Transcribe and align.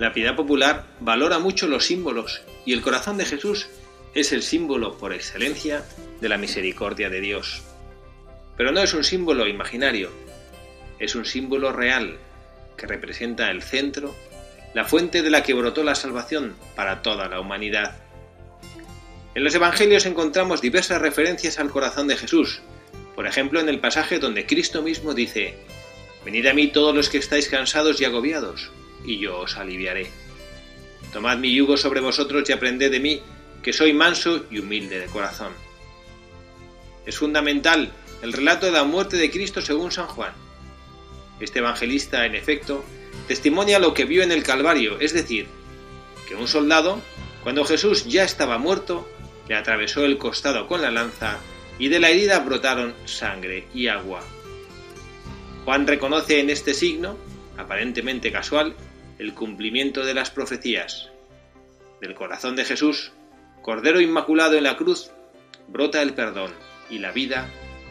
La 0.00 0.14
piedad 0.14 0.34
popular 0.34 0.86
valora 1.00 1.38
mucho 1.38 1.68
los 1.68 1.84
símbolos 1.84 2.40
y 2.64 2.72
el 2.72 2.80
corazón 2.80 3.18
de 3.18 3.26
Jesús 3.26 3.68
es 4.14 4.32
el 4.32 4.42
símbolo 4.42 4.96
por 4.96 5.12
excelencia 5.12 5.84
de 6.22 6.28
la 6.30 6.38
misericordia 6.38 7.10
de 7.10 7.20
Dios. 7.20 7.62
Pero 8.56 8.72
no 8.72 8.80
es 8.80 8.94
un 8.94 9.04
símbolo 9.04 9.46
imaginario, 9.46 10.10
es 10.98 11.14
un 11.14 11.26
símbolo 11.26 11.70
real 11.70 12.16
que 12.78 12.86
representa 12.86 13.50
el 13.50 13.62
centro, 13.62 14.14
la 14.72 14.86
fuente 14.86 15.20
de 15.20 15.28
la 15.28 15.42
que 15.42 15.52
brotó 15.52 15.84
la 15.84 15.94
salvación 15.94 16.56
para 16.74 17.02
toda 17.02 17.28
la 17.28 17.38
humanidad. 17.38 17.98
En 19.34 19.44
los 19.44 19.54
Evangelios 19.54 20.06
encontramos 20.06 20.62
diversas 20.62 21.02
referencias 21.02 21.58
al 21.58 21.68
corazón 21.68 22.08
de 22.08 22.16
Jesús, 22.16 22.62
por 23.14 23.26
ejemplo 23.26 23.60
en 23.60 23.68
el 23.68 23.80
pasaje 23.80 24.18
donde 24.18 24.46
Cristo 24.46 24.80
mismo 24.80 25.12
dice, 25.12 25.58
Venid 26.24 26.46
a 26.46 26.54
mí 26.54 26.68
todos 26.68 26.94
los 26.94 27.10
que 27.10 27.18
estáis 27.18 27.50
cansados 27.50 28.00
y 28.00 28.06
agobiados, 28.06 28.70
y 29.04 29.18
yo 29.18 29.38
os 29.38 29.56
aliviaré. 29.56 30.10
Tomad 31.12 31.38
mi 31.38 31.54
yugo 31.54 31.76
sobre 31.76 32.00
vosotros 32.00 32.48
y 32.48 32.52
aprended 32.52 32.90
de 32.90 33.00
mí, 33.00 33.22
que 33.62 33.72
soy 33.72 33.92
manso 33.92 34.44
y 34.50 34.58
humilde 34.58 34.98
de 34.98 35.06
corazón. 35.06 35.52
Es 37.06 37.18
fundamental 37.18 37.90
el 38.22 38.32
relato 38.32 38.66
de 38.66 38.72
la 38.72 38.84
muerte 38.84 39.16
de 39.16 39.30
Cristo 39.30 39.60
según 39.60 39.90
San 39.90 40.06
Juan. 40.06 40.32
Este 41.40 41.58
evangelista, 41.58 42.26
en 42.26 42.34
efecto, 42.34 42.84
testimonia 43.26 43.78
lo 43.78 43.94
que 43.94 44.04
vio 44.04 44.22
en 44.22 44.32
el 44.32 44.42
Calvario, 44.42 45.00
es 45.00 45.12
decir, 45.12 45.46
que 46.28 46.36
un 46.36 46.46
soldado, 46.46 47.00
cuando 47.42 47.64
Jesús 47.64 48.06
ya 48.06 48.24
estaba 48.24 48.58
muerto, 48.58 49.08
le 49.48 49.56
atravesó 49.56 50.04
el 50.04 50.18
costado 50.18 50.68
con 50.68 50.82
la 50.82 50.90
lanza 50.90 51.38
y 51.78 51.88
de 51.88 51.98
la 51.98 52.10
herida 52.10 52.38
brotaron 52.40 52.94
sangre 53.06 53.66
y 53.74 53.88
agua. 53.88 54.22
Juan 55.64 55.86
reconoce 55.86 56.40
en 56.40 56.50
este 56.50 56.74
signo, 56.74 57.16
aparentemente 57.56 58.30
casual, 58.30 58.76
el 59.20 59.34
cumplimiento 59.34 60.06
de 60.06 60.14
las 60.14 60.30
profecías. 60.30 61.10
Del 62.00 62.14
corazón 62.14 62.56
de 62.56 62.64
Jesús, 62.64 63.12
Cordero 63.60 64.00
Inmaculado 64.00 64.56
en 64.56 64.64
la 64.64 64.78
cruz, 64.78 65.10
brota 65.68 66.00
el 66.00 66.14
perdón 66.14 66.50
y 66.88 67.00
la 67.00 67.12
vida 67.12 67.46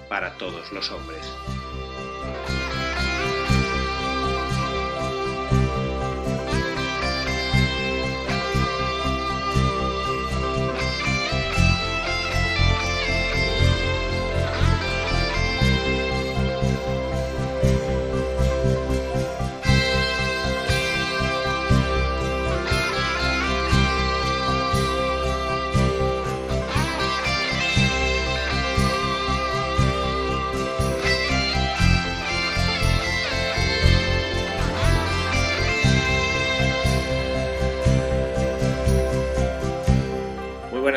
para 0.09 0.39
todos 0.39 0.72
los 0.72 0.89
hombres. 0.89 1.22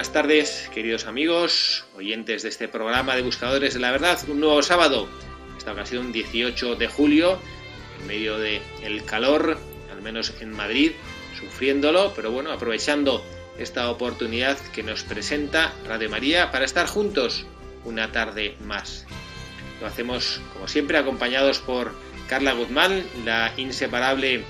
Buenas 0.03 0.15
tardes, 0.15 0.69
queridos 0.75 1.07
amigos, 1.07 1.85
oyentes 1.95 2.43
de 2.43 2.49
este 2.49 2.67
programa 2.67 3.15
de 3.15 3.23
Buscadores 3.23 3.75
de 3.75 3.79
la 3.79 3.93
Verdad. 3.93 4.19
Un 4.27 4.41
nuevo 4.41 4.61
sábado, 4.61 5.09
esta 5.57 5.71
ocasión 5.71 6.11
18 6.11 6.75
de 6.75 6.89
julio, 6.89 7.39
en 8.01 8.09
medio 8.09 8.37
del 8.37 9.05
calor, 9.05 9.57
al 9.93 10.03
menos 10.03 10.35
en 10.41 10.51
Madrid, 10.51 10.91
sufriéndolo, 11.39 12.13
pero 12.17 12.33
bueno, 12.33 12.51
aprovechando 12.51 13.25
esta 13.59 13.89
oportunidad 13.91 14.59
que 14.73 14.83
nos 14.83 15.05
presenta 15.05 15.73
Radio 15.87 16.11
María 16.11 16.51
para 16.51 16.65
estar 16.65 16.89
juntos 16.89 17.47
una 17.85 18.11
tarde 18.11 18.57
más. 18.65 19.07
Lo 19.81 19.87
hacemos, 19.87 20.41
como 20.53 20.67
siempre, 20.67 20.99
acompañados 20.99 21.61
por 21.61 21.95
Carla 22.29 22.55
Guzmán, 22.55 23.05
la 23.25 23.55
inseparable 23.57 24.43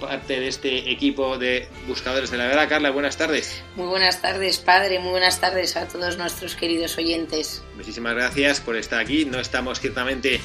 parte 0.00 0.40
de 0.40 0.48
este 0.48 0.90
equipo 0.90 1.38
de 1.38 1.68
Buscadores 1.86 2.30
de 2.30 2.38
la 2.38 2.46
Verdad. 2.46 2.68
Carla, 2.68 2.90
buenas 2.90 3.16
tardes. 3.16 3.62
Muy 3.76 3.86
buenas 3.86 4.22
tardes, 4.22 4.58
padre. 4.58 4.98
Muy 4.98 5.10
buenas 5.10 5.40
tardes 5.40 5.76
a 5.76 5.86
todos 5.88 6.16
nuestros 6.16 6.54
queridos 6.54 6.96
oyentes. 6.98 7.62
Muchísimas 7.76 8.14
gracias 8.14 8.60
por 8.60 8.76
estar 8.76 9.00
aquí. 9.00 9.24
No 9.24 9.40
estamos 9.40 9.80
ciertamente 9.80 10.40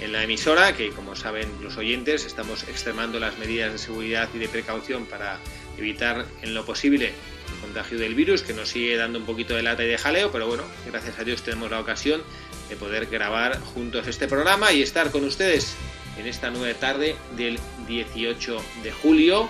en 0.00 0.12
la 0.12 0.22
emisora, 0.22 0.74
que 0.74 0.90
como 0.90 1.16
saben 1.16 1.50
los 1.62 1.76
oyentes, 1.76 2.24
estamos 2.24 2.64
extremando 2.64 3.18
las 3.18 3.38
medidas 3.38 3.72
de 3.72 3.78
seguridad 3.78 4.28
y 4.34 4.38
de 4.38 4.48
precaución 4.48 5.06
para 5.06 5.38
evitar 5.78 6.26
en 6.42 6.54
lo 6.54 6.64
posible 6.64 7.12
el 7.54 7.60
contagio 7.60 7.98
del 7.98 8.14
virus, 8.14 8.42
que 8.42 8.52
nos 8.52 8.68
sigue 8.68 8.96
dando 8.96 9.18
un 9.18 9.24
poquito 9.24 9.54
de 9.54 9.62
lata 9.62 9.84
y 9.84 9.88
de 9.88 9.98
jaleo, 9.98 10.30
pero 10.32 10.46
bueno, 10.46 10.64
gracias 10.86 11.18
a 11.18 11.24
Dios 11.24 11.42
tenemos 11.42 11.70
la 11.70 11.80
ocasión 11.80 12.22
de 12.68 12.76
poder 12.76 13.06
grabar 13.06 13.60
juntos 13.60 14.06
este 14.06 14.26
programa 14.26 14.72
y 14.72 14.82
estar 14.82 15.10
con 15.10 15.24
ustedes 15.24 15.76
en 16.18 16.26
esta 16.26 16.50
nueva 16.50 16.78
tarde 16.78 17.16
del 17.36 17.58
18 17.86 18.62
de 18.82 18.92
julio, 18.92 19.48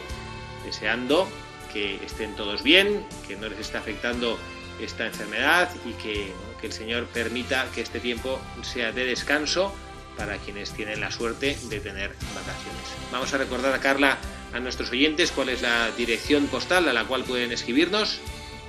deseando 0.65 1.29
que 1.73 1.97
estén 2.05 2.35
todos 2.37 2.63
bien, 2.63 3.05
que 3.27 3.37
no 3.37 3.49
les 3.49 3.59
esté 3.59 3.79
afectando 3.79 4.39
esta 4.81 5.07
enfermedad 5.07 5.71
y 5.85 5.93
que, 5.93 6.33
que 6.61 6.67
el 6.67 6.73
Señor 6.73 7.07
permita 7.07 7.67
que 7.75 7.81
este 7.81 8.01
tiempo 8.01 8.41
sea 8.63 8.93
de 8.93 9.05
descanso 9.05 9.75
para 10.17 10.39
quienes 10.39 10.73
tienen 10.73 11.01
la 11.01 11.11
suerte 11.11 11.57
de 11.69 11.81
tener 11.81 12.11
vacaciones. 12.35 12.83
Vamos 13.13 13.33
a 13.35 13.39
recordar 13.39 13.75
a 13.75 13.81
Carla, 13.81 14.19
a 14.53 14.61
nuestros 14.61 14.91
oyentes, 14.91 15.31
cuál 15.31 15.51
es 15.51 15.63
la 15.63 15.91
dirección 15.93 16.47
postal 16.47 16.89
a 16.89 16.93
la 16.93 17.05
cual 17.05 17.25
pueden 17.25 17.53
escribirnos 17.53 18.21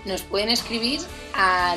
nos 0.08 0.22
pueden 0.22 0.50
escribir 0.50 1.02
a, 1.34 1.76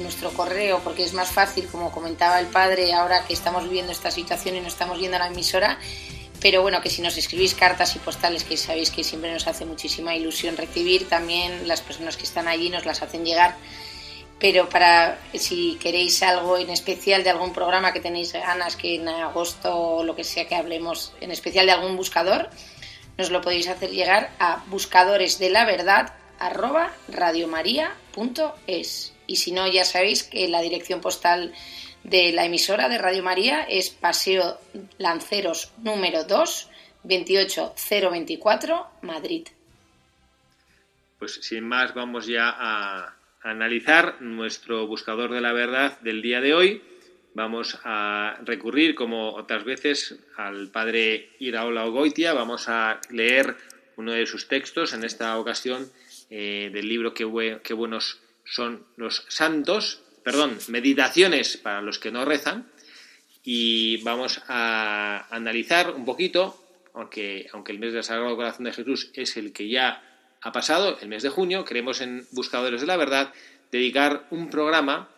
nuestro 0.00 0.30
correo 0.30 0.80
porque 0.82 1.04
es 1.04 1.12
más 1.12 1.30
fácil, 1.30 1.66
como 1.68 1.92
comentaba 1.92 2.40
el 2.40 2.46
padre, 2.46 2.92
ahora 2.92 3.24
que 3.24 3.34
estamos 3.34 3.64
viviendo 3.64 3.92
esta 3.92 4.10
situación 4.10 4.56
y 4.56 4.60
no 4.60 4.68
estamos 4.68 4.98
yendo 4.98 5.16
a 5.16 5.20
la 5.20 5.28
emisora. 5.28 5.78
Pero 6.40 6.62
bueno, 6.62 6.80
que 6.80 6.90
si 6.90 7.02
nos 7.02 7.16
escribís 7.16 7.54
cartas 7.54 7.96
y 7.96 7.98
postales, 7.98 8.44
que 8.44 8.56
sabéis 8.56 8.90
que 8.90 9.04
siempre 9.04 9.32
nos 9.32 9.46
hace 9.46 9.64
muchísima 9.64 10.14
ilusión 10.14 10.56
recibir, 10.56 11.08
también 11.08 11.66
las 11.66 11.80
personas 11.80 12.16
que 12.16 12.24
están 12.24 12.48
allí 12.48 12.68
nos 12.68 12.84
las 12.84 13.02
hacen 13.02 13.24
llegar. 13.24 13.56
Pero 14.38 14.68
para 14.68 15.18
si 15.32 15.78
queréis 15.80 16.22
algo 16.22 16.58
en 16.58 16.68
especial 16.68 17.24
de 17.24 17.30
algún 17.30 17.54
programa 17.54 17.92
que 17.92 18.00
tenéis 18.00 18.34
ganas, 18.34 18.76
que 18.76 18.96
en 18.96 19.08
agosto 19.08 19.74
o 19.74 20.04
lo 20.04 20.14
que 20.14 20.24
sea 20.24 20.46
que 20.46 20.54
hablemos, 20.54 21.14
en 21.20 21.30
especial 21.30 21.64
de 21.64 21.72
algún 21.72 21.96
buscador, 21.96 22.50
nos 23.16 23.30
lo 23.30 23.40
podéis 23.40 23.68
hacer 23.68 23.90
llegar 23.90 24.30
a 24.38 24.62
buscadores 24.68 25.38
de 25.38 25.48
la 25.48 25.64
verdad 25.64 26.12
arroba 26.38 26.92
radiomaria.es. 27.08 29.14
Y 29.26 29.36
si 29.36 29.52
no, 29.52 29.66
ya 29.66 29.84
sabéis 29.84 30.22
que 30.22 30.48
la 30.48 30.60
dirección 30.60 31.00
postal 31.00 31.52
de 32.04 32.32
la 32.32 32.44
emisora 32.44 32.88
de 32.88 32.98
Radio 32.98 33.22
María 33.22 33.62
es 33.62 33.90
Paseo 33.90 34.60
Lanceros 34.98 35.72
número 35.82 36.24
2, 36.24 36.70
28024, 37.02 38.86
Madrid. 39.02 39.48
pues 41.18 41.38
sin 41.42 41.66
más 41.66 41.94
vamos 41.94 42.26
ya 42.26 42.54
a 42.56 43.16
analizar 43.42 44.20
nuestro 44.20 44.86
buscador 44.86 45.32
de 45.32 45.40
la 45.40 45.52
verdad 45.52 45.98
del 46.00 46.22
día 46.22 46.40
de 46.40 46.54
hoy. 46.54 46.82
Vamos 47.34 47.78
a 47.84 48.38
recurrir, 48.44 48.94
como 48.94 49.34
otras 49.34 49.64
veces, 49.64 50.16
al 50.36 50.68
padre 50.68 51.30
Iraola 51.38 51.84
Ogoitia. 51.84 52.32
Vamos 52.32 52.68
a 52.68 53.00
leer 53.10 53.56
uno 53.96 54.12
de 54.12 54.26
sus 54.26 54.48
textos, 54.48 54.94
en 54.94 55.04
esta 55.04 55.38
ocasión 55.38 55.90
eh, 56.30 56.70
del 56.72 56.88
libro 56.88 57.14
Qué, 57.14 57.60
Qué 57.62 57.74
buenos 57.74 58.20
son 58.44 58.84
los 58.96 59.24
santos, 59.28 60.02
perdón, 60.22 60.58
meditaciones 60.68 61.56
para 61.56 61.82
los 61.82 61.98
que 61.98 62.10
no 62.10 62.24
rezan. 62.24 62.70
Y 63.44 64.02
vamos 64.02 64.42
a 64.48 65.26
analizar 65.30 65.92
un 65.92 66.04
poquito, 66.04 66.60
aunque, 66.94 67.48
aunque 67.52 67.72
el 67.72 67.78
mes 67.78 67.92
del 67.92 68.02
Sagrado 68.02 68.34
Corazón 68.34 68.64
de 68.64 68.72
Jesús 68.72 69.10
es 69.14 69.36
el 69.36 69.52
que 69.52 69.68
ya 69.68 70.02
ha 70.40 70.52
pasado, 70.52 70.98
el 71.00 71.08
mes 71.08 71.22
de 71.22 71.28
junio, 71.28 71.64
queremos 71.64 72.00
en 72.00 72.26
Buscadores 72.32 72.80
de 72.80 72.86
la 72.86 72.96
Verdad 72.96 73.32
dedicar 73.70 74.26
un 74.30 74.50
programa, 74.50 75.08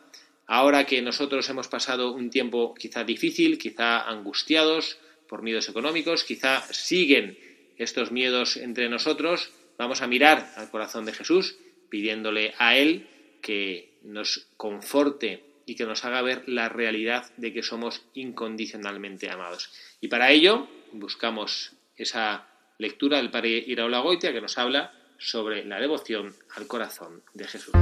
ahora 0.47 0.85
que 0.85 1.03
nosotros 1.03 1.49
hemos 1.49 1.69
pasado 1.69 2.13
un 2.13 2.31
tiempo 2.31 2.75
quizá 2.75 3.05
difícil, 3.05 3.59
quizá 3.59 4.09
angustiados 4.09 4.99
por 5.29 5.43
miedos 5.43 5.69
económicos, 5.69 6.25
quizá 6.25 6.63
siguen 6.73 7.39
estos 7.77 8.11
miedos 8.11 8.57
entre 8.57 8.89
nosotros, 8.89 9.51
vamos 9.79 10.03
a 10.03 10.07
mirar 10.07 10.53
al 10.57 10.71
corazón 10.71 11.07
de 11.07 11.13
Jesús 11.13 11.57
pidiéndole 11.89 12.55
a 12.59 12.77
Él 12.77 13.07
que 13.41 13.95
nos 14.03 14.49
conforte 14.57 15.45
y 15.65 15.77
que 15.77 15.87
nos 15.87 16.05
haga 16.05 16.23
ver 16.23 16.49
la 16.49 16.69
realidad 16.69 17.31
de 17.37 17.53
que 17.53 17.63
somos 17.63 18.03
incondicionalmente 18.15 19.31
amados. 19.31 19.71
Y 20.01 20.09
para 20.09 20.31
ello 20.31 20.69
buscamos 20.93 21.73
esa 21.97 22.47
lectura 22.79 23.19
del 23.19 23.31
Padre 23.31 23.65
Iraola 23.67 24.01
Goitia 24.01 24.33
que 24.33 24.41
nos 24.41 24.59
habla 24.59 24.93
sobre 25.19 25.65
la 25.65 25.81
devoción 25.81 26.35
al 26.55 26.67
corazón 26.67 27.23
de 27.35 27.47
Jesús. 27.47 27.73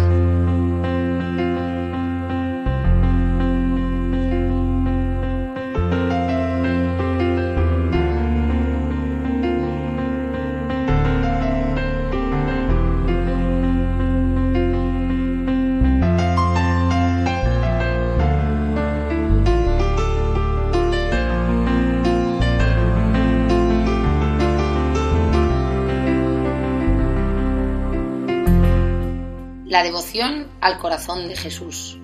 La 29.76 29.82
devoción 29.82 30.48
al 30.62 30.78
corazón 30.78 31.28
de 31.28 31.36
Jesús. 31.36 31.98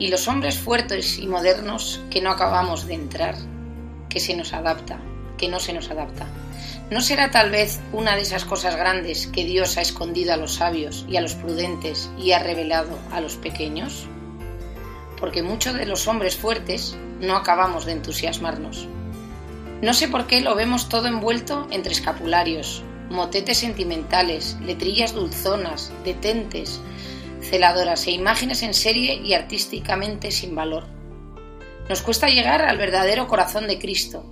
Y 0.00 0.08
los 0.08 0.26
hombres 0.26 0.58
fuertes 0.58 1.16
y 1.20 1.28
modernos 1.28 2.00
que 2.10 2.20
no 2.20 2.28
acabamos 2.32 2.88
de 2.88 2.94
entrar, 2.94 3.36
que 4.08 4.18
se 4.18 4.34
nos 4.34 4.52
adapta, 4.52 4.98
que 5.38 5.46
no 5.46 5.60
se 5.60 5.72
nos 5.72 5.92
adapta. 5.92 6.26
¿No 6.90 7.02
será 7.02 7.30
tal 7.30 7.52
vez 7.52 7.78
una 7.92 8.16
de 8.16 8.22
esas 8.22 8.44
cosas 8.44 8.74
grandes 8.74 9.28
que 9.28 9.44
Dios 9.44 9.76
ha 9.76 9.82
escondido 9.82 10.34
a 10.34 10.36
los 10.36 10.54
sabios 10.54 11.06
y 11.08 11.18
a 11.18 11.20
los 11.20 11.36
prudentes 11.36 12.10
y 12.18 12.32
ha 12.32 12.40
revelado 12.40 12.98
a 13.12 13.20
los 13.20 13.36
pequeños? 13.36 14.08
Porque 15.20 15.44
muchos 15.44 15.74
de 15.74 15.86
los 15.86 16.08
hombres 16.08 16.34
fuertes 16.34 16.96
no 17.20 17.36
acabamos 17.36 17.84
de 17.84 17.92
entusiasmarnos. 17.92 18.88
No 19.82 19.94
sé 19.94 20.08
por 20.08 20.26
qué 20.26 20.40
lo 20.40 20.56
vemos 20.56 20.88
todo 20.88 21.06
envuelto 21.06 21.68
entre 21.70 21.92
escapularios, 21.92 22.82
motetes 23.10 23.58
sentimentales, 23.58 24.56
letrillas 24.64 25.14
dulzonas, 25.14 25.92
detentes, 26.04 26.80
celadoras 27.42 28.06
e 28.06 28.12
imágenes 28.12 28.62
en 28.62 28.72
serie 28.72 29.14
y 29.14 29.34
artísticamente 29.34 30.30
sin 30.30 30.54
valor. 30.54 30.86
Nos 31.88 32.02
cuesta 32.02 32.28
llegar 32.28 32.62
al 32.62 32.78
verdadero 32.78 33.26
corazón 33.26 33.66
de 33.66 33.78
Cristo. 33.78 34.24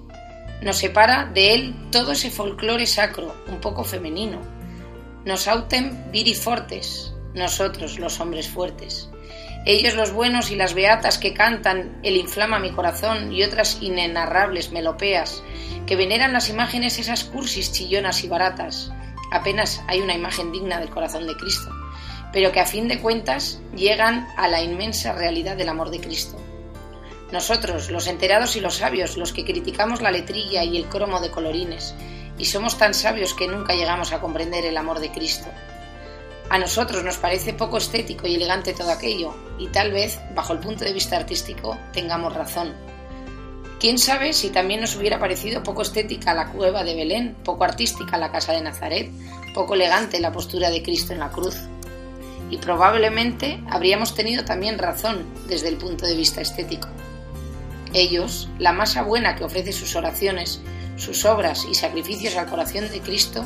Nos 0.62 0.78
separa 0.78 1.26
de 1.34 1.54
él 1.54 1.74
todo 1.90 2.12
ese 2.12 2.30
folclore 2.30 2.86
sacro, 2.86 3.34
un 3.48 3.60
poco 3.60 3.82
femenino. 3.84 4.40
Nos 5.24 5.48
autem 5.48 6.10
viri 6.12 6.34
fortes, 6.34 7.12
nosotros 7.34 7.98
los 7.98 8.20
hombres 8.20 8.48
fuertes. 8.48 9.10
Ellos 9.68 9.96
los 9.96 10.12
buenos 10.12 10.50
y 10.50 10.56
las 10.56 10.72
beatas 10.72 11.18
que 11.18 11.34
cantan 11.34 11.98
El 12.02 12.16
inflama 12.16 12.58
mi 12.58 12.72
corazón 12.72 13.30
y 13.34 13.42
otras 13.42 13.82
inenarrables 13.82 14.72
melopeas 14.72 15.42
que 15.86 15.94
veneran 15.94 16.32
las 16.32 16.48
imágenes 16.48 16.98
esas 16.98 17.24
cursis 17.24 17.70
chillonas 17.70 18.24
y 18.24 18.28
baratas. 18.28 18.90
Apenas 19.30 19.82
hay 19.86 20.00
una 20.00 20.14
imagen 20.14 20.52
digna 20.52 20.80
del 20.80 20.88
corazón 20.88 21.26
de 21.26 21.36
Cristo, 21.36 21.70
pero 22.32 22.50
que 22.50 22.60
a 22.60 22.64
fin 22.64 22.88
de 22.88 22.98
cuentas 22.98 23.60
llegan 23.76 24.26
a 24.38 24.48
la 24.48 24.62
inmensa 24.62 25.12
realidad 25.12 25.58
del 25.58 25.68
amor 25.68 25.90
de 25.90 26.00
Cristo. 26.00 26.38
Nosotros, 27.30 27.90
los 27.90 28.06
enterados 28.06 28.56
y 28.56 28.60
los 28.60 28.76
sabios, 28.76 29.18
los 29.18 29.34
que 29.34 29.44
criticamos 29.44 30.00
la 30.00 30.10
letrilla 30.10 30.64
y 30.64 30.78
el 30.78 30.86
cromo 30.86 31.20
de 31.20 31.30
colorines, 31.30 31.94
y 32.38 32.46
somos 32.46 32.78
tan 32.78 32.94
sabios 32.94 33.34
que 33.34 33.46
nunca 33.46 33.74
llegamos 33.74 34.12
a 34.14 34.20
comprender 34.22 34.64
el 34.64 34.78
amor 34.78 34.98
de 34.98 35.12
Cristo. 35.12 35.48
A 36.50 36.58
nosotros 36.58 37.04
nos 37.04 37.18
parece 37.18 37.52
poco 37.52 37.78
estético 37.78 38.26
y 38.26 38.34
elegante 38.34 38.72
todo 38.72 38.90
aquello, 38.90 39.34
y 39.58 39.68
tal 39.68 39.92
vez, 39.92 40.18
bajo 40.34 40.52
el 40.52 40.60
punto 40.60 40.84
de 40.84 40.92
vista 40.92 41.16
artístico, 41.16 41.76
tengamos 41.92 42.34
razón 42.34 42.74
Quién 43.80 43.98
sabe 43.98 44.32
si 44.32 44.50
también 44.50 44.80
nos 44.80 44.96
hubiera 44.96 45.20
parecido 45.20 45.62
poco 45.62 45.82
estética 45.82 46.34
la 46.34 46.50
cueva 46.50 46.82
de 46.82 46.96
Belén, 46.96 47.36
poco 47.44 47.62
artística 47.62 48.18
la 48.18 48.32
casa 48.32 48.52
de 48.52 48.60
Nazaret, 48.60 49.08
poco 49.54 49.74
elegante 49.74 50.18
la 50.18 50.32
postura 50.32 50.68
de 50.70 50.82
Cristo 50.82 51.12
en 51.12 51.20
la 51.20 51.30
cruz. 51.30 51.54
Y 52.50 52.56
probablemente 52.56 53.62
habríamos 53.70 54.16
tenido 54.16 54.44
también 54.44 54.78
razón 54.78 55.24
desde 55.46 55.68
el 55.68 55.76
punto 55.76 56.06
de 56.06 56.16
vista 56.16 56.40
estético. 56.40 56.88
Ellos, 57.94 58.48
la 58.58 58.72
masa 58.72 59.02
buena 59.02 59.36
que 59.36 59.44
ofrece 59.44 59.72
sus 59.72 59.94
oraciones, 59.94 60.60
sus 60.96 61.24
obras 61.24 61.64
y 61.70 61.76
sacrificios 61.76 62.34
al 62.34 62.50
corazón 62.50 62.90
de 62.90 63.00
Cristo, 63.00 63.44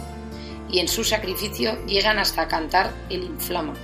y 0.73 0.81
en 0.81 0.89
su 0.89 1.05
sacrificio 1.05 1.79
llegan 1.87 2.19
hasta 2.19 2.49
cantar 2.49 2.93
el 3.11 3.23
inflama. 3.23 3.75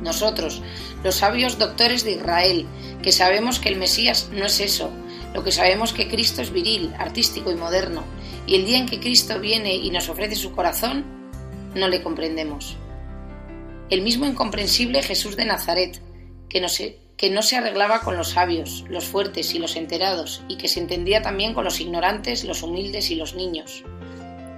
Nosotros, 0.00 0.62
los 1.04 1.16
sabios 1.16 1.58
doctores 1.58 2.04
de 2.04 2.12
Israel, 2.12 2.66
que 3.02 3.12
sabemos 3.12 3.60
que 3.60 3.68
el 3.68 3.76
Mesías 3.76 4.30
no 4.32 4.46
es 4.46 4.58
eso, 4.58 4.90
lo 5.34 5.44
que 5.44 5.52
sabemos 5.52 5.92
que 5.92 6.08
Cristo 6.08 6.42
es 6.42 6.50
viril, 6.50 6.92
artístico 6.98 7.52
y 7.52 7.54
moderno, 7.54 8.02
y 8.46 8.56
el 8.56 8.66
día 8.66 8.78
en 8.78 8.86
que 8.86 8.98
Cristo 8.98 9.38
viene 9.38 9.74
y 9.74 9.90
nos 9.90 10.08
ofrece 10.08 10.34
su 10.34 10.52
corazón, 10.52 11.04
no 11.74 11.88
le 11.88 12.02
comprendemos. 12.02 12.76
El 13.90 14.02
mismo 14.02 14.26
incomprensible 14.26 15.02
Jesús 15.02 15.36
de 15.36 15.44
Nazaret, 15.44 16.00
que 16.48 16.60
no, 16.60 16.68
se, 16.68 16.98
que 17.16 17.30
no 17.30 17.42
se 17.42 17.56
arreglaba 17.56 18.00
con 18.00 18.16
los 18.16 18.30
sabios, 18.30 18.84
los 18.88 19.04
fuertes 19.04 19.54
y 19.54 19.58
los 19.58 19.76
enterados, 19.76 20.42
y 20.48 20.56
que 20.56 20.68
se 20.68 20.80
entendía 20.80 21.22
también 21.22 21.54
con 21.54 21.64
los 21.64 21.80
ignorantes, 21.80 22.44
los 22.44 22.62
humildes 22.62 23.10
y 23.10 23.14
los 23.14 23.34
niños. 23.34 23.84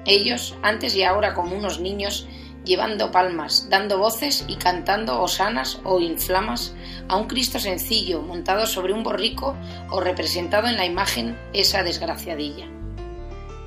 Ellos, 0.07 0.57
antes 0.63 0.95
y 0.95 1.03
ahora 1.03 1.35
como 1.35 1.57
unos 1.57 1.81
niños, 1.81 2.27
llevando 2.65 3.11
palmas, 3.11 3.69
dando 3.71 3.99
voces 3.99 4.45
y 4.49 4.57
cantando 4.57 5.21
osanas 5.21 5.81
o 5.85 6.01
inflamas 6.01 6.75
a 7.09 7.17
un 7.17 7.27
Cristo 7.27 7.59
sencillo 7.59 8.23
montado 8.23 8.67
sobre 8.67 8.93
un 8.93 9.03
borrico 9.03 9.57
o 9.91 10.01
representado 10.01 10.69
en 10.69 10.77
la 10.77 10.87
imagen 10.87 11.39
esa 11.53 11.83
desgraciadilla. 11.83 12.67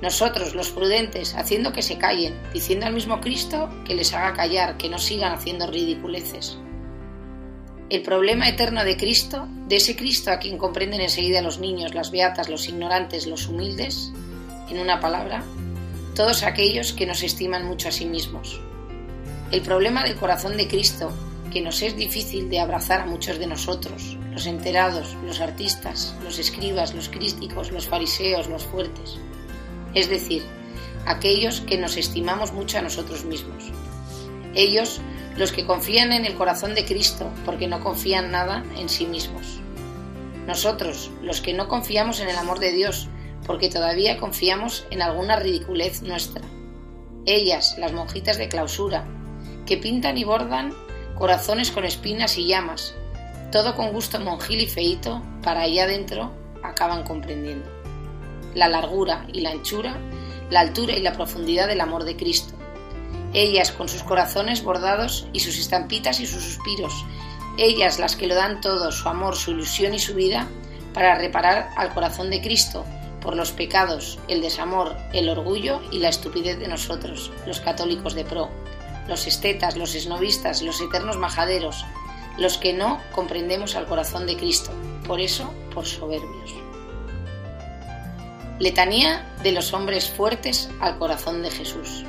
Nosotros, 0.02 0.54
los 0.54 0.70
prudentes, 0.70 1.36
haciendo 1.36 1.74
que 1.74 1.82
se 1.82 1.98
callen, 1.98 2.40
diciendo 2.54 2.86
al 2.86 2.94
mismo 2.94 3.20
Cristo 3.20 3.70
que 3.86 3.96
les 3.96 4.14
haga 4.14 4.34
callar, 4.34 4.78
que 4.78 4.90
no 4.90 5.00
sigan 5.00 5.34
haciendo 5.34 5.68
ridiculeces. 5.68 6.58
El 7.90 8.04
problema 8.04 8.48
eterno 8.48 8.84
de 8.84 8.98
Cristo, 8.98 9.48
de 9.68 9.78
ese 9.78 9.96
Cristo 9.96 10.32
a 10.32 10.40
quien 10.40 10.58
comprenden 10.58 11.02
enseguida 11.02 11.42
los 11.42 11.58
niños, 11.60 11.96
las 11.96 12.12
beatas, 12.12 12.50
los 12.50 12.68
ignorantes, 12.68 13.26
los 13.26 13.48
humildes, 13.48 14.12
en 14.70 14.80
una 14.80 15.00
palabra, 15.00 15.44
todos 16.18 16.42
aquellos 16.42 16.94
que 16.94 17.06
nos 17.06 17.22
estiman 17.22 17.68
mucho 17.68 17.90
a 17.90 17.92
sí 17.92 18.08
mismos. 18.08 18.60
El 19.52 19.62
problema 19.62 20.04
del 20.04 20.16
corazón 20.16 20.58
de 20.58 20.68
Cristo, 20.68 21.12
que 21.54 21.62
nos 21.62 21.84
es 21.84 21.96
difícil 21.96 22.50
de 22.50 22.60
abrazar 22.60 23.02
a 23.02 23.06
muchos 23.06 23.38
de 23.38 23.46
nosotros, 23.46 24.18
los 24.32 24.48
enterados, 24.48 25.16
los 25.24 25.42
artistas, 25.42 26.16
los 26.24 26.40
escribas, 26.40 26.96
los 26.96 27.10
crísticos, 27.10 27.72
los 27.72 27.86
fariseos, 27.86 28.48
los 28.48 28.64
fuertes. 28.66 29.20
Es 29.94 30.10
decir, 30.10 30.42
aquellos 31.06 31.62
que 31.62 31.78
nos 31.78 31.98
estimamos 31.98 32.52
mucho 32.52 32.80
a 32.80 32.82
nosotros 32.82 33.24
mismos. 33.24 33.66
Ellos, 34.56 35.02
los 35.36 35.52
que 35.52 35.68
confían 35.68 36.14
en 36.14 36.26
el 36.26 36.34
corazón 36.34 36.74
de 36.74 36.86
Cristo, 36.86 37.32
porque 37.46 37.68
no 37.68 37.80
confían 37.84 38.32
nada 38.32 38.66
en 38.76 38.90
sí 38.90 39.06
mismos. 39.06 39.60
Nosotros, 40.48 41.12
los 41.22 41.42
que 41.42 41.54
no 41.54 41.68
confiamos 41.68 42.22
en 42.22 42.30
el 42.30 42.38
amor 42.38 42.58
de 42.58 42.72
Dios, 42.72 43.08
porque 43.48 43.70
todavía 43.70 44.18
confiamos 44.18 44.86
en 44.92 45.02
alguna 45.02 45.38
ridiculez 45.38 46.04
nuestra. 46.04 46.44
Ellas, 47.26 47.76
las 47.80 47.94
monjitas 47.94 48.38
de 48.38 48.50
clausura, 48.50 49.06
que 49.66 49.78
pintan 49.78 50.18
y 50.18 50.26
bordan 50.26 50.74
corazones 51.18 51.72
con 51.72 51.86
espinas 51.86 52.38
y 52.38 52.46
llamas, 52.46 52.94
todo 53.52 53.76
con 53.76 53.92
gusto 53.92 54.20
monjil 54.20 54.62
y 54.62 54.68
feito, 54.68 55.24
para 55.42 55.62
allá 55.62 55.86
adentro 55.86 56.32
acaban 56.64 57.04
comprendiendo. 57.04 57.70
La 58.54 58.68
largura 58.68 59.26
y 59.32 59.42
la 59.42 59.52
anchura, 59.52 59.98
la 60.50 60.60
altura 60.60 60.94
y 60.94 61.02
la 61.02 61.14
profundidad 61.14 61.68
del 61.68 61.82
amor 61.82 62.04
de 62.04 62.18
Cristo. 62.18 62.54
ellas 63.34 63.72
con 63.72 63.90
sus 63.90 64.04
corazones 64.04 64.64
bordados 64.64 65.28
y 65.34 65.42
sus 65.42 65.60
estampitas 65.60 66.20
y 66.20 66.26
sus 66.26 66.44
suspiros, 66.44 67.06
ellas 67.58 68.00
las 68.00 68.16
que 68.16 68.28
lo 68.28 68.36
dan 68.36 68.62
todo, 68.62 68.92
su 68.92 69.08
amor, 69.10 69.36
su 69.36 69.52
ilusión 69.52 69.94
y 69.94 70.00
su 70.00 70.16
vida, 70.16 70.48
para 70.94 71.16
reparar 71.16 71.70
al 71.76 71.94
corazón 71.94 72.30
de 72.30 72.42
Cristo 72.42 72.86
por 73.22 73.36
los 73.36 73.52
pecados, 73.52 74.20
el 74.28 74.42
desamor, 74.42 74.96
el 75.14 75.30
orgullo 75.30 75.82
y 75.92 76.00
la 76.00 76.10
estupidez 76.10 76.60
de 76.60 76.68
nosotros, 76.68 77.32
los 77.46 77.60
católicos 77.60 78.14
de 78.14 78.26
pro, 78.26 78.50
los 79.08 79.28
estetas, 79.28 79.78
los 79.78 79.96
esnovistas, 79.96 80.62
los 80.62 80.82
eternos 80.82 81.18
majaderos, 81.18 81.86
los 82.38 82.58
que 82.58 82.74
no 82.74 83.02
comprendemos 83.14 83.76
al 83.76 83.86
corazón 83.86 84.28
de 84.28 84.38
Cristo, 84.38 84.72
por 85.08 85.20
eso 85.20 85.52
por 85.74 85.86
soberbios. 85.86 86.54
Letanía 88.60 89.24
de 89.44 89.52
los 89.52 89.74
hombres 89.74 90.10
fuertes 90.10 90.70
al 90.80 90.98
corazón 90.98 91.44
de 91.44 91.52
Jesús. 91.52 92.04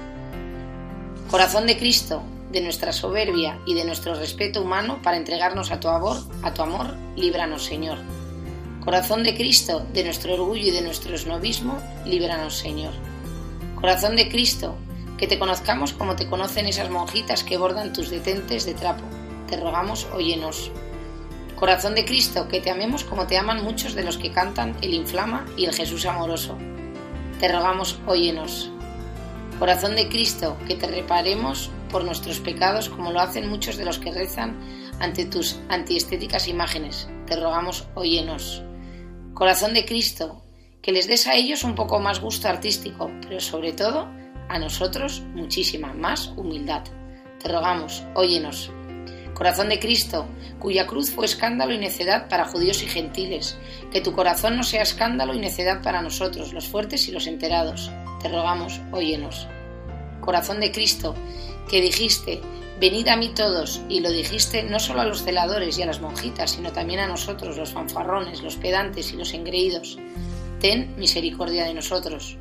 Corazón 1.30 1.66
de 1.66 1.76
Cristo, 1.76 2.22
de 2.50 2.62
nuestra 2.62 2.92
soberbia 2.92 3.58
y 3.66 3.74
de 3.74 3.84
nuestro 3.84 4.14
respeto 4.14 4.62
humano 4.62 5.00
para 5.02 5.18
entregarnos 5.18 5.70
a 5.70 5.80
tu 5.80 5.88
amor, 5.88 6.16
a 6.42 6.54
tu 6.54 6.62
amor, 6.62 6.94
líbranos, 7.16 7.64
Señor. 7.64 7.98
Corazón 8.88 9.22
de 9.22 9.34
Cristo, 9.34 9.86
de 9.92 10.02
nuestro 10.02 10.32
orgullo 10.32 10.68
y 10.68 10.70
de 10.70 10.80
nuestro 10.80 11.14
esnovismo, 11.14 11.78
líbranos, 12.06 12.56
Señor. 12.56 12.94
Corazón 13.74 14.16
de 14.16 14.30
Cristo, 14.30 14.78
que 15.18 15.26
te 15.26 15.38
conozcamos 15.38 15.92
como 15.92 16.16
te 16.16 16.26
conocen 16.26 16.64
esas 16.64 16.88
monjitas 16.88 17.44
que 17.44 17.58
bordan 17.58 17.92
tus 17.92 18.08
detentes 18.08 18.64
de 18.64 18.72
trapo. 18.72 19.04
Te 19.46 19.58
rogamos, 19.58 20.06
óyenos. 20.14 20.70
Corazón 21.54 21.96
de 21.96 22.06
Cristo, 22.06 22.48
que 22.48 22.62
te 22.62 22.70
amemos 22.70 23.04
como 23.04 23.26
te 23.26 23.36
aman 23.36 23.62
muchos 23.62 23.94
de 23.94 24.04
los 24.04 24.16
que 24.16 24.32
cantan 24.32 24.74
el 24.80 24.94
Inflama 24.94 25.44
y 25.54 25.66
el 25.66 25.74
Jesús 25.74 26.06
amoroso. 26.06 26.56
Te 27.40 27.48
rogamos, 27.48 28.00
óyenos. 28.06 28.70
Corazón 29.58 29.96
de 29.96 30.08
Cristo, 30.08 30.56
que 30.66 30.76
te 30.76 30.86
reparemos 30.86 31.70
por 31.90 32.04
nuestros 32.04 32.40
pecados 32.40 32.88
como 32.88 33.12
lo 33.12 33.20
hacen 33.20 33.50
muchos 33.50 33.76
de 33.76 33.84
los 33.84 33.98
que 33.98 34.12
rezan 34.12 34.58
ante 34.98 35.26
tus 35.26 35.60
antiestéticas 35.68 36.48
imágenes. 36.48 37.06
Te 37.26 37.36
rogamos, 37.36 37.86
óyenos. 37.94 38.62
Corazón 39.38 39.72
de 39.72 39.84
Cristo, 39.84 40.42
que 40.82 40.90
les 40.90 41.06
des 41.06 41.28
a 41.28 41.36
ellos 41.36 41.62
un 41.62 41.76
poco 41.76 42.00
más 42.00 42.18
gusto 42.18 42.48
artístico, 42.48 43.08
pero 43.22 43.38
sobre 43.38 43.72
todo 43.72 44.08
a 44.48 44.58
nosotros 44.58 45.22
muchísima 45.32 45.94
más 45.94 46.32
humildad. 46.36 46.82
Te 47.40 47.46
rogamos, 47.46 48.02
óyenos. 48.16 48.72
Corazón 49.34 49.68
de 49.68 49.78
Cristo, 49.78 50.26
cuya 50.58 50.88
cruz 50.88 51.12
fue 51.12 51.24
escándalo 51.24 51.72
y 51.72 51.78
necedad 51.78 52.28
para 52.28 52.48
judíos 52.48 52.82
y 52.82 52.88
gentiles, 52.88 53.56
que 53.92 54.00
tu 54.00 54.12
corazón 54.12 54.56
no 54.56 54.64
sea 54.64 54.82
escándalo 54.82 55.32
y 55.34 55.38
necedad 55.38 55.82
para 55.84 56.02
nosotros, 56.02 56.52
los 56.52 56.66
fuertes 56.66 57.06
y 57.06 57.12
los 57.12 57.28
enterados. 57.28 57.92
Te 58.20 58.28
rogamos, 58.28 58.80
óyenos. 58.90 59.46
Corazón 60.20 60.58
de 60.58 60.72
Cristo, 60.72 61.14
que 61.68 61.80
dijiste, 61.80 62.40
venid 62.80 63.08
a 63.08 63.16
mí 63.16 63.30
todos, 63.34 63.80
y 63.88 64.00
lo 64.00 64.10
dijiste 64.10 64.62
no 64.62 64.80
solo 64.80 65.02
a 65.02 65.04
los 65.04 65.22
celadores 65.22 65.78
y 65.78 65.82
a 65.82 65.86
las 65.86 66.00
monjitas, 66.00 66.52
sino 66.52 66.72
también 66.72 67.00
a 67.00 67.08
nosotros, 67.08 67.56
los 67.56 67.70
fanfarrones, 67.70 68.42
los 68.42 68.56
pedantes 68.56 69.12
y 69.12 69.16
los 69.16 69.34
engreídos. 69.34 69.98
Ten 70.60 70.94
misericordia 70.96 71.64
de 71.64 71.74
nosotros. 71.74 72.36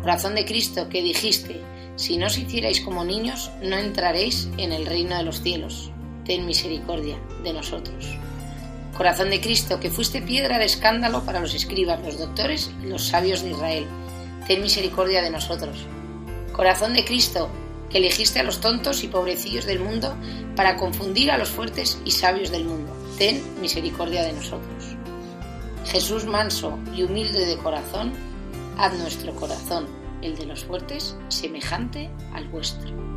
Corazón 0.00 0.34
de 0.34 0.44
Cristo, 0.44 0.88
que 0.88 1.02
dijiste, 1.02 1.60
si 1.96 2.16
no 2.16 2.26
os 2.26 2.38
hicierais 2.38 2.80
como 2.80 3.04
niños, 3.04 3.50
no 3.62 3.76
entraréis 3.76 4.48
en 4.56 4.72
el 4.72 4.86
reino 4.86 5.16
de 5.16 5.24
los 5.24 5.42
cielos 5.42 5.90
ten 6.30 6.46
misericordia 6.46 7.18
de 7.42 7.52
nosotros. 7.52 8.06
Corazón 8.96 9.30
de 9.30 9.40
Cristo, 9.40 9.80
que 9.80 9.90
fuiste 9.90 10.22
piedra 10.22 10.60
de 10.60 10.64
escándalo 10.66 11.24
para 11.24 11.40
los 11.40 11.54
escribas, 11.54 12.00
los 12.04 12.18
doctores 12.18 12.70
y 12.84 12.86
los 12.86 13.08
sabios 13.08 13.42
de 13.42 13.50
Israel, 13.50 13.86
ten 14.46 14.62
misericordia 14.62 15.22
de 15.22 15.30
nosotros. 15.30 15.86
Corazón 16.52 16.92
de 16.92 17.04
Cristo, 17.04 17.50
que 17.90 17.98
elegiste 17.98 18.40
a 18.40 18.44
los 18.44 18.60
tontos 18.60 19.02
y 19.04 19.08
pobrecillos 19.08 19.66
del 19.66 19.80
mundo 19.80 20.14
para 20.56 20.76
confundir 20.76 21.30
a 21.30 21.38
los 21.38 21.50
fuertes 21.50 21.98
y 22.04 22.12
sabios 22.12 22.50
del 22.50 22.64
mundo, 22.64 22.96
ten 23.18 23.42
misericordia 23.60 24.22
de 24.22 24.32
nosotros. 24.32 24.96
Jesús 25.86 26.24
manso 26.24 26.78
y 26.94 27.02
humilde 27.02 27.44
de 27.46 27.56
corazón, 27.56 28.12
haz 28.78 28.96
nuestro 28.98 29.34
corazón, 29.34 29.86
el 30.22 30.36
de 30.36 30.46
los 30.46 30.64
fuertes, 30.64 31.16
semejante 31.28 32.10
al 32.32 32.48
vuestro. 32.48 33.09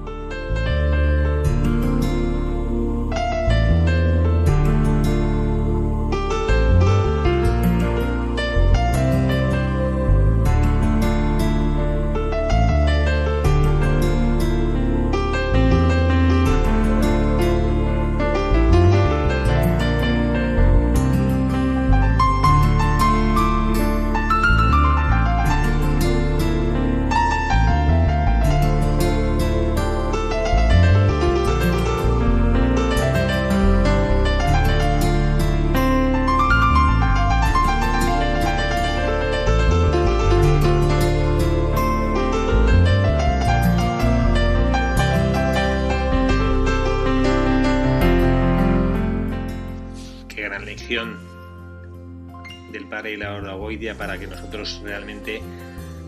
Para 53.95 54.17
que 54.17 54.27
nosotros 54.27 54.81
realmente 54.83 55.41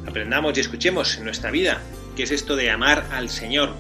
aprendamos 0.08 0.58
y 0.58 0.62
escuchemos 0.62 1.18
en 1.18 1.26
nuestra 1.26 1.52
vida 1.52 1.82
qué 2.16 2.24
es 2.24 2.32
esto 2.32 2.56
de 2.56 2.72
amar 2.72 3.08
al 3.12 3.30
Señor. 3.30 3.74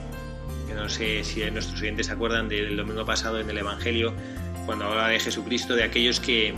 Que 0.67 0.73
no 0.73 0.89
sé 0.89 1.23
si 1.23 1.41
nuestros 1.51 1.81
oyentes 1.81 2.07
se 2.07 2.13
acuerdan 2.13 2.49
del 2.49 2.75
domingo 2.75 3.05
pasado 3.05 3.39
en 3.39 3.49
el 3.49 3.57
Evangelio, 3.57 4.13
cuando 4.65 4.85
hablaba 4.85 5.09
de 5.09 5.19
Jesucristo, 5.19 5.75
de 5.75 5.83
aquellos 5.83 6.19
que, 6.19 6.55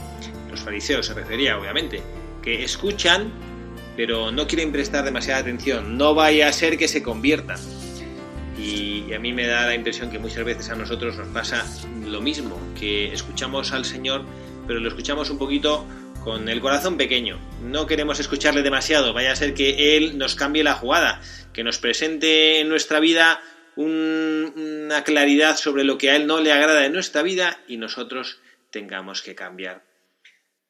los 0.49 0.61
fariseos 0.61 1.05
se 1.05 1.13
refería 1.13 1.57
obviamente, 1.57 2.01
que 2.41 2.63
escuchan 2.63 3.31
pero 3.97 4.31
no 4.31 4.47
quieren 4.47 4.71
prestar 4.71 5.03
demasiada 5.03 5.41
atención, 5.41 5.97
no 5.97 6.13
vaya 6.13 6.47
a 6.47 6.53
ser 6.53 6.77
que 6.77 6.87
se 6.87 7.01
conviertan. 7.01 7.57
Y, 8.57 9.11
a 9.13 9.19
mí 9.19 9.33
me 9.33 9.47
da 9.47 9.65
la 9.65 9.73
impresión 9.73 10.11
que 10.11 10.19
muchas 10.19 10.45
veces 10.45 10.69
a 10.69 10.75
nosotros 10.75 11.17
nos 11.17 11.27
pasa 11.29 11.65
lo 12.05 12.21
mismo, 12.21 12.59
que 12.79 13.11
escuchamos 13.11 13.73
al 13.73 13.85
Señor, 13.85 14.23
pero 14.67 14.79
lo 14.79 14.87
escuchamos 14.87 15.31
un 15.31 15.39
poquito 15.39 15.85
con 16.23 16.49
el 16.49 16.61
corazón 16.61 16.97
pequeño. 16.97 17.39
No 17.61 17.87
queremos 17.87 18.19
escucharle 18.19 18.61
demasiado, 18.61 19.13
vaya 19.13 19.31
a 19.31 19.35
ser 19.35 19.53
que 19.53 19.97
Él 19.97 20.17
nos 20.17 20.35
cambie 20.35 20.63
la 20.63 20.73
jugada, 20.73 21.21
que 21.53 21.63
nos 21.63 21.77
presente 21.77 22.59
en 22.59 22.69
nuestra 22.69 22.99
vida 22.99 23.41
una 23.75 25.03
claridad 25.03 25.55
sobre 25.57 25.83
lo 25.83 25.97
que 25.97 26.09
a 26.09 26.15
Él 26.15 26.27
no 26.27 26.41
le 26.41 26.51
agrada 26.51 26.85
en 26.85 26.93
nuestra 26.93 27.21
vida 27.21 27.59
y 27.67 27.77
nosotros 27.77 28.39
tengamos 28.71 29.21
que 29.21 29.35
cambiar. 29.35 29.83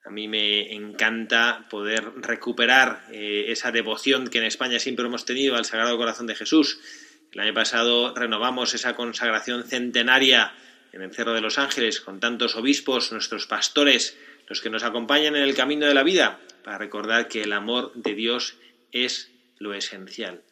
A 0.05 0.09
mí 0.09 0.27
me 0.27 0.73
encanta 0.73 1.67
poder 1.69 2.13
recuperar 2.17 3.05
eh, 3.11 3.45
esa 3.49 3.71
devoción 3.71 4.27
que 4.27 4.37
en 4.37 4.45
España 4.45 4.79
siempre 4.79 5.05
hemos 5.05 5.25
tenido 5.25 5.55
al 5.55 5.65
Sagrado 5.65 5.97
Corazón 5.97 6.27
de 6.27 6.35
Jesús, 6.35 6.79
el 7.33 7.41
año 7.41 7.53
pasado 7.53 8.15
renovamos 8.15 8.73
esa 8.73 8.95
consagración 8.95 9.63
centenaria 9.63 10.53
en 10.91 11.01
el 11.01 11.13
Cerro 11.13 11.33
de 11.33 11.41
los 11.41 11.59
Ángeles 11.59 12.01
con 12.01 12.19
tantos 12.19 12.55
obispos, 12.55 13.11
nuestros 13.11 13.45
pastores, 13.47 14.17
los 14.47 14.61
que 14.61 14.69
nos 14.69 14.83
acompañan 14.83 15.35
en 15.35 15.43
el 15.43 15.55
camino 15.55 15.85
de 15.85 15.93
la 15.93 16.03
vida, 16.03 16.39
para 16.63 16.77
recordar 16.77 17.27
que 17.27 17.43
el 17.43 17.53
amor 17.53 17.93
de 17.93 18.15
Dios 18.15 18.57
es 18.91 19.31
lo 19.59 19.73
esencial. 19.73 20.43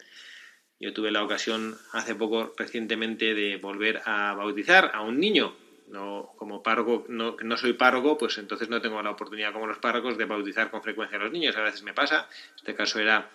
Yo 0.78 0.92
tuve 0.92 1.10
la 1.10 1.24
ocasión 1.24 1.76
hace 1.92 2.14
poco 2.14 2.54
recientemente 2.56 3.34
de 3.34 3.56
volver 3.56 4.02
a 4.04 4.34
bautizar 4.34 4.90
a 4.94 5.00
un 5.02 5.18
niño. 5.18 5.56
No, 5.88 6.32
como 6.36 6.62
párroco, 6.62 7.06
no, 7.08 7.36
no 7.42 7.56
soy 7.56 7.72
párroco, 7.74 8.18
pues 8.18 8.38
entonces 8.38 8.68
no 8.68 8.80
tengo 8.80 9.00
la 9.02 9.10
oportunidad 9.10 9.52
como 9.52 9.66
los 9.66 9.78
párrocos 9.78 10.18
de 10.18 10.24
bautizar 10.24 10.70
con 10.70 10.82
frecuencia 10.82 11.16
a 11.16 11.22
los 11.22 11.32
niños. 11.32 11.56
A 11.56 11.62
veces 11.62 11.82
me 11.82 11.94
pasa. 11.94 12.28
En 12.50 12.56
este 12.56 12.74
caso 12.74 12.98
era 12.98 13.30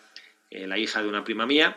eh, 0.50 0.68
la 0.68 0.78
hija 0.78 1.02
de 1.02 1.08
una 1.08 1.24
prima 1.24 1.46
mía 1.46 1.76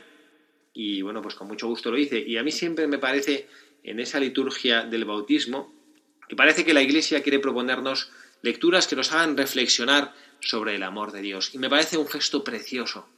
y 0.74 1.00
bueno, 1.00 1.22
pues 1.22 1.36
con 1.36 1.46
mucho 1.46 1.68
gusto 1.68 1.90
lo 1.90 1.96
hice. 1.96 2.18
Y 2.18 2.36
a 2.36 2.42
mí 2.42 2.50
siempre 2.50 2.86
me 2.86 2.98
parece 2.98 3.48
en 3.84 4.00
esa 4.00 4.18
liturgia 4.18 4.82
del 4.82 5.04
bautismo 5.04 5.72
que 6.28 6.36
parece 6.36 6.64
que 6.64 6.74
la 6.74 6.82
Iglesia 6.82 7.22
quiere 7.22 7.38
proponernos 7.38 8.10
lecturas 8.44 8.86
que 8.86 8.94
nos 8.94 9.10
hagan 9.12 9.36
reflexionar 9.36 10.12
sobre 10.40 10.76
el 10.76 10.82
amor 10.82 11.12
de 11.12 11.22
Dios. 11.22 11.54
Y 11.54 11.58
me 11.58 11.70
parece 11.70 11.96
un 11.96 12.06
gesto 12.06 12.44
precioso. 12.44 13.08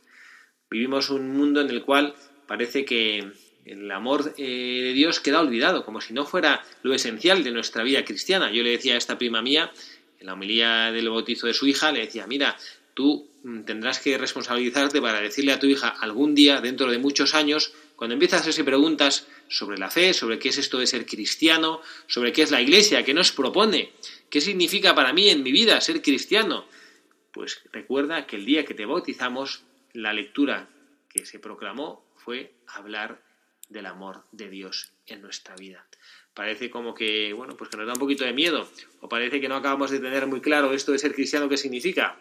Vivimos 0.70 1.10
un 1.10 1.36
mundo 1.36 1.60
en 1.60 1.68
el 1.68 1.82
cual 1.82 2.14
parece 2.46 2.84
que 2.84 3.32
el 3.64 3.90
amor 3.90 4.34
eh, 4.38 4.80
de 4.84 4.92
Dios 4.92 5.18
queda 5.18 5.40
olvidado, 5.40 5.84
como 5.84 6.00
si 6.00 6.14
no 6.14 6.24
fuera 6.24 6.64
lo 6.82 6.94
esencial 6.94 7.42
de 7.42 7.50
nuestra 7.50 7.82
vida 7.82 8.04
cristiana. 8.04 8.52
Yo 8.52 8.62
le 8.62 8.70
decía 8.70 8.94
a 8.94 8.98
esta 8.98 9.18
prima 9.18 9.42
mía, 9.42 9.72
en 10.20 10.26
la 10.26 10.34
homilía 10.34 10.92
del 10.92 11.10
bautizo 11.10 11.48
de 11.48 11.54
su 11.54 11.66
hija, 11.66 11.90
le 11.90 12.00
decía, 12.00 12.28
mira, 12.28 12.56
tú 12.94 13.28
mm, 13.42 13.62
tendrás 13.62 13.98
que 13.98 14.16
responsabilizarte 14.16 15.02
para 15.02 15.20
decirle 15.20 15.52
a 15.52 15.58
tu 15.58 15.66
hija 15.66 15.88
algún 15.88 16.36
día, 16.36 16.60
dentro 16.60 16.88
de 16.88 16.98
muchos 16.98 17.34
años, 17.34 17.72
cuando 17.96 18.14
empiezas 18.14 18.38
a 18.38 18.42
hacerse 18.42 18.62
preguntas 18.62 19.26
sobre 19.48 19.78
la 19.78 19.90
fe, 19.90 20.14
sobre 20.14 20.38
qué 20.38 20.50
es 20.50 20.58
esto 20.58 20.78
de 20.78 20.86
ser 20.86 21.04
cristiano, 21.04 21.80
sobre 22.06 22.32
qué 22.32 22.42
es 22.42 22.52
la 22.52 22.60
iglesia, 22.60 23.04
qué 23.04 23.14
nos 23.14 23.32
propone, 23.32 23.92
qué 24.30 24.40
significa 24.40 24.94
para 24.94 25.12
mí 25.12 25.28
en 25.28 25.42
mi 25.42 25.52
vida 25.52 25.80
ser 25.80 26.02
cristiano, 26.02 26.66
pues 27.32 27.62
recuerda 27.72 28.26
que 28.26 28.36
el 28.36 28.46
día 28.46 28.64
que 28.64 28.74
te 28.74 28.86
bautizamos, 28.86 29.62
la 29.92 30.12
lectura 30.12 30.68
que 31.08 31.26
se 31.26 31.38
proclamó 31.38 32.04
fue 32.16 32.52
hablar 32.66 33.20
del 33.68 33.86
amor 33.86 34.24
de 34.32 34.48
Dios 34.48 34.92
en 35.06 35.22
nuestra 35.22 35.54
vida. 35.56 35.86
Parece 36.34 36.70
como 36.70 36.94
que, 36.94 37.32
bueno, 37.32 37.56
pues 37.56 37.70
que 37.70 37.76
nos 37.76 37.86
da 37.86 37.94
un 37.94 37.98
poquito 37.98 38.24
de 38.24 38.32
miedo, 38.32 38.68
o 39.00 39.08
parece 39.08 39.40
que 39.40 39.48
no 39.48 39.56
acabamos 39.56 39.90
de 39.90 40.00
tener 40.00 40.26
muy 40.26 40.40
claro 40.40 40.72
esto 40.72 40.92
de 40.92 40.98
ser 40.98 41.14
cristiano 41.14 41.48
qué 41.48 41.56
significa. 41.56 42.18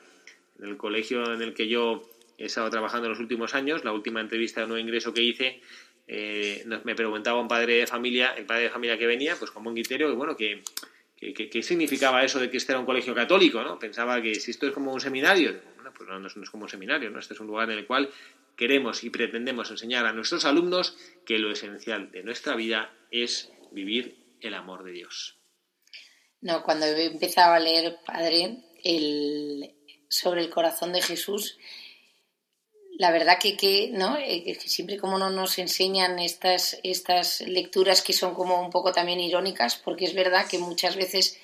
En 0.60 0.70
el 0.70 0.78
colegio 0.78 1.34
en 1.34 1.42
el 1.42 1.54
que 1.54 1.68
yo 1.68 2.10
he 2.38 2.46
estado 2.46 2.70
trabajando 2.70 3.08
en 3.08 3.12
los 3.12 3.20
últimos 3.20 3.54
años, 3.54 3.84
la 3.84 3.92
última 3.92 4.22
entrevista 4.22 4.62
de 4.62 4.68
nuevo 4.68 4.80
ingreso 4.80 5.14
que 5.14 5.22
hice, 5.22 5.62
eh, 6.08 6.66
me 6.84 6.96
preguntaba 6.96 7.42
un 7.42 7.48
padre 7.48 7.76
de 7.76 7.88
familia, 7.88 8.34
el 8.38 8.46
padre 8.46 8.64
de 8.64 8.70
familia 8.70 8.98
que 8.98 9.08
venía, 9.08 9.36
pues 9.38 9.52
con 9.52 9.64
buen 9.64 9.76
criterio, 9.76 10.10
que 10.10 10.16
bueno, 10.16 10.38
que, 10.38 10.62
¿Qué 11.34 11.64
significaba 11.64 12.24
eso 12.24 12.40
de 12.40 12.50
que 12.50 12.58
este 12.58 12.72
era 12.72 12.80
un 12.80 12.86
colegio 12.86 13.16
católico? 13.16 13.62
¿no? 13.64 13.80
Pensaba 13.80 14.22
que 14.22 14.36
si 14.36 14.52
esto 14.52 14.68
es 14.68 14.74
como 14.74 14.94
un 14.94 15.02
seminario, 15.02 15.60
bueno, 15.76 15.92
pues 15.96 16.10
no, 16.10 16.20
no, 16.20 16.28
es 16.28 16.50
como 16.50 16.64
un 16.64 16.70
seminario, 16.70 17.10
¿no? 17.10 17.20
este 17.20 17.34
es 17.34 17.40
un 17.40 17.48
lugar 17.48 17.70
en 17.72 17.80
el 17.80 17.88
cual 17.88 18.10
queremos 18.56 19.04
y 19.04 19.10
pretendemos 19.10 19.72
enseñar 19.72 20.06
a 20.06 20.14
nuestros 20.14 20.46
alumnos 20.46 20.98
que 21.26 21.40
lo 21.40 21.52
esencial 21.52 22.12
de 22.12 22.24
nuestra 22.24 22.56
vida 22.56 22.94
es 23.12 23.52
vivir 23.72 24.18
el 24.42 24.54
amor 24.54 24.84
de 24.84 24.92
Dios. 24.92 25.38
No, 26.42 26.64
cuando 26.64 26.86
he 26.86 27.06
empezado 27.06 27.54
a 27.54 27.60
leer, 27.60 27.98
Padre, 28.06 28.64
sobre 30.10 30.42
el 30.42 30.50
corazón 30.50 30.94
de 30.94 31.02
Jesús, 31.02 31.58
la 32.98 33.12
verdad 33.12 33.38
que, 33.40 33.58
que 33.58 33.90
¿no? 33.92 34.18
Eh, 34.18 34.58
siempre 34.66 34.98
como 34.98 35.18
no 35.18 35.30
nos 35.30 35.58
enseñan 35.60 36.20
estas, 36.20 36.80
estas 36.84 37.42
lecturas 37.42 38.02
que 38.02 38.14
son 38.14 38.34
como 38.34 38.62
un 38.62 38.70
poco 38.70 38.92
también 38.92 39.20
irónicas, 39.20 39.76
porque 39.76 40.06
es 40.06 40.14
verdad 40.14 40.48
que 40.48 40.60
muchas 40.60 40.96
veces, 40.96 41.38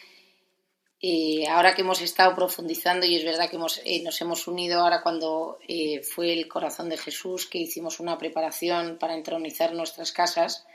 eh, 1.01 1.47
ahora 1.47 1.75
que 1.75 1.81
hemos 1.81 2.01
estado 2.01 2.35
profundizando 2.35 3.05
y 3.05 3.15
es 3.15 3.25
verdad 3.25 3.49
que 3.49 3.57
hemos, 3.57 3.81
eh, 3.83 4.01
nos 4.01 4.19
hemos 4.21 4.47
unido 4.47 4.79
ahora 4.79 5.01
cuando 5.01 5.59
fue 6.03 6.33
el 6.33 6.47
corazón 6.47 6.89
de 6.89 6.97
Jesús, 6.97 7.47
que 7.47 7.57
hicimos 7.57 7.99
una 7.99 8.17
preparación 8.17 8.97
para 8.97 9.15
entronizar 9.15 9.73
nuestras 9.73 10.11
casas, 10.11 10.65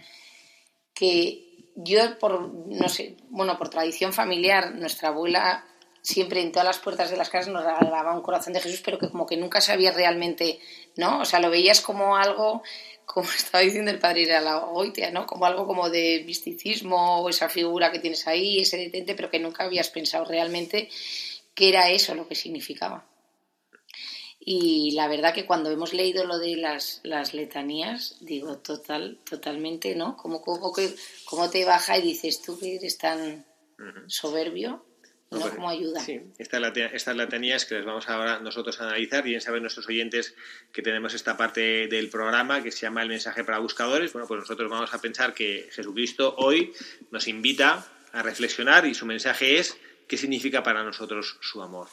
que 0.92 1.72
yo 1.74 2.18
por, 2.18 2.48
no 2.48 2.88
sé, 2.88 3.16
bueno, 3.30 3.56
por 3.58 3.70
tradición 3.70 4.12
familiar, 4.12 4.74
nuestra 4.74 5.08
abuela 5.08 5.64
siempre 6.06 6.40
en 6.40 6.52
todas 6.52 6.64
las 6.66 6.78
puertas 6.78 7.10
de 7.10 7.16
las 7.16 7.30
casas 7.30 7.52
nos 7.52 7.64
regalaba 7.64 8.14
un 8.14 8.22
corazón 8.22 8.52
de 8.52 8.60
Jesús, 8.60 8.80
pero 8.84 8.96
que 8.96 9.10
como 9.10 9.26
que 9.26 9.36
nunca 9.36 9.60
sabías 9.60 9.96
realmente, 9.96 10.60
¿no? 10.94 11.22
O 11.22 11.24
sea, 11.24 11.40
lo 11.40 11.50
veías 11.50 11.80
como 11.80 12.16
algo, 12.16 12.62
como 13.04 13.28
estaba 13.36 13.64
diciendo 13.64 13.90
el 13.90 13.98
padre 13.98 14.24
de 14.24 14.40
la 14.40 14.66
Oitia, 14.66 15.10
¿no? 15.10 15.26
Como 15.26 15.46
algo 15.46 15.66
como 15.66 15.90
de 15.90 16.22
misticismo 16.24 17.22
o 17.22 17.28
esa 17.28 17.48
figura 17.48 17.90
que 17.90 17.98
tienes 17.98 18.28
ahí, 18.28 18.60
ese 18.60 18.76
detente, 18.76 19.16
pero 19.16 19.30
que 19.32 19.40
nunca 19.40 19.64
habías 19.64 19.90
pensado 19.90 20.24
realmente 20.24 20.88
qué 21.54 21.70
era 21.70 21.90
eso 21.90 22.14
lo 22.14 22.28
que 22.28 22.36
significaba. 22.36 23.04
Y 24.38 24.92
la 24.92 25.08
verdad 25.08 25.34
que 25.34 25.44
cuando 25.44 25.72
hemos 25.72 25.92
leído 25.92 26.24
lo 26.24 26.38
de 26.38 26.54
las, 26.54 27.00
las 27.02 27.34
letanías, 27.34 28.18
digo, 28.20 28.58
total, 28.58 29.18
totalmente, 29.28 29.96
¿no? 29.96 30.16
Como, 30.16 30.40
como, 30.40 30.72
como 31.24 31.50
te 31.50 31.64
baja 31.64 31.98
y 31.98 32.02
dices, 32.02 32.42
tú 32.42 32.56
que 32.56 32.76
eres 32.76 32.96
tan 32.96 33.44
soberbio, 34.06 34.84
no, 35.30 35.50
como 35.50 35.68
ayuda. 35.68 36.00
Sí, 36.00 36.20
estas, 36.38 36.76
estas 36.92 37.16
latanías 37.16 37.64
que 37.64 37.74
les 37.74 37.84
vamos 37.84 38.08
ahora 38.08 38.38
nosotros 38.38 38.80
a 38.80 38.84
analizar, 38.84 39.24
bien 39.24 39.40
saben 39.40 39.62
nuestros 39.62 39.88
oyentes 39.88 40.36
que 40.72 40.82
tenemos 40.82 41.14
esta 41.14 41.36
parte 41.36 41.88
del 41.88 42.08
programa 42.10 42.62
que 42.62 42.70
se 42.70 42.82
llama 42.82 43.02
el 43.02 43.08
mensaje 43.08 43.42
para 43.42 43.58
buscadores. 43.58 44.12
Bueno, 44.12 44.28
pues 44.28 44.40
nosotros 44.40 44.70
vamos 44.70 44.94
a 44.94 45.00
pensar 45.00 45.34
que 45.34 45.68
Jesucristo 45.72 46.34
hoy 46.38 46.72
nos 47.10 47.26
invita 47.26 47.86
a 48.12 48.22
reflexionar 48.22 48.86
y 48.86 48.94
su 48.94 49.04
mensaje 49.04 49.58
es 49.58 49.76
qué 50.06 50.16
significa 50.16 50.62
para 50.62 50.84
nosotros 50.84 51.38
su 51.40 51.60
amor. 51.60 51.88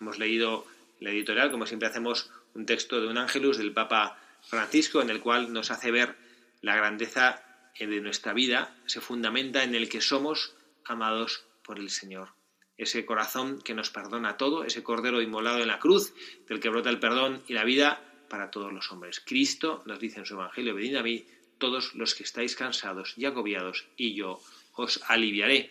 Hemos 0.00 0.18
leído 0.18 0.66
la 1.00 1.10
editorial, 1.10 1.50
como 1.50 1.66
siempre 1.66 1.88
hacemos, 1.88 2.30
un 2.54 2.64
texto 2.64 3.00
de 3.00 3.08
un 3.08 3.18
ángelus 3.18 3.58
del 3.58 3.74
Papa 3.74 4.18
Francisco 4.42 5.02
en 5.02 5.10
el 5.10 5.20
cual 5.20 5.52
nos 5.52 5.70
hace 5.70 5.90
ver 5.90 6.16
la 6.62 6.76
grandeza 6.76 7.44
de 7.78 8.00
nuestra 8.00 8.32
vida, 8.34 8.74
se 8.86 9.00
fundamenta 9.00 9.64
en 9.64 9.74
el 9.74 9.88
que 9.88 10.00
somos 10.00 10.54
amados 10.84 11.44
por 11.62 11.78
el 11.78 11.88
Señor 11.88 12.39
ese 12.80 13.04
corazón 13.04 13.60
que 13.60 13.74
nos 13.74 13.90
perdona 13.90 14.36
todo, 14.36 14.64
ese 14.64 14.82
cordero 14.82 15.20
inmolado 15.20 15.60
en 15.60 15.68
la 15.68 15.78
cruz, 15.78 16.14
del 16.48 16.60
que 16.60 16.70
brota 16.70 16.88
el 16.88 16.98
perdón 16.98 17.42
y 17.46 17.52
la 17.52 17.64
vida 17.64 18.02
para 18.28 18.50
todos 18.50 18.72
los 18.72 18.90
hombres. 18.90 19.20
Cristo 19.20 19.82
nos 19.84 20.00
dice 20.00 20.20
en 20.20 20.26
su 20.26 20.34
Evangelio, 20.34 20.74
venid 20.74 20.96
a 20.96 21.02
mí 21.02 21.26
todos 21.58 21.94
los 21.94 22.14
que 22.14 22.22
estáis 22.22 22.56
cansados 22.56 23.14
y 23.16 23.26
agobiados, 23.26 23.86
y 23.96 24.14
yo 24.14 24.40
os 24.74 25.00
aliviaré. 25.08 25.70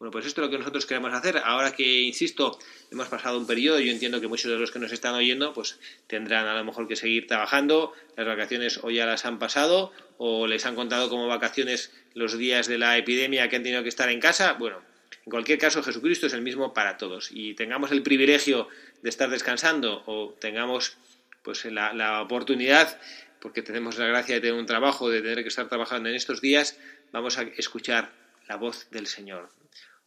Bueno, 0.00 0.10
pues 0.10 0.24
esto 0.24 0.40
es 0.40 0.46
lo 0.46 0.50
que 0.50 0.58
nosotros 0.58 0.86
queremos 0.86 1.12
hacer. 1.12 1.36
Ahora 1.36 1.72
que, 1.72 2.00
insisto, 2.00 2.58
hemos 2.90 3.08
pasado 3.08 3.38
un 3.38 3.46
periodo, 3.46 3.78
yo 3.80 3.92
entiendo 3.92 4.20
que 4.20 4.28
muchos 4.28 4.50
de 4.50 4.56
los 4.56 4.70
que 4.70 4.78
nos 4.78 4.92
están 4.92 5.14
oyendo, 5.14 5.52
pues 5.52 5.78
tendrán 6.06 6.46
a 6.46 6.56
lo 6.56 6.64
mejor 6.64 6.88
que 6.88 6.96
seguir 6.96 7.26
trabajando, 7.26 7.92
las 8.16 8.26
vacaciones 8.26 8.80
o 8.82 8.90
ya 8.90 9.04
las 9.04 9.26
han 9.26 9.38
pasado, 9.38 9.92
o 10.16 10.46
les 10.46 10.64
han 10.64 10.74
contado 10.74 11.10
como 11.10 11.28
vacaciones 11.28 11.92
los 12.14 12.36
días 12.38 12.66
de 12.66 12.78
la 12.78 12.96
epidemia 12.96 13.48
que 13.48 13.56
han 13.56 13.62
tenido 13.62 13.82
que 13.82 13.90
estar 13.90 14.08
en 14.08 14.20
casa. 14.20 14.54
Bueno, 14.54 14.89
en 15.26 15.30
cualquier 15.30 15.58
caso, 15.58 15.82
Jesucristo 15.82 16.26
es 16.26 16.32
el 16.32 16.42
mismo 16.42 16.72
para 16.72 16.96
todos. 16.96 17.30
Y 17.32 17.54
tengamos 17.54 17.90
el 17.92 18.02
privilegio 18.02 18.68
de 19.02 19.08
estar 19.08 19.28
descansando 19.30 20.02
o 20.06 20.34
tengamos 20.40 20.96
pues 21.42 21.64
la, 21.64 21.92
la 21.92 22.22
oportunidad, 22.22 23.00
porque 23.40 23.62
tenemos 23.62 23.98
la 23.98 24.06
gracia 24.06 24.34
de 24.34 24.40
tener 24.40 24.58
un 24.58 24.66
trabajo, 24.66 25.08
de 25.08 25.22
tener 25.22 25.42
que 25.42 25.48
estar 25.48 25.68
trabajando 25.68 26.08
en 26.08 26.14
estos 26.14 26.40
días, 26.40 26.78
vamos 27.12 27.38
a 27.38 27.42
escuchar 27.42 28.12
la 28.48 28.56
voz 28.56 28.90
del 28.90 29.06
Señor. 29.06 29.50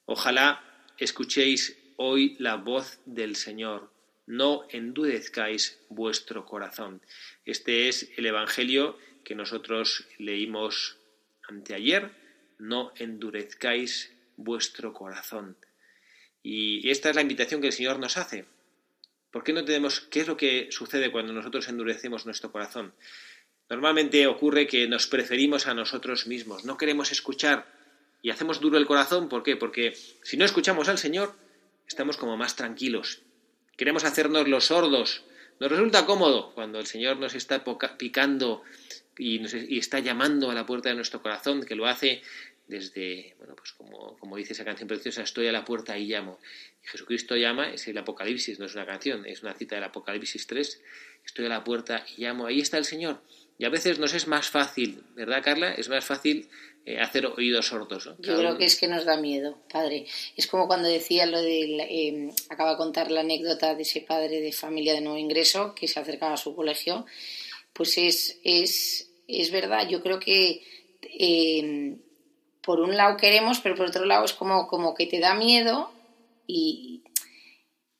Ojalá 0.05 0.61
escuchéis 0.97 1.77
hoy 1.97 2.35
la 2.39 2.55
voz 2.55 2.99
del 3.05 3.35
Señor. 3.35 3.91
No 4.25 4.65
endurezcáis 4.69 5.79
vuestro 5.89 6.45
corazón. 6.45 7.01
Este 7.45 7.89
es 7.89 8.09
el 8.17 8.25
Evangelio 8.25 8.97
que 9.23 9.35
nosotros 9.35 10.07
leímos 10.17 10.97
anteayer. 11.47 12.11
No 12.57 12.93
endurezcáis 12.95 14.13
vuestro 14.37 14.93
corazón. 14.93 15.57
Y 16.41 16.89
esta 16.89 17.09
es 17.09 17.15
la 17.15 17.21
invitación 17.21 17.61
que 17.61 17.67
el 17.67 17.73
Señor 17.73 17.99
nos 17.99 18.17
hace. 18.17 18.45
¿Por 19.31 19.43
qué 19.43 19.53
no 19.53 19.65
tenemos 19.65 20.01
qué 20.01 20.21
es 20.21 20.27
lo 20.27 20.37
que 20.37 20.67
sucede 20.71 21.11
cuando 21.11 21.33
nosotros 21.33 21.67
endurecemos 21.67 22.25
nuestro 22.25 22.51
corazón? 22.51 22.93
Normalmente 23.69 24.27
ocurre 24.27 24.67
que 24.67 24.87
nos 24.87 25.07
preferimos 25.07 25.67
a 25.67 25.73
nosotros 25.73 26.27
mismos, 26.27 26.65
no 26.65 26.77
queremos 26.77 27.11
escuchar 27.11 27.65
y 28.21 28.29
hacemos 28.29 28.59
duro 28.59 28.77
el 28.77 28.85
corazón. 28.85 29.29
¿Por 29.29 29.41
qué? 29.41 29.55
Porque 29.55 29.95
si 30.21 30.37
no 30.37 30.45
escuchamos 30.45 30.89
al 30.89 30.97
Señor, 30.97 31.35
estamos 31.87 32.17
como 32.17 32.37
más 32.37 32.55
tranquilos. 32.55 33.21
Queremos 33.75 34.03
hacernos 34.03 34.47
los 34.47 34.65
sordos. 34.65 35.23
Nos 35.59 35.71
resulta 35.71 36.05
cómodo 36.05 36.53
cuando 36.53 36.79
el 36.79 36.85
Señor 36.85 37.17
nos 37.17 37.35
está 37.35 37.63
picando 37.97 38.63
y, 39.17 39.41
y 39.73 39.77
está 39.77 39.99
llamando 39.99 40.51
a 40.51 40.53
la 40.53 40.65
puerta 40.65 40.89
de 40.89 40.95
nuestro 40.95 41.21
corazón, 41.21 41.63
que 41.63 41.75
lo 41.75 41.85
hace 41.85 42.21
desde, 42.67 43.35
bueno, 43.37 43.55
pues 43.55 43.73
como, 43.73 44.17
como, 44.17 44.37
dice 44.37 44.53
esa 44.53 44.65
canción 44.65 44.87
preciosa, 44.87 45.21
estoy 45.23 45.47
a 45.47 45.51
la 45.51 45.65
puerta 45.65 45.97
y 45.97 46.07
llamo. 46.07 46.39
Jesucristo 46.81 47.35
llama, 47.35 47.71
es 47.71 47.87
el 47.87 47.97
Apocalipsis, 47.97 48.59
no 48.59 48.65
es 48.65 48.75
una 48.75 48.85
canción, 48.85 49.25
es 49.25 49.43
una 49.43 49.53
cita 49.53 49.75
del 49.75 49.83
Apocalipsis 49.85 50.47
3, 50.47 50.81
estoy 51.25 51.45
a 51.45 51.49
la 51.49 51.63
puerta 51.63 52.05
y 52.15 52.21
llamo, 52.21 52.45
ahí 52.45 52.59
está 52.59 52.77
el 52.77 52.85
Señor. 52.85 53.21
Y 53.57 53.65
a 53.65 53.69
veces 53.69 53.99
nos 53.99 54.13
es 54.13 54.27
más 54.27 54.49
fácil, 54.49 55.03
¿verdad, 55.15 55.43
Carla? 55.43 55.73
Es 55.73 55.87
más 55.87 56.03
fácil 56.03 56.49
eh, 56.85 56.99
hacer 56.99 57.25
oídos 57.27 57.67
sordos. 57.67 58.09
Yo 58.19 58.37
creo 58.37 58.57
que 58.57 58.65
es 58.65 58.77
que 58.77 58.87
nos 58.87 59.05
da 59.05 59.15
miedo, 59.15 59.57
padre. 59.71 60.05
Es 60.35 60.47
como 60.47 60.67
cuando 60.67 60.89
decía 60.89 61.25
lo 61.25 61.41
de, 61.41 61.77
eh, 61.77 62.29
acaba 62.49 62.71
de 62.71 62.77
contar 62.77 63.11
la 63.11 63.21
anécdota 63.21 63.75
de 63.75 63.83
ese 63.83 64.01
padre 64.01 64.41
de 64.41 64.51
familia 64.51 64.93
de 64.93 65.01
nuevo 65.01 65.17
ingreso 65.17 65.75
que 65.75 65.87
se 65.87 65.99
acercaba 65.99 66.33
a 66.33 66.37
su 66.37 66.55
colegio. 66.55 67.05
Pues 67.73 67.97
es, 67.97 68.39
es, 68.43 69.09
es 69.27 69.51
verdad, 69.51 69.87
yo 69.87 70.01
creo 70.01 70.19
que 70.19 70.61
eh, 71.01 71.95
por 72.63 72.79
un 72.79 72.95
lado 72.95 73.17
queremos, 73.17 73.59
pero 73.59 73.75
por 73.75 73.87
otro 73.87 74.05
lado 74.05 74.25
es 74.25 74.33
como, 74.33 74.67
como 74.67 74.95
que 74.95 75.05
te 75.05 75.19
da 75.19 75.33
miedo 75.35 75.91
y, 76.47 77.03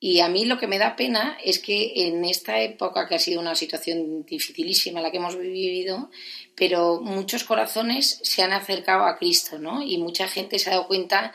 y 0.00 0.20
a 0.20 0.28
mí 0.28 0.44
lo 0.44 0.58
que 0.58 0.66
me 0.66 0.78
da 0.78 0.96
pena 0.96 1.38
es 1.44 1.58
que 1.58 2.06
en 2.06 2.24
esta 2.24 2.60
época, 2.60 3.06
que 3.06 3.14
ha 3.14 3.18
sido 3.18 3.40
una 3.40 3.54
situación 3.54 4.24
dificilísima 4.24 5.00
la 5.00 5.10
que 5.10 5.18
hemos 5.18 5.38
vivido, 5.38 6.10
pero 6.56 7.00
muchos 7.00 7.44
corazones 7.44 8.20
se 8.22 8.42
han 8.42 8.52
acercado 8.52 9.04
a 9.04 9.16
Cristo, 9.16 9.58
¿no? 9.58 9.82
Y 9.82 9.98
mucha 9.98 10.28
gente 10.28 10.58
se 10.58 10.70
ha 10.70 10.74
dado 10.74 10.88
cuenta 10.88 11.32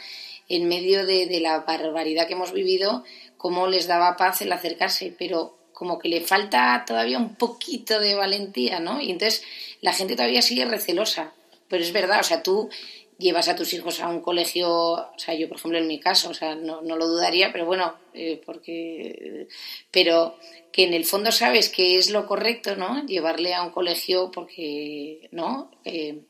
en 0.47 0.67
medio 0.67 1.05
de, 1.05 1.27
de 1.27 1.39
la 1.39 1.59
barbaridad 1.59 2.27
que 2.27 2.33
hemos 2.33 2.51
vivido, 2.51 3.03
cómo 3.37 3.67
les 3.67 3.87
daba 3.87 4.17
paz 4.17 4.41
el 4.41 4.51
acercarse, 4.51 5.15
pero 5.17 5.57
como 5.73 5.97
que 5.97 6.09
le 6.09 6.21
falta 6.21 6.83
todavía 6.85 7.17
un 7.17 7.35
poquito 7.35 7.99
de 7.99 8.15
valentía, 8.15 8.79
¿no? 8.79 9.01
Y 9.01 9.11
entonces 9.11 9.43
la 9.81 9.93
gente 9.93 10.15
todavía 10.15 10.41
sigue 10.41 10.65
recelosa. 10.65 11.33
Pero 11.69 11.83
es 11.83 11.93
verdad, 11.93 12.19
o 12.19 12.23
sea, 12.23 12.43
tú 12.43 12.69
llevas 13.19 13.49
a 13.49 13.55
tus 13.55 13.73
hijos 13.73 13.99
a 13.99 14.07
un 14.07 14.21
colegio, 14.21 14.71
o 14.71 15.19
sea, 15.19 15.35
yo 15.35 15.47
por 15.47 15.57
ejemplo 15.57 15.77
en 15.77 15.87
mi 15.87 15.99
caso, 15.99 16.29
o 16.29 16.33
sea, 16.33 16.55
no, 16.55 16.81
lo 16.81 17.07
dudaría, 17.07 17.51
pero 17.51 17.65
bueno, 17.65 17.93
eh, 18.13 18.41
porque, 18.45 19.47
pero 19.91 20.37
que 20.71 20.85
en 20.85 20.93
el 20.93 21.05
fondo 21.05 21.31
sabes 21.31 21.69
que 21.69 21.97
es 21.97 22.09
lo 22.09 22.25
correcto, 22.25 22.75
¿no? 22.75 23.05
Llevarle 23.05 23.53
a 23.53 23.63
un 23.63 23.71
colegio 23.71 24.31
porque, 24.31 25.27
¿no? 25.31 25.69
Eh, 25.83 26.21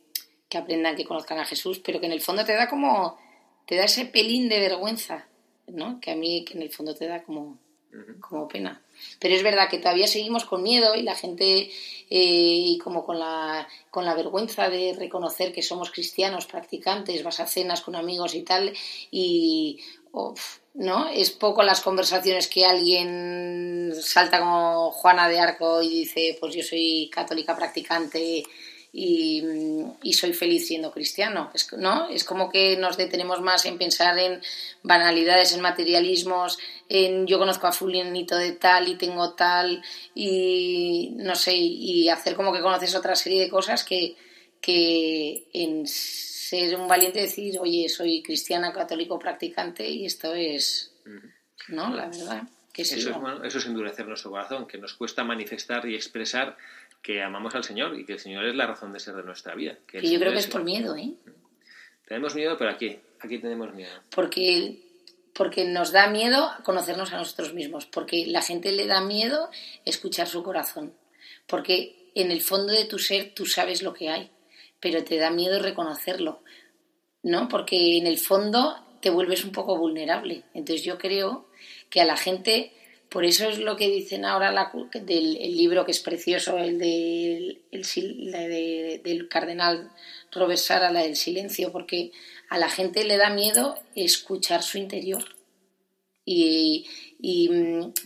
que 0.49 0.57
aprendan, 0.57 0.95
que 0.95 1.05
conozcan 1.05 1.39
a 1.39 1.45
Jesús, 1.45 1.79
pero 1.79 1.99
que 1.99 2.07
en 2.07 2.11
el 2.11 2.21
fondo 2.21 2.43
te 2.43 2.55
da 2.55 2.67
como, 2.67 3.19
te 3.67 3.75
da 3.75 3.85
ese 3.85 4.05
pelín 4.05 4.49
de 4.49 4.59
vergüenza, 4.59 5.27
¿no? 5.67 5.99
Que 6.01 6.11
a 6.11 6.15
mí, 6.15 6.43
que 6.43 6.55
en 6.55 6.63
el 6.63 6.71
fondo 6.71 6.95
te 6.95 7.05
da 7.05 7.21
como, 7.23 7.59
como 8.19 8.47
pena. 8.47 8.81
Pero 9.19 9.35
es 9.35 9.43
verdad 9.43 9.69
que 9.69 9.79
todavía 9.79 10.07
seguimos 10.07 10.45
con 10.45 10.63
miedo 10.63 10.95
y 10.95 11.01
la 11.03 11.15
gente, 11.15 11.61
eh, 11.63 11.69
y 12.09 12.77
como 12.79 13.05
con 13.05 13.19
la, 13.19 13.67
con 13.91 14.05
la 14.05 14.15
vergüenza 14.15 14.69
de 14.69 14.95
reconocer 14.97 15.53
que 15.53 15.61
somos 15.61 15.91
cristianos, 15.91 16.45
practicantes, 16.45 17.23
vas 17.23 17.39
a 17.39 17.47
cenas 17.47 17.81
con 17.81 17.95
amigos 17.95 18.35
y 18.35 18.41
tal, 18.41 18.73
y 19.11 19.79
¿no? 20.73 21.09
Es 21.09 21.31
poco 21.31 21.63
las 21.63 21.81
conversaciones 21.81 22.47
que 22.47 22.65
alguien 22.65 23.93
salta 24.01 24.39
como 24.39 24.91
Juana 24.91 25.27
de 25.27 25.39
Arco 25.39 25.81
y 25.81 25.89
dice, 25.89 26.37
pues 26.39 26.55
yo 26.55 26.63
soy 26.63 27.09
católica 27.13 27.55
practicante 27.55 28.43
y, 28.91 30.13
soy 30.13 30.33
feliz 30.33 30.67
siendo 30.67 30.91
cristiano. 30.91 31.51
Es, 31.53 31.71
¿no? 31.73 32.09
es 32.09 32.23
como 32.23 32.49
que 32.49 32.75
nos 32.77 32.97
detenemos 32.97 33.41
más 33.41 33.65
en 33.65 33.77
pensar 33.77 34.17
en 34.17 34.41
banalidades, 34.83 35.53
en 35.53 35.61
materialismos, 35.61 36.57
en 36.89 37.27
yo 37.27 37.37
conozco 37.37 37.67
a 37.67 37.71
fulanito 37.71 38.35
de 38.35 38.53
tal 38.53 38.87
y 38.87 38.95
tengo 38.95 39.33
tal 39.33 39.81
y 40.15 41.13
no 41.15 41.35
sé, 41.35 41.55
y 41.55 42.09
hacer 42.09 42.35
como 42.35 42.51
que 42.51 42.61
conoces 42.61 42.95
otra 42.95 43.15
serie 43.15 43.41
de 43.41 43.49
cosas 43.49 43.83
que, 43.83 44.15
que 44.59 45.47
en 45.53 45.85
ser 45.87 46.75
un 46.75 46.87
valiente 46.87 47.21
decir, 47.21 47.59
oye, 47.59 47.87
soy 47.89 48.23
cristiana, 48.23 48.73
católico, 48.73 49.19
practicante 49.19 49.87
y 49.87 50.05
esto 50.05 50.33
es, 50.33 50.93
¿no? 51.67 51.93
La 51.93 52.07
verdad. 52.07 52.43
Que 52.73 52.83
eso, 52.83 52.95
es, 52.95 53.11
bueno, 53.19 53.43
eso 53.43 53.57
es 53.57 53.65
endurecer 53.65 54.07
nuestro 54.07 54.31
corazón, 54.31 54.67
que 54.67 54.77
nos 54.77 54.93
cuesta 54.93 55.23
manifestar 55.23 55.87
y 55.87 55.95
expresar 55.95 56.55
que 57.01 57.21
amamos 57.21 57.55
al 57.55 57.63
Señor 57.63 57.97
y 57.97 58.05
que 58.05 58.13
el 58.13 58.19
Señor 58.19 58.45
es 58.45 58.55
la 58.55 58.67
razón 58.67 58.93
de 58.93 58.99
ser 58.99 59.15
de 59.15 59.23
nuestra 59.23 59.55
vida. 59.55 59.77
Que 59.87 60.01
yo 60.01 60.19
creo 60.19 60.33
que 60.33 60.39
es 60.39 60.47
por 60.47 60.63
miedo, 60.63 60.95
¿eh? 60.95 61.13
Tenemos 62.05 62.35
miedo, 62.35 62.57
pero 62.57 62.71
aquí, 62.71 62.99
aquí 63.19 63.37
tenemos 63.39 63.73
miedo. 63.73 63.91
Porque, 64.09 64.79
porque 65.33 65.65
nos 65.65 65.91
da 65.91 66.09
miedo 66.09 66.51
conocernos 66.63 67.13
a 67.13 67.17
nosotros 67.17 67.53
mismos, 67.53 67.85
porque 67.85 68.25
la 68.27 68.41
gente 68.41 68.71
le 68.71 68.87
da 68.87 69.01
miedo 69.01 69.49
escuchar 69.85 70.27
su 70.27 70.43
corazón, 70.43 70.93
porque 71.47 72.11
en 72.15 72.31
el 72.31 72.41
fondo 72.41 72.73
de 72.73 72.85
tu 72.85 72.99
ser 72.99 73.33
tú 73.33 73.45
sabes 73.45 73.83
lo 73.83 73.93
que 73.93 74.09
hay, 74.09 74.31
pero 74.79 75.03
te 75.03 75.17
da 75.17 75.29
miedo 75.29 75.59
reconocerlo, 75.59 76.41
¿no? 77.23 77.47
Porque 77.47 77.97
en 77.97 78.07
el 78.07 78.17
fondo 78.17 78.75
te 79.01 79.09
vuelves 79.09 79.43
un 79.43 79.51
poco 79.51 79.77
vulnerable. 79.77 80.43
Entonces 80.53 80.83
yo 80.83 80.97
creo 80.97 81.49
que 81.89 82.01
a 82.01 82.05
la 82.05 82.17
gente 82.17 82.73
por 83.09 83.25
eso 83.25 83.49
es 83.49 83.57
lo 83.57 83.75
que 83.75 83.89
dicen 83.89 84.23
ahora 84.23 84.71
del 84.93 85.57
libro 85.57 85.83
que 85.83 85.91
es 85.91 85.99
precioso, 85.99 86.59
el, 86.59 86.77
del 86.77 87.57
cardenal 89.27 89.89
Robert 90.31 90.59
Sara, 90.59 90.91
la 90.91 91.01
del 91.01 91.15
silencio, 91.15 91.71
porque 91.71 92.11
a 92.49 92.59
la 92.59 92.69
gente 92.69 93.03
le 93.03 93.17
da 93.17 93.31
miedo 93.31 93.79
escuchar 93.95 94.61
su 94.61 94.77
interior. 94.77 95.23
Y, 96.23 96.85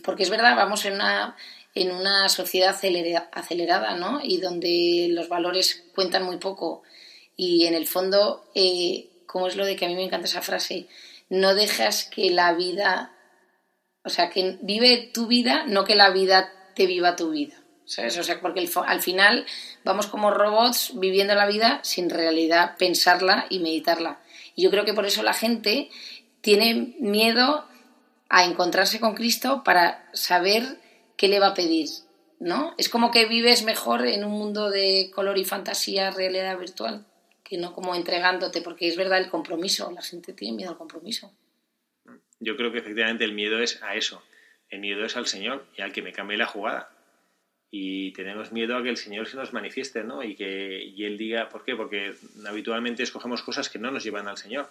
porque 0.02 0.22
es 0.22 0.30
verdad, 0.30 0.56
vamos 0.56 0.86
en 0.86 0.94
una, 0.94 1.36
en 1.74 1.90
una 1.90 2.30
sociedad 2.30 2.74
acelerada, 3.32 3.96
¿no? 3.96 4.20
Y 4.22 4.38
donde 4.38 5.08
los 5.10 5.28
valores 5.28 5.84
cuentan 5.94 6.24
muy 6.24 6.38
poco. 6.38 6.82
Y 7.36 7.66
en 7.66 7.74
el 7.74 7.86
fondo, 7.86 8.50
eh, 8.54 9.10
¿cómo 9.26 9.48
es 9.48 9.56
lo 9.56 9.66
de 9.66 9.76
que 9.76 9.84
a 9.84 9.88
mí 9.88 9.96
me 9.96 10.04
encanta 10.04 10.28
esa 10.28 10.40
frase? 10.40 10.86
No 11.28 11.54
dejas 11.54 12.04
que 12.04 12.30
la 12.30 12.54
vida 12.54 13.10
o 14.04 14.10
sea, 14.10 14.30
que 14.30 14.58
vive 14.60 15.10
tu 15.12 15.26
vida, 15.26 15.64
no 15.66 15.84
que 15.84 15.94
la 15.94 16.10
vida 16.10 16.52
te 16.74 16.86
viva 16.86 17.16
tu 17.16 17.30
vida. 17.30 17.54
¿Sabes? 17.86 18.16
O 18.16 18.22
sea, 18.22 18.40
porque 18.40 18.66
al 18.86 19.02
final 19.02 19.46
vamos 19.84 20.06
como 20.06 20.30
robots 20.30 20.92
viviendo 20.94 21.34
la 21.34 21.46
vida 21.46 21.80
sin 21.82 22.08
realidad 22.08 22.76
pensarla 22.78 23.46
y 23.50 23.58
meditarla. 23.58 24.20
Y 24.54 24.62
yo 24.62 24.70
creo 24.70 24.84
que 24.86 24.94
por 24.94 25.04
eso 25.04 25.22
la 25.22 25.34
gente 25.34 25.90
tiene 26.40 26.94
miedo 26.98 27.66
a 28.30 28.44
encontrarse 28.44 29.00
con 29.00 29.14
Cristo 29.14 29.62
para 29.64 30.08
saber 30.14 30.78
qué 31.16 31.28
le 31.28 31.40
va 31.40 31.48
a 31.48 31.54
pedir, 31.54 31.88
¿no? 32.40 32.74
Es 32.78 32.88
como 32.88 33.10
que 33.10 33.26
vives 33.26 33.64
mejor 33.64 34.06
en 34.06 34.24
un 34.24 34.32
mundo 34.32 34.70
de 34.70 35.10
color 35.14 35.36
y 35.36 35.44
fantasía, 35.44 36.10
realidad 36.10 36.58
virtual, 36.58 37.06
que 37.42 37.58
no 37.58 37.74
como 37.74 37.94
entregándote, 37.94 38.62
porque 38.62 38.88
es 38.88 38.96
verdad 38.96 39.18
el 39.18 39.30
compromiso, 39.30 39.90
la 39.90 40.02
gente 40.02 40.32
tiene 40.32 40.56
miedo 40.56 40.70
al 40.70 40.78
compromiso 40.78 41.32
yo 42.40 42.56
creo 42.56 42.72
que 42.72 42.78
efectivamente 42.78 43.24
el 43.24 43.32
miedo 43.32 43.60
es 43.60 43.82
a 43.82 43.94
eso. 43.96 44.22
El 44.68 44.80
miedo 44.80 45.04
es 45.04 45.16
al 45.16 45.26
Señor 45.26 45.66
y 45.76 45.82
al 45.82 45.92
que 45.92 46.02
me 46.02 46.12
cambie 46.12 46.36
la 46.36 46.46
jugada. 46.46 46.90
Y 47.70 48.12
tenemos 48.12 48.52
miedo 48.52 48.76
a 48.76 48.82
que 48.82 48.90
el 48.90 48.96
Señor 48.96 49.26
se 49.26 49.36
nos 49.36 49.52
manifieste, 49.52 50.04
¿no? 50.04 50.22
Y 50.22 50.36
que 50.36 50.82
y 50.84 51.04
Él 51.04 51.18
diga, 51.18 51.48
¿por 51.48 51.64
qué? 51.64 51.74
Porque 51.74 52.14
habitualmente 52.46 53.02
escogemos 53.02 53.42
cosas 53.42 53.68
que 53.68 53.78
no 53.78 53.90
nos 53.90 54.04
llevan 54.04 54.28
al 54.28 54.38
Señor. 54.38 54.68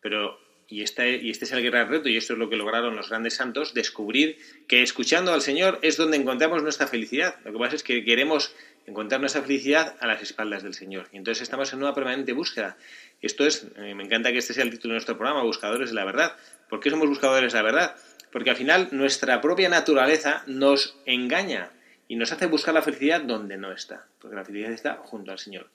Pero, 0.00 0.38
y 0.68 0.82
este, 0.82 1.16
y 1.16 1.30
este 1.30 1.46
es 1.46 1.52
el 1.52 1.64
gran 1.64 1.88
reto, 1.88 2.08
y 2.08 2.16
esto 2.16 2.34
es 2.34 2.38
lo 2.38 2.48
que 2.48 2.56
lograron 2.56 2.94
los 2.94 3.08
grandes 3.08 3.34
santos, 3.34 3.74
descubrir 3.74 4.38
que 4.68 4.82
escuchando 4.82 5.32
al 5.32 5.40
Señor 5.40 5.80
es 5.82 5.96
donde 5.96 6.16
encontramos 6.16 6.62
nuestra 6.62 6.86
felicidad. 6.86 7.36
Lo 7.44 7.52
que 7.52 7.58
pasa 7.58 7.76
es 7.76 7.82
que 7.82 8.04
queremos 8.04 8.54
encontrar 8.86 9.20
nuestra 9.20 9.42
felicidad 9.42 9.96
a 10.00 10.06
las 10.06 10.22
espaldas 10.22 10.62
del 10.62 10.74
Señor. 10.74 11.08
Y 11.12 11.16
entonces 11.16 11.42
estamos 11.42 11.72
en 11.72 11.80
una 11.80 11.94
permanente 11.94 12.32
búsqueda. 12.32 12.76
Esto 13.22 13.46
es, 13.46 13.66
eh, 13.76 13.94
me 13.94 14.04
encanta 14.04 14.30
que 14.30 14.38
este 14.38 14.54
sea 14.54 14.64
el 14.64 14.70
título 14.70 14.92
de 14.92 14.96
nuestro 14.96 15.16
programa, 15.16 15.42
Buscadores 15.42 15.88
de 15.88 15.94
la 15.94 16.04
Verdad, 16.04 16.36
¿Por 16.68 16.80
qué 16.80 16.90
somos 16.90 17.08
buscadores 17.08 17.52
de 17.52 17.58
la 17.58 17.62
verdad? 17.62 17.96
Porque 18.32 18.50
al 18.50 18.56
final 18.56 18.88
nuestra 18.92 19.40
propia 19.40 19.68
naturaleza 19.68 20.42
nos 20.46 20.98
engaña 21.06 21.70
y 22.08 22.16
nos 22.16 22.32
hace 22.32 22.46
buscar 22.46 22.74
la 22.74 22.82
felicidad 22.82 23.20
donde 23.20 23.56
no 23.56 23.72
está, 23.72 24.06
porque 24.20 24.36
la 24.36 24.44
felicidad 24.44 24.72
está 24.72 24.94
junto 24.96 25.32
al 25.32 25.38
Señor. 25.38 25.68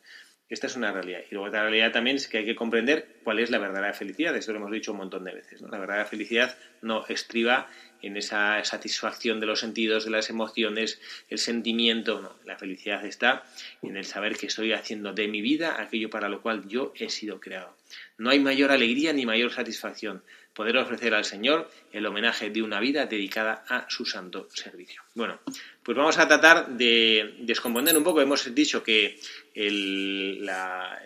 Esta 0.50 0.66
es 0.66 0.76
una 0.76 0.92
realidad. 0.92 1.20
Y 1.30 1.36
luego 1.36 1.48
otra 1.48 1.62
realidad 1.62 1.92
también 1.92 2.16
es 2.16 2.28
que 2.28 2.40
hay 2.40 2.46
que 2.46 2.56
comprender 2.56 3.18
cuál 3.24 3.38
es 3.38 3.52
la 3.52 3.60
verdadera 3.60 3.94
felicidad. 3.94 4.36
Esto 4.36 4.52
lo 4.52 4.58
hemos 4.58 4.72
dicho 4.72 4.92
un 4.92 4.98
montón 4.98 5.24
de 5.24 5.32
veces. 5.32 5.62
La 5.62 5.78
verdadera 5.78 6.06
felicidad 6.06 6.58
no 6.82 7.06
estriba 7.08 7.70
en 8.02 8.18
esa 8.18 8.64
satisfacción 8.64 9.40
de 9.40 9.46
los 9.46 9.60
sentidos, 9.60 10.06
de 10.06 10.12
las 10.12 10.32
emociones, 10.32 11.00
el 11.30 11.38
sentimiento. 11.38 12.20
No, 12.22 12.34
la 12.46 12.58
felicidad 12.58 13.06
está 13.06 13.44
en 13.84 13.96
el 13.96 14.06
saber 14.06 14.38
que 14.38 14.48
estoy 14.48 14.74
haciendo 14.74 15.14
de 15.14 15.28
mi 15.28 15.42
vida 15.42 15.80
aquello 15.80 16.10
para 16.10 16.30
lo 16.30 16.42
cual 16.42 16.68
yo 16.68 16.94
he 16.96 17.10
sido 17.10 17.40
creado. 17.40 17.76
No 18.18 18.32
hay 18.32 18.40
mayor 18.40 18.72
alegría 18.72 19.14
ni 19.14 19.28
mayor 19.28 19.52
satisfacción 19.52 20.24
poder 20.54 20.78
ofrecer 20.78 21.14
al 21.14 21.26
Señor 21.26 21.70
el 21.92 22.06
homenaje 22.06 22.50
de 22.50 22.62
una 22.62 22.80
vida 22.80 23.06
dedicada 23.06 23.64
a 23.68 23.86
su 23.90 24.06
santo 24.06 24.48
servicio. 24.54 25.02
Bueno, 25.16 25.40
pues 25.84 25.98
vamos 25.98 26.18
a 26.18 26.28
tratar 26.28 26.70
de 26.70 27.36
descomponer 27.40 27.98
un 27.98 28.04
poco. 28.04 28.22
Hemos 28.22 28.54
dicho 28.54 28.84
que 28.84 29.20
la, 29.56 31.02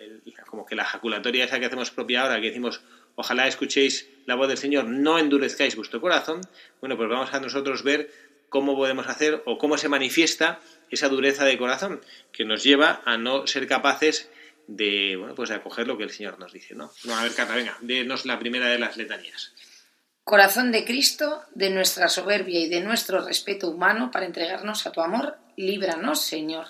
como 0.46 0.66
que 0.66 0.74
la 0.74 0.84
jaculatoria 0.84 1.44
esa 1.44 1.60
que 1.60 1.66
hacemos 1.66 1.90
propia 1.90 2.22
ahora, 2.22 2.40
que 2.40 2.48
decimos 2.48 2.82
ojalá 3.16 3.46
escuchéis 3.46 4.08
la 4.26 4.34
voz 4.34 4.48
del 4.48 4.58
Señor, 4.58 4.86
no 4.86 5.18
endurezcáis 5.18 5.76
vuestro 5.76 6.00
corazón. 6.00 6.40
Bueno, 6.80 6.96
pues 6.96 7.08
vamos 7.08 7.32
a 7.32 7.40
nosotros 7.40 7.82
ver 7.82 8.10
cómo 8.48 8.76
podemos 8.76 9.08
hacer 9.08 9.42
o 9.46 9.58
cómo 9.58 9.78
se 9.78 9.88
manifiesta 9.88 10.60
esa 10.90 11.08
dureza 11.08 11.44
de 11.44 11.58
corazón 11.58 12.00
que 12.32 12.44
nos 12.44 12.62
lleva 12.62 13.02
a 13.04 13.18
no 13.18 13.46
ser 13.46 13.66
capaces 13.66 14.30
de, 14.66 15.16
bueno, 15.16 15.34
pues 15.34 15.50
de 15.50 15.56
acoger 15.56 15.86
lo 15.86 15.96
que 15.96 16.04
el 16.04 16.10
Señor 16.10 16.38
nos 16.38 16.52
dice, 16.52 16.74
¿no? 16.74 16.90
a 17.12 17.22
ver, 17.22 17.34
Carla, 17.34 17.56
venga, 17.56 17.78
denos 17.80 18.24
la 18.26 18.38
primera 18.38 18.68
de 18.68 18.78
las 18.78 18.96
letanías. 18.96 19.52
Corazón 20.24 20.72
de 20.72 20.86
Cristo, 20.86 21.42
de 21.54 21.68
nuestra 21.70 22.08
soberbia 22.08 22.60
y 22.60 22.68
de 22.68 22.80
nuestro 22.80 23.24
respeto 23.24 23.68
humano 23.68 24.10
para 24.10 24.24
entregarnos 24.24 24.86
a 24.86 24.92
tu 24.92 25.02
amor, 25.02 25.36
líbranos, 25.56 26.22
Señor. 26.22 26.66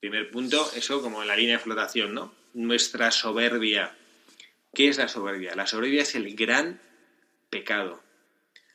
Primer 0.00 0.30
punto, 0.30 0.70
eso 0.74 1.02
como 1.02 1.22
en 1.22 1.28
la 1.28 1.36
línea 1.36 1.58
de 1.58 1.62
flotación, 1.62 2.14
¿no? 2.14 2.34
Nuestra 2.54 3.12
soberbia. 3.12 3.94
¿Qué 4.74 4.88
es 4.88 4.98
la 4.98 5.06
soberbia? 5.06 5.54
La 5.54 5.66
soberbia 5.66 6.02
es 6.02 6.14
el 6.16 6.34
gran 6.34 6.80
pecado. 7.48 8.02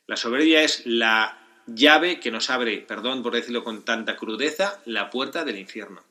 La 0.08 0.16
soberbia 0.16 0.62
es 0.62 0.86
la 0.86 1.40
llave 1.68 2.20
que 2.20 2.32
nos 2.32 2.50
abre, 2.50 2.78
perdón 2.78 3.24
por 3.24 3.34
decirlo 3.34 3.64
con 3.64 3.84
tanta 3.84 4.16
crudeza, 4.16 4.80
la 4.86 5.10
puerta 5.10 5.44
del 5.44 5.58
infierno. 5.58 6.04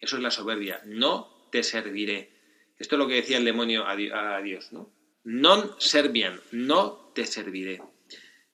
Eso 0.00 0.16
es 0.16 0.22
la 0.22 0.30
soberbia. 0.30 0.80
No 0.84 1.48
te 1.50 1.62
serviré. 1.62 2.30
Esto 2.78 2.96
es 2.96 2.98
lo 2.98 3.08
que 3.08 3.14
decía 3.14 3.38
el 3.38 3.44
demonio 3.44 3.86
a 3.86 3.96
Dios, 4.42 4.72
¿no? 4.72 4.92
Non 5.26 5.74
servian, 5.82 6.38
no 6.54 7.10
te 7.10 7.26
serviré. 7.26 7.82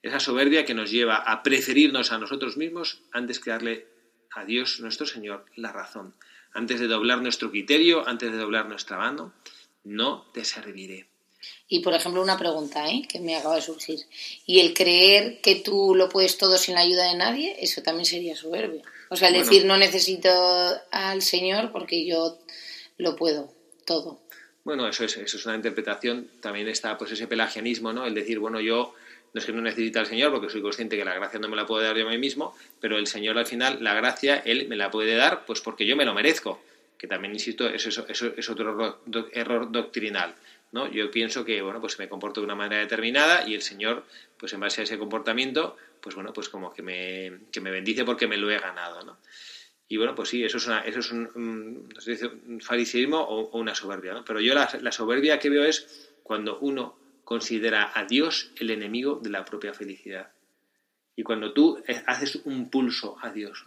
Esa 0.01 0.25
soberbia 0.25 0.65
que 0.65 0.73
nos 0.73 0.91
lleva 0.91 1.17
a 1.21 1.43
preferirnos 1.43 2.13
a 2.13 2.19
nosotros 2.19 2.57
mismos 2.57 3.05
antes 3.13 3.41
que 3.41 3.53
darle 3.53 3.87
a 4.33 4.47
Dios 4.47 4.81
nuestro 4.81 5.05
Señor 5.05 5.45
la 5.55 5.71
razón. 5.71 6.17
Antes 6.55 6.81
de 6.81 6.89
doblar 6.89 7.21
nuestro 7.21 7.51
criterio, 7.51 8.09
antes 8.09 8.33
de 8.33 8.39
doblar 8.39 8.69
nuestra 8.69 8.97
mano, 8.97 9.35
no 9.85 10.25
te 10.33 10.47
serviré. 10.47 11.12
Y 11.69 11.81
por 11.81 11.95
ejemplo, 11.95 12.23
una 12.23 12.39
pregunta 12.39 12.89
¿eh? 12.89 13.03
que 13.09 13.21
me 13.21 13.37
acaba 13.37 13.57
de 13.57 13.63
surgir. 13.63 14.01
¿Y 14.47 14.61
el 14.61 14.75
creer 14.75 15.41
que 15.41 15.57
tú 15.57 15.95
lo 15.95 16.09
puedes 16.09 16.39
todo 16.39 16.59
sin 16.59 16.75
la 16.75 16.83
ayuda 16.83 17.11
de 17.11 17.17
nadie? 17.17 17.57
Eso 17.61 17.83
también 17.83 18.07
sería 18.07 18.37
soberbia. 18.37 18.83
O 19.09 19.17
sea, 19.17 19.29
el 19.29 19.35
decir 19.35 19.65
no 19.65 19.77
necesito 19.77 20.31
al 20.91 21.23
Señor 21.23 21.71
porque 21.73 22.07
yo 22.07 22.39
lo 22.99 23.17
puedo 23.17 23.53
todo. 23.85 24.21
Bueno, 24.65 24.87
eso 24.89 25.05
es, 25.05 25.17
eso 25.17 25.37
es 25.37 25.47
una 25.47 25.57
interpretación. 25.57 26.31
También 26.41 26.69
está 26.69 26.97
pues 26.97 27.13
ese 27.13 27.27
pelagianismo, 27.27 27.93
¿no? 27.93 28.07
El 28.07 28.15
decir, 28.15 28.39
bueno, 28.39 28.61
yo 28.61 28.95
no 29.33 29.41
es 29.41 29.47
que 29.47 29.53
no 29.53 29.63
necesite 29.63 29.99
al 29.99 30.07
Señor, 30.07 30.31
porque 30.31 30.51
soy 30.51 30.61
consciente 30.61 30.97
que 30.97 31.05
la 31.05 31.15
gracia 31.15 31.41
no 31.41 31.49
me 31.49 31.57
la 31.57 31.67
puedo 31.67 31.83
dar 31.83 31.97
yo 31.97 32.07
a 32.07 32.11
mí 32.11 32.19
mismo, 32.19 32.55
pero 32.81 32.99
el 32.99 33.07
Señor 33.07 33.39
al 33.39 33.47
final, 33.47 33.83
la 33.83 33.95
gracia, 33.95 34.43
Él 34.45 34.69
me 34.69 34.77
la 34.77 34.91
puede 34.91 35.17
dar 35.17 35.45
pues 35.47 35.61
porque 35.61 35.87
yo 35.87 35.97
me 35.97 36.05
lo 36.05 36.15
merezco. 36.15 36.61
Que 36.99 37.09
también, 37.09 37.33
insisto, 37.33 37.69
eso, 37.69 38.07
eso, 38.09 38.33
es 38.37 38.49
otro 38.49 39.01
error 39.33 39.73
doctrinal. 39.73 40.37
¿No? 40.73 40.91
Yo 40.91 41.11
pienso 41.11 41.45
que, 41.45 41.63
bueno, 41.63 41.81
pues 41.81 41.99
me 41.99 42.09
comporto 42.09 42.41
de 42.41 42.47
una 42.47 42.55
manera 42.55 42.81
determinada 42.81 43.47
y 43.47 43.55
el 43.55 43.63
Señor, 43.63 44.05
pues 44.37 44.53
en 44.53 44.61
base 44.61 44.81
a 44.81 44.85
ese 44.85 44.99
comportamiento, 44.99 45.77
pues 46.01 46.15
bueno, 46.15 46.33
pues 46.33 46.49
como 46.49 46.73
que 46.73 46.83
me, 46.83 47.41
que 47.53 47.61
me 47.61 47.71
bendice 47.71 48.05
porque 48.05 48.27
me 48.27 48.37
lo 48.37 48.51
he 48.51 48.59
ganado, 48.59 49.03
¿no? 49.05 49.19
Y 49.89 49.99
bueno, 49.99 50.15
pues 50.15 50.31
sí, 50.31 50.43
eso 50.43 50.57
es, 50.57 50.67
una, 50.67 50.81
eso 50.81 51.01
es 51.01 51.13
un, 51.13 51.89
un, 52.47 52.61
fariseísmo 52.61 53.21
o, 53.21 53.59
una 53.59 53.75
soberbia, 53.75 54.15
¿no? 54.15 54.25
Pero 54.25 54.41
yo 54.41 54.55
la, 54.55 54.69
la 54.81 54.91
soberbia 54.91 55.39
que 55.39 55.51
veo 55.51 55.65
es 55.65 56.11
cuando 56.23 56.59
uno 56.61 56.99
considera 57.25 57.93
a 57.95 58.05
Dios 58.05 58.53
el 58.57 58.71
enemigo 58.71 59.21
de 59.23 59.31
la 59.31 59.45
propia 59.45 59.75
felicidad. 59.75 60.33
Y 61.15 61.23
cuando 61.23 61.53
tú 61.53 61.83
haces 62.07 62.37
un 62.45 62.71
pulso 62.71 63.19
a 63.21 63.31
Dios, 63.31 63.67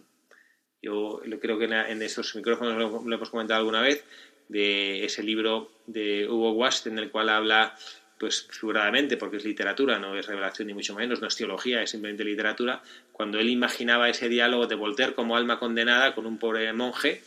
yo 0.81 1.21
creo 1.41 1.57
que 1.57 1.65
en 1.65 2.01
esos 2.01 2.35
micrófonos 2.35 2.77
lo, 2.77 3.13
hemos 3.13 3.29
comentado 3.29 3.59
alguna 3.59 3.81
vez, 3.81 4.03
de 4.47 5.05
ese 5.05 5.23
libro 5.23 5.71
de 5.87 6.27
Hugo 6.27 6.51
Wast 6.53 6.87
en 6.87 6.99
el 6.99 7.09
cual 7.09 7.29
habla, 7.29 7.75
pues 8.19 8.47
figuradamente, 8.49 9.17
porque 9.17 9.37
es 9.37 9.45
literatura, 9.45 9.99
no 9.99 10.17
es 10.17 10.27
revelación 10.27 10.67
ni 10.67 10.73
mucho 10.73 10.95
menos, 10.95 11.21
no 11.21 11.27
es 11.27 11.35
teología, 11.35 11.81
es 11.81 11.89
simplemente 11.89 12.23
literatura, 12.23 12.81
cuando 13.11 13.39
él 13.39 13.49
imaginaba 13.49 14.09
ese 14.09 14.29
diálogo 14.29 14.67
de 14.67 14.75
Voltaire 14.75 15.13
como 15.13 15.35
alma 15.35 15.59
condenada 15.59 16.15
con 16.15 16.25
un 16.25 16.37
pobre 16.37 16.71
monje, 16.73 17.21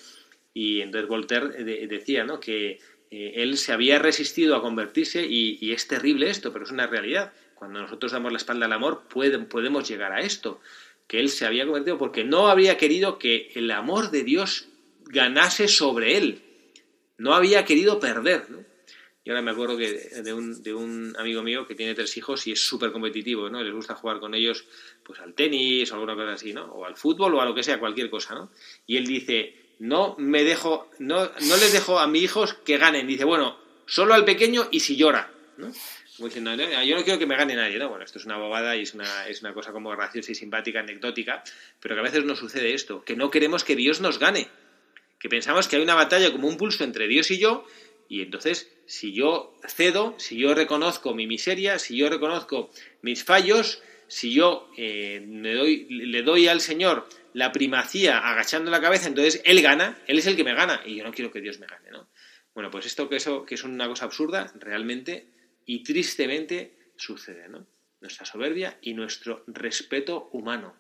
y 0.55 0.81
entonces 0.81 1.09
Voltaire 1.09 1.65
decía 1.87 2.25
¿no? 2.25 2.41
que 2.41 2.81
eh, 3.11 3.33
él 3.37 3.57
se 3.57 3.73
había 3.73 3.99
resistido 3.99 4.57
a 4.57 4.63
convertirse 4.63 5.27
y, 5.27 5.73
es 5.73 5.87
terrible 5.89 6.31
esto, 6.31 6.53
pero 6.53 6.65
es 6.65 6.71
una 6.71 6.87
realidad. 6.87 7.33
Cuando 7.55 7.81
nosotros 7.81 8.13
damos 8.13 8.33
la 8.33 8.39
espalda 8.39 8.67
al 8.67 8.73
amor, 8.73 9.05
podemos 9.09 9.89
llegar 9.89 10.13
a 10.13 10.21
esto, 10.21 10.61
que 11.07 11.21
él 11.21 11.29
se 11.29 11.47
había 11.47 11.65
convertido 11.65 11.99
porque 11.99 12.25
no 12.25 12.49
había 12.49 12.77
querido 12.77 13.19
que 13.19 13.51
el 13.55 13.71
amor 13.71 14.11
de 14.11 14.23
Dios 14.25 14.69
ganase 15.07 15.69
sobre 15.69 16.19
él, 16.19 16.43
no 17.19 17.35
había 17.35 17.65
querido 17.65 18.01
perder. 18.01 18.47
Y 19.25 19.31
ahora 19.31 19.43
me 19.43 19.51
acuerdo 19.51 19.77
que 19.77 19.93
de 20.23 20.33
un, 20.33 20.63
de 20.63 20.73
un 20.73 21.15
amigo 21.19 21.43
mío 21.43 21.67
que 21.67 21.75
tiene 21.75 21.95
tres 21.95 22.17
hijos 22.17 22.47
y 22.47 22.53
es 22.53 22.67
súper 22.67 22.93
competitivo, 22.93 23.51
¿no? 23.51 23.63
Les 23.63 23.75
gusta 23.75 23.95
jugar 23.95 24.21
con 24.21 24.35
ellos 24.35 24.65
pues 25.03 25.21
al 25.21 25.35
tenis 25.35 25.91
o 25.93 25.95
alguna 25.97 26.15
cosa 26.15 26.33
así, 26.33 26.55
¿no? 26.55 26.65
O 26.73 26.87
al 26.87 26.97
fútbol 26.97 27.35
o 27.35 27.41
a 27.43 27.45
lo 27.45 27.55
que 27.55 27.63
sea, 27.63 27.79
cualquier 27.79 28.09
cosa, 28.09 28.35
¿no? 28.35 28.51
Y 28.87 28.97
él 28.97 29.07
dice, 29.07 29.75
no 29.81 30.17
me 30.19 30.45
dejo, 30.45 30.91
no, 30.99 31.25
no 31.25 31.57
les 31.57 31.73
dejo 31.73 31.99
a 31.99 32.07
mis 32.07 32.23
hijos 32.23 32.55
que 32.55 32.79
ganen. 32.79 33.07
Dice, 33.07 33.25
bueno, 33.25 33.59
solo 33.85 34.15
al 34.15 34.25
pequeño 34.25 34.69
y 34.71 34.81
si 34.81 34.97
llora, 34.97 35.31
¿no? 35.59 35.71
Diciendo, 36.19 36.53
yo 36.55 36.97
no 36.97 37.05
quiero 37.05 37.19
que 37.19 37.27
me 37.27 37.37
gane 37.37 37.55
nadie, 37.55 37.79
¿no? 37.79 37.91
Bueno, 37.91 38.05
esto 38.05 38.19
es 38.19 38.25
una 38.25 38.39
bobada 38.39 38.77
y 38.77 38.83
es 38.83 38.95
una, 38.95 39.29
es 39.29 39.41
una 39.41 39.55
cosa 39.55 39.73
como 39.73 39.91
graciosa 39.91 40.33
y 40.33 40.35
simpática, 40.35 40.81
anecdótica, 40.81 41.45
pero 41.79 41.95
que 41.95 42.01
a 42.01 42.05
veces 42.05 42.25
nos 42.25 42.39
sucede 42.39 42.75
esto, 42.75 43.05
que 43.05 43.15
no 43.15 43.31
queremos 43.31 43.63
que 43.63 43.77
Dios 43.77 44.01
nos 44.01 44.19
gane, 44.19 44.49
que 45.19 45.29
pensamos 45.29 45.69
que 45.69 45.77
hay 45.77 45.83
una 45.83 45.95
batalla 45.95 46.33
como 46.33 46.49
un 46.49 46.57
pulso 46.57 46.85
entre 46.85 47.09
Dios 47.09 47.31
y 47.31 47.39
yo, 47.39 47.65
y 48.09 48.23
entonces, 48.23 48.71
si 48.87 49.13
yo 49.13 49.55
cedo, 49.67 50.15
si 50.19 50.39
yo 50.39 50.55
reconozco 50.55 51.15
mi 51.15 51.27
miseria, 51.27 51.79
si 51.79 51.97
yo 51.97 52.09
reconozco 52.09 52.71
mis 53.03 53.23
fallos, 53.23 53.83
si 54.07 54.33
yo 54.33 54.71
eh, 54.77 55.25
le, 55.29 55.55
doy, 55.55 55.87
le 55.91 56.23
doy 56.23 56.49
al 56.49 56.61
Señor 56.61 57.07
la 57.35 57.53
primacía 57.53 58.19
agachando 58.19 58.71
la 58.71 58.81
cabeza, 58.81 59.09
entonces 59.09 59.43
él 59.45 59.61
gana, 59.61 59.99
él 60.07 60.19
es 60.19 60.27
el 60.27 60.37
que 60.37 60.45
me 60.45 60.55
gana 60.55 60.81
y 60.87 60.97
yo 60.97 61.05
no 61.05 61.13
quiero 61.13 61.31
que 61.31 61.43
Dios 61.43 61.59
me 61.61 61.67
gane, 61.67 61.91
¿no? 61.91 62.09
Bueno, 62.55 62.71
pues 62.71 62.87
esto 62.87 63.09
que, 63.09 63.17
eso, 63.17 63.45
que 63.45 63.55
es 63.55 63.63
una 63.63 63.87
cosa 63.87 64.07
absurda, 64.07 64.53
realmente 64.59 65.29
y 65.67 65.83
tristemente 65.83 66.93
sucede, 66.97 67.49
¿no? 67.49 67.67
Nuestra 68.01 68.25
soberbia 68.25 68.79
y 68.81 68.95
nuestro 68.95 69.45
respeto 69.47 70.31
humano. 70.33 70.75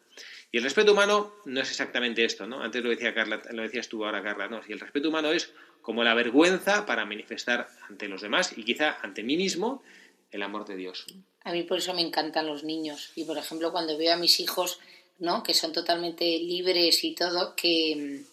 Y 0.50 0.58
el 0.58 0.64
respeto 0.64 0.92
humano 0.92 1.34
no 1.44 1.60
es 1.60 1.70
exactamente 1.70 2.24
esto, 2.24 2.46
¿no? 2.46 2.62
Antes 2.62 2.82
lo 2.82 2.90
decía 2.90 3.14
Carla, 3.14 3.42
lo 3.50 3.62
decías 3.62 3.88
tú 3.88 4.04
ahora, 4.04 4.22
Carla, 4.22 4.48
no. 4.48 4.62
Si 4.62 4.72
el 4.72 4.80
respeto 4.80 5.10
humano 5.10 5.30
es 5.32 5.52
como 5.82 6.04
la 6.04 6.14
vergüenza 6.14 6.86
para 6.86 7.04
manifestar 7.04 7.68
ante 7.88 8.08
los 8.08 8.22
demás 8.22 8.52
y 8.56 8.64
quizá 8.64 8.98
ante 9.02 9.22
mí 9.22 9.36
mismo 9.36 9.82
el 10.30 10.42
amor 10.42 10.66
de 10.66 10.76
Dios. 10.76 11.06
A 11.44 11.52
mí 11.52 11.62
por 11.62 11.78
eso 11.78 11.94
me 11.94 12.02
encantan 12.02 12.46
los 12.46 12.64
niños. 12.64 13.12
Y 13.14 13.24
por 13.24 13.38
ejemplo, 13.38 13.72
cuando 13.72 13.96
veo 13.96 14.12
a 14.12 14.16
mis 14.16 14.40
hijos 14.40 14.80
¿no? 15.18 15.42
que 15.42 15.54
son 15.54 15.72
totalmente 15.72 16.24
libres 16.24 17.02
y 17.04 17.14
todo, 17.14 17.54
que, 17.54 18.24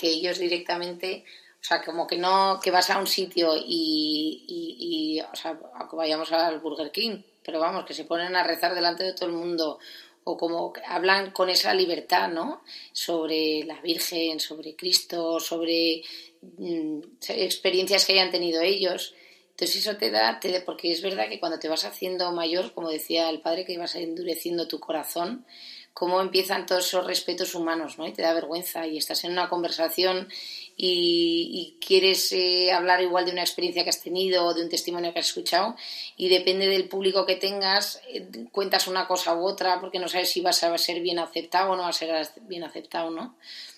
ellos 0.00 0.38
directamente, 0.38 1.24
o 1.60 1.64
sea, 1.64 1.82
como 1.82 2.06
que 2.06 2.16
no, 2.16 2.60
que 2.62 2.70
vas 2.70 2.88
a 2.90 2.98
un 2.98 3.06
sitio 3.06 3.54
y, 3.56 4.44
y, 4.48 5.20
o 5.20 5.34
sea, 5.34 5.58
vayamos 5.92 6.30
al 6.30 6.60
Burger 6.60 6.92
King, 6.92 7.22
pero 7.44 7.58
vamos, 7.58 7.84
que 7.84 7.94
se 7.94 8.04
ponen 8.04 8.36
a 8.36 8.44
rezar 8.44 8.74
delante 8.74 9.02
de 9.02 9.12
todo 9.12 9.26
el 9.26 9.34
mundo, 9.34 9.80
o 10.28 10.36
como 10.36 10.74
hablan 10.86 11.30
con 11.30 11.48
esa 11.48 11.72
libertad, 11.72 12.28
¿no? 12.28 12.62
Sobre 12.92 13.64
la 13.64 13.80
Virgen, 13.80 14.40
sobre 14.40 14.76
Cristo, 14.76 15.40
sobre 15.40 16.02
mm, 16.42 17.00
experiencias 17.28 18.04
que 18.04 18.12
hayan 18.12 18.30
tenido 18.30 18.60
ellos. 18.60 19.14
Entonces 19.50 19.76
eso 19.76 19.96
te 19.96 20.10
da, 20.10 20.38
te, 20.38 20.60
porque 20.60 20.92
es 20.92 21.00
verdad 21.00 21.30
que 21.30 21.40
cuando 21.40 21.58
te 21.58 21.68
vas 21.68 21.86
haciendo 21.86 22.30
mayor, 22.32 22.74
como 22.74 22.90
decía 22.90 23.30
el 23.30 23.40
padre, 23.40 23.64
que 23.64 23.78
vas 23.78 23.94
endureciendo 23.94 24.68
tu 24.68 24.78
corazón, 24.78 25.46
cómo 25.98 26.20
empiezan 26.20 26.64
todos 26.64 26.86
esos 26.86 27.04
respetos 27.04 27.56
humanos, 27.56 27.98
¿no? 27.98 28.06
Y 28.06 28.12
te 28.12 28.22
da 28.22 28.32
vergüenza 28.32 28.86
y 28.86 28.98
estás 28.98 29.24
en 29.24 29.32
una 29.32 29.48
conversación 29.48 30.28
y, 30.76 31.76
quieres 31.84 32.30
eh, 32.32 32.70
hablar 32.70 33.02
igual 33.02 33.24
de 33.24 33.32
una 33.32 33.40
experiencia 33.40 33.82
que 33.82 33.90
has 33.90 34.00
tenido 34.00 34.44
o 34.44 34.54
de 34.54 34.62
un 34.62 34.68
testimonio 34.68 35.12
que 35.12 35.18
has 35.18 35.26
escuchado 35.26 35.74
y 36.16 36.28
depende 36.28 36.68
del 36.68 36.88
público 36.88 37.26
que 37.26 37.34
tengas, 37.34 38.00
eh, 38.10 38.28
cuentas 38.52 38.86
una 38.86 39.08
cosa 39.08 39.34
u 39.34 39.44
otra 39.44 39.80
porque 39.80 39.98
no 39.98 40.06
sabes 40.06 40.30
si 40.30 40.40
vas 40.40 40.62
a 40.62 40.78
ser 40.78 41.00
bien 41.00 41.18
aceptado 41.18 41.72
o 41.72 41.76
no 41.76 41.82
vas 41.82 42.00
a 42.00 42.24
ser 42.24 42.42
bien 42.42 42.62
aceptado, 42.62 43.10
¿no? 43.10 43.36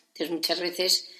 Entonces 0.08 0.30
muchas 0.30 0.60
veces, 0.60 1.10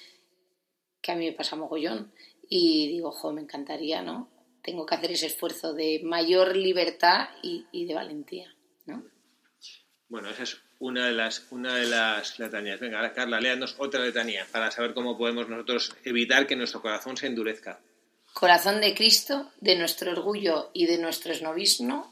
que 1.01 1.13
a 1.13 1.15
mí 1.15 1.25
me 1.25 1.33
pasa 1.33 1.55
mogollón 1.55 2.13
y 2.47 2.89
digo, 2.89 3.09
ojo, 3.09 3.33
me 3.33 3.41
encantaría, 3.41 4.03
¿no? 4.03 4.29
Tengo 4.61 4.85
que 4.85 4.93
hacer 4.93 5.11
ese 5.11 5.25
esfuerzo 5.25 5.73
de 5.73 6.01
mayor 6.03 6.55
libertad 6.55 7.29
y, 7.41 7.65
y 7.71 7.85
de 7.85 7.95
valentía, 7.95 8.55
¿no? 8.85 9.03
Bueno, 10.07 10.29
es 10.29 10.61
una 10.81 11.05
de 11.05 11.13
las, 11.13 11.45
una 11.51 11.75
de 11.75 11.85
las 11.85 12.39
letanías. 12.39 12.79
Venga, 12.79 13.13
Carla, 13.13 13.39
léanos 13.39 13.75
otra 13.77 14.03
letanía 14.03 14.47
para 14.51 14.71
saber 14.71 14.93
cómo 14.93 15.17
podemos 15.17 15.47
nosotros 15.47 15.95
evitar 16.03 16.47
que 16.47 16.55
nuestro 16.55 16.81
corazón 16.81 17.15
se 17.15 17.27
endurezca. 17.27 17.79
Corazón 18.33 18.81
de 18.81 18.95
Cristo, 18.95 19.51
de 19.59 19.75
nuestro 19.75 20.11
orgullo 20.11 20.71
y 20.73 20.87
de 20.87 20.97
nuestro 20.97 21.31
esnovismo, 21.33 22.11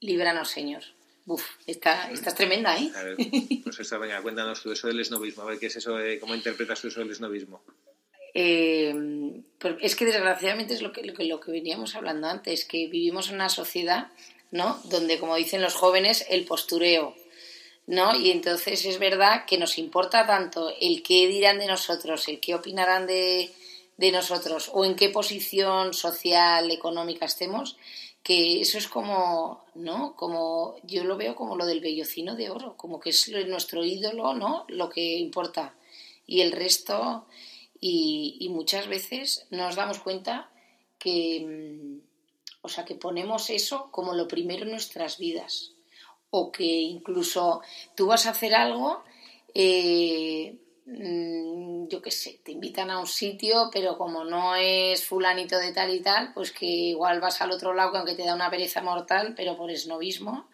líbranos, 0.00 0.50
Señor. 0.50 0.82
Uf, 1.26 1.44
esta, 1.66 2.10
esta 2.10 2.30
es 2.30 2.34
tremenda, 2.36 2.78
¿eh? 2.78 2.90
A 2.94 3.02
ver, 3.02 3.16
pues 3.64 3.80
eso, 3.80 3.98
venga, 3.98 4.22
cuéntanos 4.22 4.62
tú 4.62 4.70
eso 4.70 4.86
del 4.86 5.00
esnovismo. 5.00 5.42
A 5.42 5.46
ver, 5.46 5.58
¿qué 5.58 5.66
es 5.66 5.76
eso? 5.76 5.96
De, 5.96 6.20
¿Cómo 6.20 6.34
interpretas 6.34 6.80
tú 6.80 6.88
eso 6.88 7.00
del 7.00 7.10
esnovismo? 7.10 7.62
Eh, 8.34 8.94
pues 9.58 9.74
es 9.80 9.96
que 9.96 10.04
desgraciadamente 10.04 10.74
es 10.74 10.82
lo 10.82 10.92
que, 10.92 11.02
lo 11.02 11.12
que, 11.12 11.24
lo 11.24 11.40
que 11.40 11.50
veníamos 11.50 11.96
hablando 11.96 12.28
antes, 12.28 12.64
que 12.64 12.86
vivimos 12.86 13.30
en 13.30 13.34
una 13.34 13.48
sociedad 13.48 14.08
¿no? 14.50 14.80
Donde, 14.84 15.18
como 15.18 15.36
dicen 15.36 15.62
los 15.62 15.74
jóvenes, 15.74 16.26
el 16.28 16.44
postureo, 16.44 17.14
¿no? 17.90 18.14
Y 18.14 18.30
entonces 18.30 18.84
es 18.84 19.00
verdad 19.00 19.44
que 19.46 19.58
nos 19.58 19.76
importa 19.76 20.24
tanto 20.24 20.72
el 20.80 21.02
qué 21.02 21.26
dirán 21.26 21.58
de 21.58 21.66
nosotros, 21.66 22.28
el 22.28 22.38
qué 22.38 22.54
opinarán 22.54 23.08
de, 23.08 23.50
de 23.96 24.12
nosotros 24.12 24.70
o 24.72 24.84
en 24.84 24.94
qué 24.94 25.08
posición 25.08 25.92
social, 25.92 26.70
económica 26.70 27.26
estemos, 27.26 27.76
que 28.22 28.60
eso 28.60 28.78
es 28.78 28.86
como, 28.86 29.64
¿no? 29.74 30.14
Como 30.14 30.76
yo 30.84 31.02
lo 31.02 31.16
veo 31.16 31.34
como 31.34 31.56
lo 31.56 31.66
del 31.66 31.80
bellocino 31.80 32.36
de 32.36 32.50
oro, 32.50 32.76
como 32.76 33.00
que 33.00 33.10
es 33.10 33.28
nuestro 33.48 33.84
ídolo, 33.84 34.34
¿no? 34.34 34.66
Lo 34.68 34.88
que 34.88 35.18
importa. 35.18 35.74
Y 36.28 36.42
el 36.42 36.52
resto, 36.52 37.26
y, 37.80 38.36
y 38.38 38.50
muchas 38.50 38.86
veces 38.86 39.48
nos 39.50 39.74
damos 39.74 39.98
cuenta 39.98 40.48
que, 40.96 41.44
mm, 41.44 42.00
o 42.62 42.68
sea, 42.68 42.84
que 42.84 42.94
ponemos 42.94 43.50
eso 43.50 43.88
como 43.90 44.14
lo 44.14 44.28
primero 44.28 44.62
en 44.62 44.70
nuestras 44.70 45.18
vidas. 45.18 45.72
O 46.30 46.52
que 46.52 46.64
incluso 46.64 47.60
tú 47.94 48.06
vas 48.06 48.26
a 48.26 48.30
hacer 48.30 48.54
algo, 48.54 49.02
eh, 49.54 50.56
mm, 50.86 51.88
yo 51.88 52.00
qué 52.00 52.10
sé, 52.10 52.40
te 52.44 52.52
invitan 52.52 52.90
a 52.90 53.00
un 53.00 53.06
sitio, 53.06 53.68
pero 53.72 53.98
como 53.98 54.24
no 54.24 54.54
es 54.54 55.04
fulanito 55.04 55.58
de 55.58 55.72
tal 55.72 55.92
y 55.94 56.00
tal, 56.00 56.32
pues 56.32 56.52
que 56.52 56.66
igual 56.66 57.20
vas 57.20 57.40
al 57.40 57.50
otro 57.50 57.74
lado, 57.74 57.92
que 57.92 57.98
aunque 57.98 58.14
te 58.14 58.24
da 58.24 58.34
una 58.34 58.50
pereza 58.50 58.80
mortal, 58.80 59.34
pero 59.36 59.56
por 59.56 59.70
esnovismo. 59.70 60.48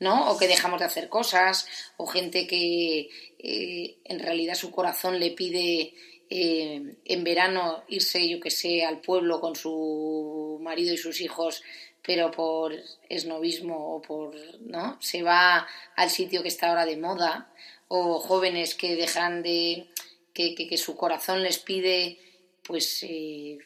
¿no? 0.00 0.32
O 0.32 0.36
que 0.36 0.48
dejamos 0.48 0.80
de 0.80 0.86
hacer 0.86 1.08
cosas, 1.08 1.68
o 1.96 2.06
gente 2.06 2.48
que 2.48 3.08
eh, 3.38 3.98
en 4.04 4.18
realidad 4.18 4.56
su 4.56 4.72
corazón 4.72 5.20
le 5.20 5.30
pide 5.30 5.94
eh, 6.28 6.96
en 7.04 7.24
verano 7.24 7.84
irse, 7.88 8.28
yo 8.28 8.40
que 8.40 8.50
sé, 8.50 8.84
al 8.84 9.00
pueblo 9.00 9.40
con 9.40 9.54
su 9.54 10.58
marido 10.62 10.92
y 10.92 10.96
sus 10.96 11.20
hijos, 11.20 11.62
pero 12.02 12.30
por 12.30 12.74
esnovismo 13.08 13.94
o 13.94 14.02
por, 14.02 14.34
¿no? 14.60 14.98
Se 15.00 15.22
va 15.22 15.66
al 15.96 16.10
sitio 16.10 16.42
que 16.42 16.48
está 16.48 16.68
ahora 16.68 16.84
de 16.86 16.96
moda, 16.96 17.52
o 17.88 18.18
jóvenes 18.18 18.74
que 18.74 18.96
dejan 18.96 19.42
de, 19.42 19.86
que, 20.32 20.54
que, 20.54 20.78
su 20.78 20.96
corazón 20.96 21.42
les 21.42 21.58
pide, 21.58 22.18
pues, 22.62 23.02
eh, 23.02 23.58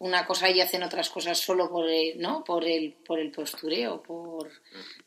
una 0.00 0.26
cosa 0.26 0.50
y 0.50 0.60
hacen 0.60 0.82
otras 0.82 1.10
cosas 1.10 1.38
solo 1.38 1.70
por 1.70 1.88
el, 1.88 2.18
¿no? 2.20 2.44
por 2.44 2.64
el, 2.64 2.92
por 2.92 3.18
el 3.18 3.30
postureo, 3.30 4.02
por, 4.02 4.50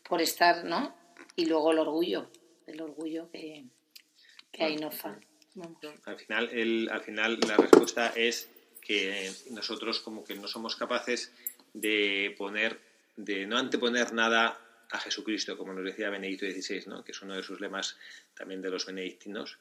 por 0.08 0.20
estar, 0.20 0.64
¿no? 0.64 0.94
Y 1.36 1.46
luego 1.46 1.72
el 1.72 1.78
orgullo, 1.78 2.30
el 2.66 2.80
orgullo 2.80 3.30
que, 3.30 3.64
que 4.50 4.64
ahí 4.64 4.76
no 4.76 4.90
fa. 4.90 5.18
Al 6.04 6.18
final, 6.18 6.48
el, 6.50 6.88
al 6.90 7.02
final 7.02 7.38
la 7.46 7.56
respuesta 7.56 8.12
es 8.16 8.48
que 8.80 9.30
nosotros 9.50 10.00
como 10.00 10.24
que 10.24 10.34
no 10.34 10.48
somos 10.48 10.76
capaces 10.76 11.32
de 11.74 12.34
poner, 12.36 12.78
de 13.16 13.46
no 13.46 13.58
anteponer 13.58 14.12
nada 14.12 14.58
a 14.90 14.98
Jesucristo, 14.98 15.56
como 15.56 15.72
nos 15.72 15.84
decía 15.84 16.10
Benedicto 16.10 16.46
XVI, 16.46 16.84
¿no? 16.86 17.04
que 17.04 17.12
es 17.12 17.22
uno 17.22 17.34
de 17.34 17.42
sus 17.42 17.60
lemas 17.60 17.96
también 18.34 18.60
de 18.60 18.70
los 18.70 18.86
benedictinos, 18.86 19.58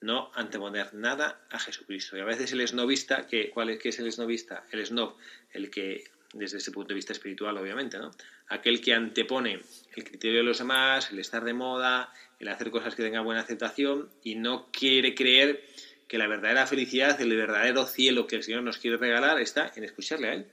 no 0.00 0.30
anteponer 0.34 0.92
nada 0.92 1.46
a 1.50 1.58
Jesucristo. 1.58 2.16
Y 2.16 2.20
a 2.20 2.24
veces 2.24 2.52
el 2.52 2.60
esnovista, 2.60 3.26
que, 3.26 3.50
¿cuál 3.50 3.70
es, 3.70 3.78
¿qué 3.78 3.88
es 3.88 3.98
el 3.98 4.06
esnovista? 4.06 4.64
El 4.70 4.80
esnob, 4.80 5.16
el 5.52 5.70
que, 5.70 6.04
desde 6.34 6.58
ese 6.58 6.70
punto 6.70 6.88
de 6.88 6.96
vista 6.96 7.12
espiritual, 7.12 7.56
obviamente, 7.56 7.98
¿no? 7.98 8.10
aquel 8.48 8.80
que 8.80 8.92
antepone 8.92 9.60
el 9.96 10.04
criterio 10.04 10.38
de 10.38 10.44
los 10.44 10.58
demás, 10.58 11.10
el 11.10 11.18
estar 11.18 11.44
de 11.44 11.54
moda, 11.54 12.12
el 12.38 12.48
hacer 12.48 12.70
cosas 12.70 12.94
que 12.94 13.02
tengan 13.02 13.24
buena 13.24 13.40
aceptación 13.40 14.10
y 14.22 14.34
no 14.34 14.70
quiere 14.70 15.14
creer 15.14 15.64
que 16.08 16.18
la 16.18 16.28
verdadera 16.28 16.66
felicidad, 16.66 17.18
el 17.20 17.34
verdadero 17.34 17.86
cielo 17.86 18.26
que 18.26 18.36
el 18.36 18.42
Señor 18.42 18.62
nos 18.62 18.78
quiere 18.78 18.98
regalar 18.98 19.40
está 19.40 19.72
en 19.74 19.84
escucharle 19.84 20.28
a 20.28 20.34
Él. 20.34 20.46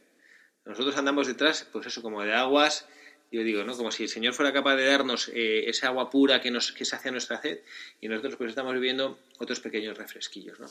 Nosotros 0.72 0.98
andamos 0.98 1.28
detrás, 1.28 1.68
pues 1.72 1.86
eso, 1.86 2.02
como 2.02 2.24
de 2.24 2.34
aguas, 2.34 2.88
yo 3.32 3.44
digo, 3.44 3.64
¿no? 3.64 3.76
Como 3.76 3.92
si 3.92 4.04
el 4.04 4.10
Señor 4.10 4.34
fuera 4.34 4.52
capaz 4.52 4.76
de 4.76 4.86
darnos 4.86 5.30
eh, 5.34 5.70
esa 5.70 5.88
agua 5.88 6.10
pura 6.10 6.42
que, 6.42 6.52
nos, 6.52 6.72
que 6.72 6.84
sacia 6.84 7.12
nuestra 7.12 7.42
sed 7.42 7.60
y 8.02 8.08
nosotros 8.08 8.36
pues 8.36 8.50
estamos 8.50 8.74
viviendo 8.74 9.20
otros 9.40 9.60
pequeños 9.62 9.98
refresquillos, 9.98 10.60
¿no? 10.60 10.68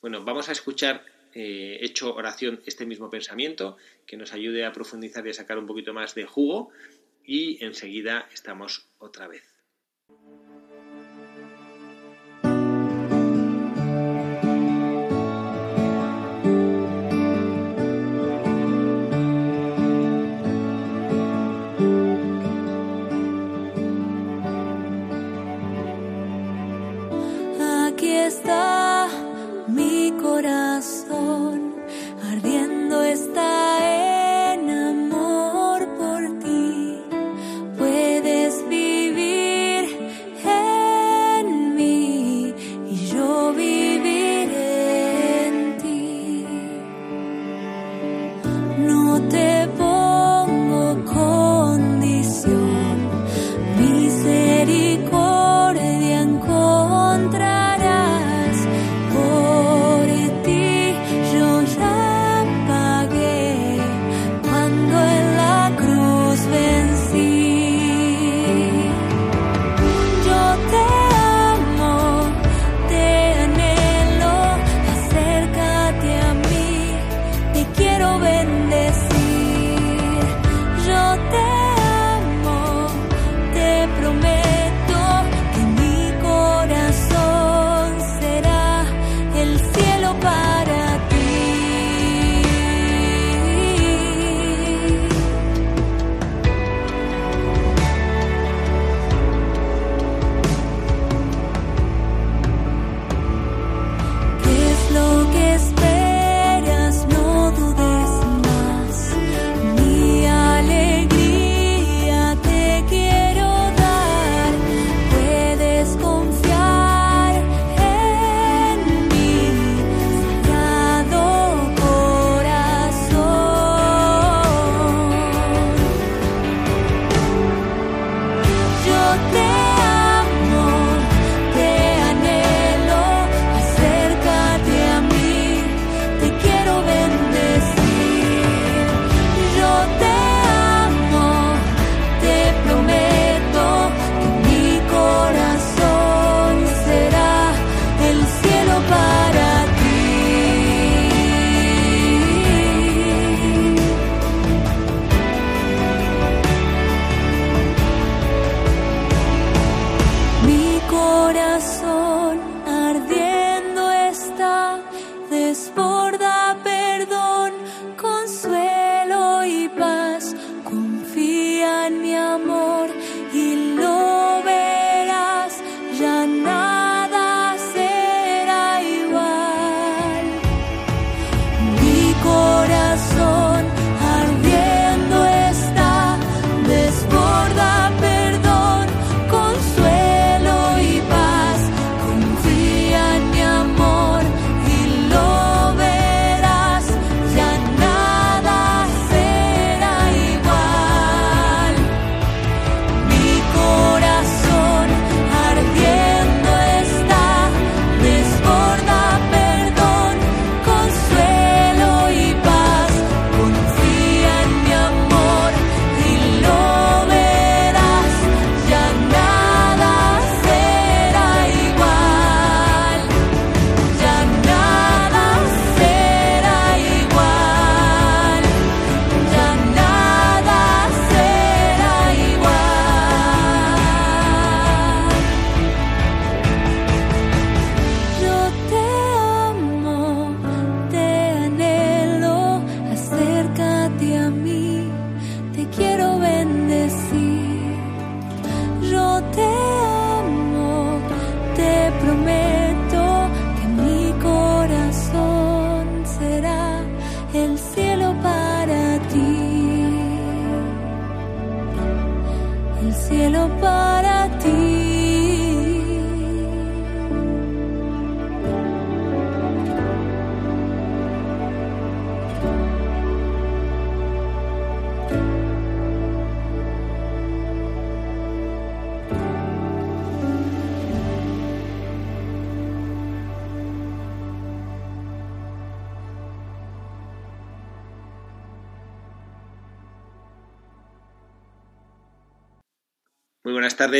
Bueno, 0.00 0.24
vamos 0.24 0.48
a 0.48 0.52
escuchar 0.52 1.04
eh, 1.34 1.78
hecho 1.80 2.14
oración 2.14 2.60
este 2.66 2.86
mismo 2.86 3.10
pensamiento 3.10 3.76
que 4.06 4.16
nos 4.16 4.32
ayude 4.32 4.64
a 4.64 4.72
profundizar 4.72 5.24
y 5.26 5.30
a 5.30 5.34
sacar 5.34 5.58
un 5.58 5.66
poquito 5.66 5.92
más 5.92 6.14
de 6.14 6.26
jugo 6.26 6.70
y 7.24 7.64
enseguida 7.64 8.28
estamos 8.32 8.86
otra 8.98 9.28
vez. 9.28 9.49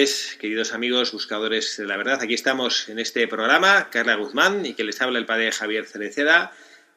Queridos 0.00 0.72
amigos 0.72 1.12
buscadores 1.12 1.76
de 1.76 1.84
la 1.84 1.98
verdad. 1.98 2.22
Aquí 2.22 2.32
estamos 2.32 2.88
en 2.88 2.98
este 2.98 3.28
programa, 3.28 3.90
Carla 3.90 4.14
Guzmán 4.14 4.64
y 4.64 4.72
que 4.72 4.82
les 4.82 4.98
habla 5.02 5.18
el 5.18 5.26
padre 5.26 5.52
Javier 5.52 5.84
Cereceda. 5.84 6.52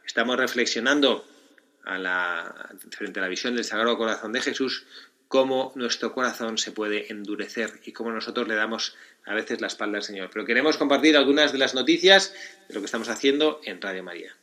Estamos 0.05 0.37
reflexionando 0.37 1.25
frente 2.91 3.19
a 3.19 3.23
la 3.23 3.27
visión 3.27 3.55
del 3.55 3.65
Sagrado 3.65 3.97
Corazón 3.97 4.31
de 4.31 4.39
Jesús, 4.39 4.85
cómo 5.27 5.73
nuestro 5.75 6.13
corazón 6.13 6.57
se 6.57 6.71
puede 6.71 7.11
endurecer 7.11 7.81
y 7.83 7.91
cómo 7.91 8.09
nosotros 8.09 8.47
le 8.47 8.55
damos 8.55 8.95
a 9.25 9.33
veces 9.33 9.59
la 9.59 9.67
espalda 9.67 9.97
al 9.97 10.03
Señor. 10.03 10.29
Pero 10.31 10.45
queremos 10.45 10.77
compartir 10.77 11.17
algunas 11.17 11.51
de 11.51 11.57
las 11.57 11.75
noticias 11.75 12.33
de 12.69 12.73
lo 12.73 12.79
que 12.79 12.85
estamos 12.85 13.09
haciendo 13.09 13.59
en 13.65 13.81
Radio 13.81 14.03
María. 14.03 14.33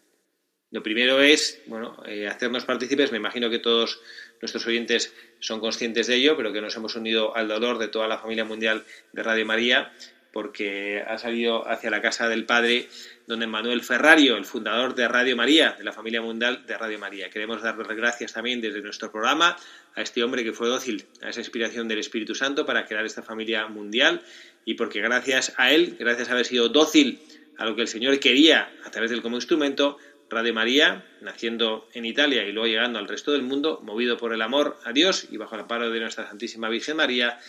Lo 0.70 0.82
primero 0.82 1.22
es, 1.22 1.62
bueno, 1.64 1.96
eh, 2.06 2.28
hacernos 2.28 2.66
partícipes. 2.66 3.10
Me 3.10 3.16
imagino 3.16 3.48
que 3.48 3.58
todos 3.58 4.02
nuestros 4.40 4.66
oyentes 4.66 5.14
son 5.38 5.60
conscientes 5.60 6.06
de 6.06 6.16
ello, 6.16 6.36
pero 6.36 6.52
que 6.52 6.60
nos 6.60 6.74
hemos 6.76 6.94
unido 6.96 7.36
al 7.36 7.48
dolor 7.48 7.78
de 7.78 7.88
toda 7.88 8.08
la 8.08 8.18
familia 8.18 8.44
mundial 8.44 8.84
de 9.12 9.22
Radio 9.22 9.46
María, 9.46 9.92
porque 10.32 11.02
ha 11.06 11.18
salido 11.18 11.68
hacia 11.68 11.90
la 11.90 12.00
casa 12.00 12.28
del 12.28 12.46
Padre 12.46 12.88
don 13.26 13.48
Manuel 13.48 13.82
Ferrario, 13.82 14.36
el 14.36 14.44
fundador 14.44 14.94
de 14.94 15.06
Radio 15.06 15.36
María, 15.36 15.74
de 15.78 15.84
la 15.84 15.92
familia 15.92 16.20
mundial 16.20 16.66
de 16.66 16.76
Radio 16.76 16.98
María. 16.98 17.30
Queremos 17.30 17.62
darle 17.62 17.94
gracias 17.94 18.32
también 18.32 18.60
desde 18.60 18.80
nuestro 18.80 19.10
programa 19.10 19.56
a 19.94 20.02
este 20.02 20.22
hombre 20.24 20.42
que 20.42 20.52
fue 20.52 20.68
dócil 20.68 21.04
a 21.22 21.30
esa 21.30 21.40
inspiración 21.40 21.86
del 21.86 21.98
Espíritu 21.98 22.34
Santo 22.34 22.66
para 22.66 22.86
crear 22.86 23.04
esta 23.04 23.22
familia 23.22 23.66
mundial 23.68 24.22
y 24.64 24.74
porque 24.74 25.00
gracias 25.00 25.52
a 25.56 25.72
él, 25.72 25.96
gracias 25.98 26.28
a 26.28 26.32
haber 26.32 26.46
sido 26.46 26.68
dócil 26.68 27.20
a 27.56 27.66
lo 27.66 27.76
que 27.76 27.82
el 27.82 27.88
Señor 27.88 28.18
quería 28.18 28.72
a 28.84 28.90
través 28.90 29.10
del 29.10 29.22
como 29.22 29.36
instrumento, 29.36 29.98
Radio 30.30 30.54
María, 30.54 31.04
naciendo 31.20 31.88
en 31.92 32.04
Italia 32.04 32.44
y 32.44 32.52
luego 32.52 32.68
llegando 32.68 33.00
al 33.00 33.08
resto 33.08 33.32
del 33.32 33.42
mundo, 33.42 33.80
movido 33.82 34.16
por 34.16 34.32
el 34.32 34.42
amor 34.42 34.78
a 34.84 34.92
Dios 34.92 35.26
y 35.28 35.36
bajo 35.36 35.56
el 35.56 35.62
amparo 35.62 35.90
de 35.90 35.98
nuestra 35.98 36.28
Santísima 36.28 36.68
Virgen 36.68 36.96
María, 36.96 37.40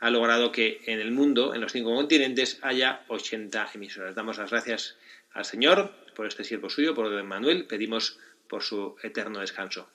ha 0.00 0.10
logrado 0.10 0.52
que 0.52 0.82
en 0.84 1.00
el 1.00 1.12
mundo, 1.12 1.54
en 1.54 1.62
los 1.62 1.72
cinco 1.72 1.94
continentes, 1.94 2.58
haya 2.60 3.04
80 3.08 3.70
emisoras. 3.74 4.14
Damos 4.14 4.36
las 4.36 4.50
gracias 4.50 4.96
al 5.32 5.46
Señor 5.46 5.94
por 6.14 6.26
este 6.26 6.44
siervo 6.44 6.68
suyo, 6.68 6.94
por 6.94 7.08
don 7.08 7.26
Manuel, 7.26 7.66
pedimos 7.66 8.18
por 8.48 8.62
su 8.62 8.96
eterno 9.02 9.40
descanso. 9.40 9.88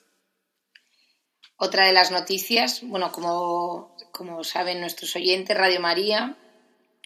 Otra 1.57 1.85
de 1.85 1.93
las 1.93 2.09
noticias, 2.09 2.81
bueno, 2.81 3.11
como, 3.11 3.95
como 4.11 4.43
saben 4.43 4.81
nuestros 4.81 5.15
oyentes, 5.15 5.55
Radio 5.55 5.79
María 5.79 6.37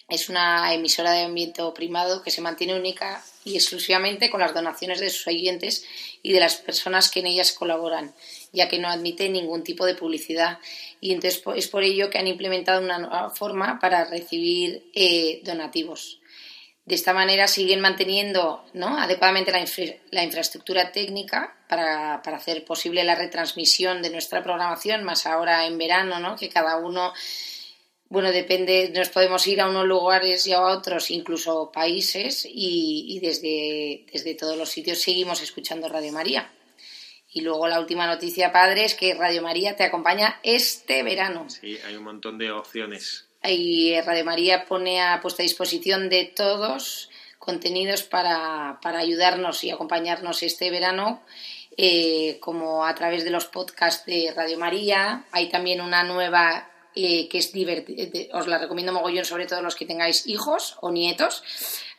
es 0.08 0.30
una 0.30 0.74
emisora 0.74 1.12
de 1.12 1.24
ambiente 1.24 1.64
primado 1.74 2.22
que 2.22 2.30
se 2.30 2.42
mantiene 2.42 2.76
única 2.76 3.24
y 3.44 3.56
exclusivamente 3.56 4.30
con 4.30 4.40
las 4.40 4.54
donaciones 4.54 5.00
de 5.00 5.10
sus 5.10 5.26
oyentes 5.28 5.84
y 6.22 6.34
de 6.34 6.40
las 6.40 6.58
personas 6.58 7.10
que 7.10 7.22
en 7.22 7.28
ellas 7.28 7.54
colaboran, 7.54 8.14
ya 8.52 8.70
que 8.70 8.78
no 8.78 8.88
admite 8.88 9.30
ningún 9.30 9.64
tipo 9.64 9.86
de 9.86 9.96
publicidad. 9.96 10.60
Y 11.02 11.12
entonces 11.12 11.42
es 11.56 11.68
por 11.68 11.84
ello 11.84 12.10
que 12.10 12.20
han 12.20 12.28
implementado 12.28 12.82
una 12.82 13.00
nueva 13.00 13.30
forma 13.32 13.80
para 13.80 14.06
recibir 14.06 14.90
eh, 14.94 15.42
donativos. 15.44 16.20
De 16.86 16.94
esta 16.94 17.14
manera 17.14 17.48
siguen 17.48 17.80
manteniendo 17.80 18.64
¿no? 18.74 19.00
adecuadamente 19.00 19.52
la, 19.52 19.66
la 20.12 20.24
infraestructura 20.24 20.92
técnica 20.92 21.56
para, 21.68 22.22
para, 22.22 22.38
hacer 22.38 22.64
posible 22.64 23.04
la 23.04 23.16
retransmisión 23.16 24.04
de 24.04 24.12
nuestra 24.12 24.44
programación, 24.44 25.04
más 25.04 25.26
ahora 25.26 25.66
en 25.66 25.80
verano, 25.80 26.20
¿no? 26.20 26.36
que 26.36 26.48
cada 26.48 26.78
uno 26.78 27.12
bueno, 28.08 28.32
depende, 28.32 28.92
nos 28.96 29.10
podemos 29.10 29.46
ir 29.48 29.62
a 29.62 29.70
unos 29.70 29.86
lugares 29.86 30.46
y 30.46 30.54
a 30.54 30.62
otros, 30.62 31.10
incluso 31.10 31.72
países, 31.72 32.48
y, 32.50 33.20
desde, 33.22 34.06
desde 34.12 34.36
todos 34.36 34.58
los 34.58 34.70
sitios 34.70 35.02
seguimos 35.02 35.42
escuchando 35.42 35.90
Radio 35.90 36.12
María. 36.12 36.52
Y 37.34 37.42
luego 37.42 37.68
la 37.68 37.80
última 37.80 38.08
noticia, 38.08 38.52
padre, 38.52 38.86
es 38.86 38.94
que 38.94 39.16
Radio 39.16 39.42
María 39.42 39.76
te 39.76 39.84
acompaña 39.84 40.40
este 40.44 41.04
verano. 41.04 41.50
Sí, 41.50 41.78
hay 41.86 41.96
un 41.96 42.04
montón 42.04 42.38
de 42.38 42.52
opciones. 42.52 43.26
Y 43.44 44.00
Radio 44.02 44.24
María 44.24 44.66
pone 44.66 45.02
a 45.02 45.20
puesta 45.22 45.42
a 45.42 45.44
disposición 45.44 46.08
de 46.08 46.26
todos 46.26 47.10
contenidos 47.40 48.04
para, 48.04 48.80
para 48.82 49.00
ayudarnos 49.00 49.64
y 49.64 49.72
acompañarnos 49.72 50.44
este 50.44 50.72
verano, 50.72 51.22
eh, 51.78 52.38
como 52.40 52.86
a 52.86 52.96
través 52.96 53.24
de 53.24 53.32
los 53.32 53.46
podcasts 53.46 54.06
de 54.06 54.32
Radio 54.36 54.58
María. 54.58 55.26
Hay 55.32 55.50
también 55.50 55.82
una 55.82 56.04
nueva 56.04 56.70
eh, 56.96 57.28
que 57.28 57.40
es 57.40 57.52
divertida. 57.52 58.38
Os 58.38 58.48
la 58.48 58.58
recomiendo 58.58 58.94
mogollón, 58.94 59.26
sobre 59.26 59.46
todo 59.46 59.62
los 59.62 59.76
que 59.76 59.86
tengáis 59.86 60.28
hijos 60.28 60.78
o 60.80 60.92
nietos. 60.92 61.44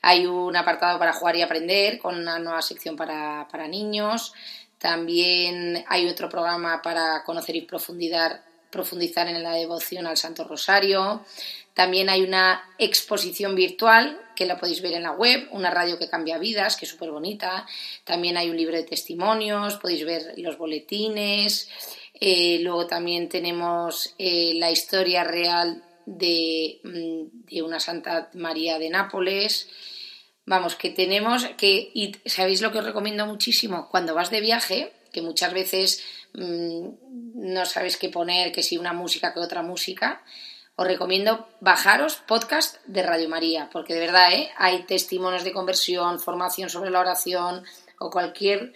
Hay 0.00 0.24
un 0.24 0.56
apartado 0.56 0.98
para 0.98 1.12
jugar 1.12 1.36
y 1.36 1.42
aprender 1.42 1.98
con 1.98 2.16
una 2.16 2.38
nueva 2.38 2.62
sección 2.62 2.96
para, 2.96 3.68
niños. 3.68 4.32
También 4.78 5.84
hay 5.88 6.06
otro 6.08 6.28
programa 6.28 6.80
para 6.80 7.24
conocer 7.24 7.56
y 7.56 7.62
profundizar, 7.62 8.42
profundizar 8.70 9.28
en 9.28 9.42
la 9.42 9.52
devoción 9.52 10.06
al 10.06 10.16
Santo 10.16 10.44
Rosario. 10.44 11.24
También 11.74 12.08
hay 12.08 12.22
una 12.22 12.62
exposición 12.78 13.54
virtual 13.54 14.18
que 14.34 14.46
la 14.46 14.58
podéis 14.58 14.80
ver 14.80 14.94
en 14.94 15.02
la 15.02 15.12
web, 15.12 15.48
una 15.50 15.70
radio 15.70 15.98
que 15.98 16.08
cambia 16.08 16.38
vidas, 16.38 16.76
que 16.76 16.86
es 16.86 16.90
súper 16.90 17.10
bonita. 17.10 17.66
También 18.04 18.36
hay 18.36 18.48
un 18.48 18.56
libro 18.56 18.76
de 18.76 18.84
testimonios, 18.84 19.76
podéis 19.76 20.06
ver 20.06 20.34
los 20.38 20.56
boletines. 20.56 21.68
Eh, 22.20 22.58
luego 22.62 22.86
también 22.86 23.28
tenemos 23.28 24.14
eh, 24.18 24.52
la 24.54 24.70
historia 24.70 25.22
real 25.24 25.82
de, 26.06 26.80
mm, 26.82 27.46
de, 27.50 27.62
una 27.62 27.78
Santa 27.78 28.30
María 28.34 28.78
de 28.78 28.90
Nápoles. 28.90 29.68
Vamos, 30.46 30.76
que 30.76 30.90
tenemos 30.90 31.44
que, 31.58 31.90
y 31.92 32.16
sabéis 32.24 32.62
lo 32.62 32.72
que 32.72 32.78
os 32.78 32.84
recomiendo 32.84 33.26
muchísimo, 33.26 33.88
cuando 33.90 34.14
vas 34.14 34.30
de 34.30 34.40
viaje, 34.40 34.92
que 35.12 35.20
muchas 35.20 35.52
veces 35.52 36.02
mm, 36.34 36.88
no 37.34 37.66
sabes 37.66 37.96
qué 37.96 38.08
poner, 38.08 38.52
que 38.52 38.62
si 38.62 38.78
una 38.78 38.92
música, 38.92 39.34
que 39.34 39.40
otra 39.40 39.62
música, 39.62 40.22
os 40.76 40.86
recomiendo 40.86 41.48
bajaros 41.60 42.16
podcast 42.16 42.76
de 42.86 43.02
Radio 43.02 43.28
María, 43.28 43.70
porque 43.72 43.94
de 43.94 44.00
verdad 44.00 44.32
¿eh? 44.32 44.50
hay 44.56 44.82
testimonios 44.84 45.42
de 45.42 45.52
conversión, 45.52 46.20
formación 46.20 46.68
sobre 46.68 46.90
la 46.90 47.00
oración 47.00 47.64
o 47.98 48.10
cualquier 48.10 48.74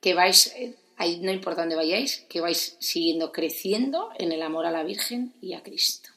que 0.00 0.14
vais 0.14 0.54
ahí 1.00 1.18
no 1.22 1.32
importa 1.32 1.62
dónde 1.62 1.76
vayáis, 1.76 2.26
que 2.28 2.42
vais 2.42 2.76
siguiendo 2.78 3.32
creciendo 3.32 4.10
en 4.18 4.32
el 4.32 4.42
amor 4.42 4.66
a 4.66 4.70
la 4.70 4.84
Virgen 4.84 5.32
y 5.40 5.54
a 5.54 5.62
Cristo. 5.62 6.10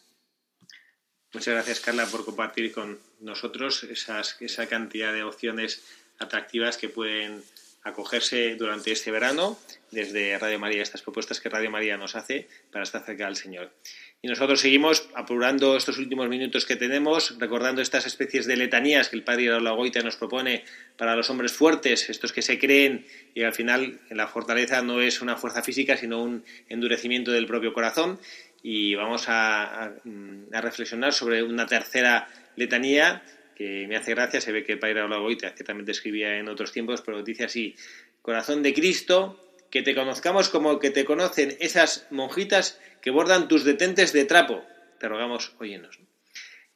Muchas 1.32 1.54
gracias, 1.54 1.80
Carla, 1.80 2.06
por 2.06 2.26
compartir 2.26 2.74
con 2.74 3.00
nosotros 3.22 3.86
esas, 3.86 4.36
esa 4.42 4.68
cantidad 4.68 5.14
de 5.14 5.24
opciones 5.24 5.82
atractivas 6.20 6.76
que 6.76 6.90
pueden 6.90 7.42
acogerse 7.84 8.56
durante 8.56 8.92
este 8.92 9.12
verano 9.12 9.60
desde 9.92 10.38
Radio 10.38 10.60
María, 10.60 10.82
estas 10.82 11.02
propuestas 11.02 11.40
que 11.40 11.50
Radio 11.50 11.70
María 11.70 11.98
nos 11.98 12.16
hace 12.16 12.48
para 12.72 12.84
estar 12.84 13.06
cerca 13.06 13.26
del 13.26 13.36
Señor. 13.36 13.72
Y 14.22 14.30
nosotros 14.30 14.62
seguimos 14.62 15.10
apurando 15.16 15.76
estos 15.76 15.98
últimos 15.98 16.30
minutos 16.30 16.66
que 16.66 16.78
tenemos, 16.78 17.38
recordando 17.40 17.82
estas 17.82 18.06
especies 18.06 18.46
de 18.48 18.56
letanías 18.56 19.10
que 19.10 19.18
el 19.18 19.24
padre 19.24 19.50
Goita 19.60 20.02
nos 20.02 20.16
propone 20.16 20.64
para 20.98 21.16
los 21.18 21.30
hombres 21.30 21.52
fuertes, 21.52 22.10
estos 22.10 22.32
que 22.32 22.42
se 22.42 22.58
creen 22.58 23.06
y 23.34 23.44
al 23.44 23.54
final 23.54 24.00
la 24.10 24.28
fortaleza 24.28 24.82
no 24.82 25.02
es 25.02 25.22
una 25.22 25.36
fuerza 25.36 25.62
física, 25.62 25.98
sino 25.98 26.24
un 26.24 26.46
endurecimiento 26.70 27.32
del 27.32 27.46
propio 27.48 27.74
corazón. 27.74 28.18
Y 28.62 28.96
vamos 28.96 29.26
a, 29.28 29.92
reflexionar 30.52 31.12
sobre 31.12 31.44
una 31.44 31.68
tercera 31.68 32.30
letanía 32.56 33.24
que 33.56 33.88
me 33.88 33.96
hace 33.96 34.12
gracia, 34.12 34.42
se 34.42 34.52
ve 34.52 34.64
que 34.64 34.74
el 34.74 34.80
padre 34.80 35.06
Goita, 35.06 35.56
que 35.56 35.64
también 35.64 35.86
te 35.86 35.92
escribía 35.92 36.38
en 36.38 36.48
otros 36.50 36.72
tiempos, 36.72 37.02
pero 37.02 37.24
dice 37.24 37.46
así, 37.46 37.76
corazón 38.22 38.64
de 38.64 38.74
Cristo, 38.74 39.40
que 39.70 39.82
te 39.82 39.96
conozcamos 39.96 40.50
como 40.50 40.80
que 40.80 40.92
te 40.92 41.06
conocen 41.06 41.58
esas 41.60 42.06
monjitas 42.12 42.80
que 43.02 43.10
bordan 43.10 43.48
tus 43.48 43.64
detentes 43.64 44.14
de 44.14 44.26
trapo. 44.26 44.64
Te 45.00 45.08
rogamos, 45.08 45.56
óyenos. 45.60 46.00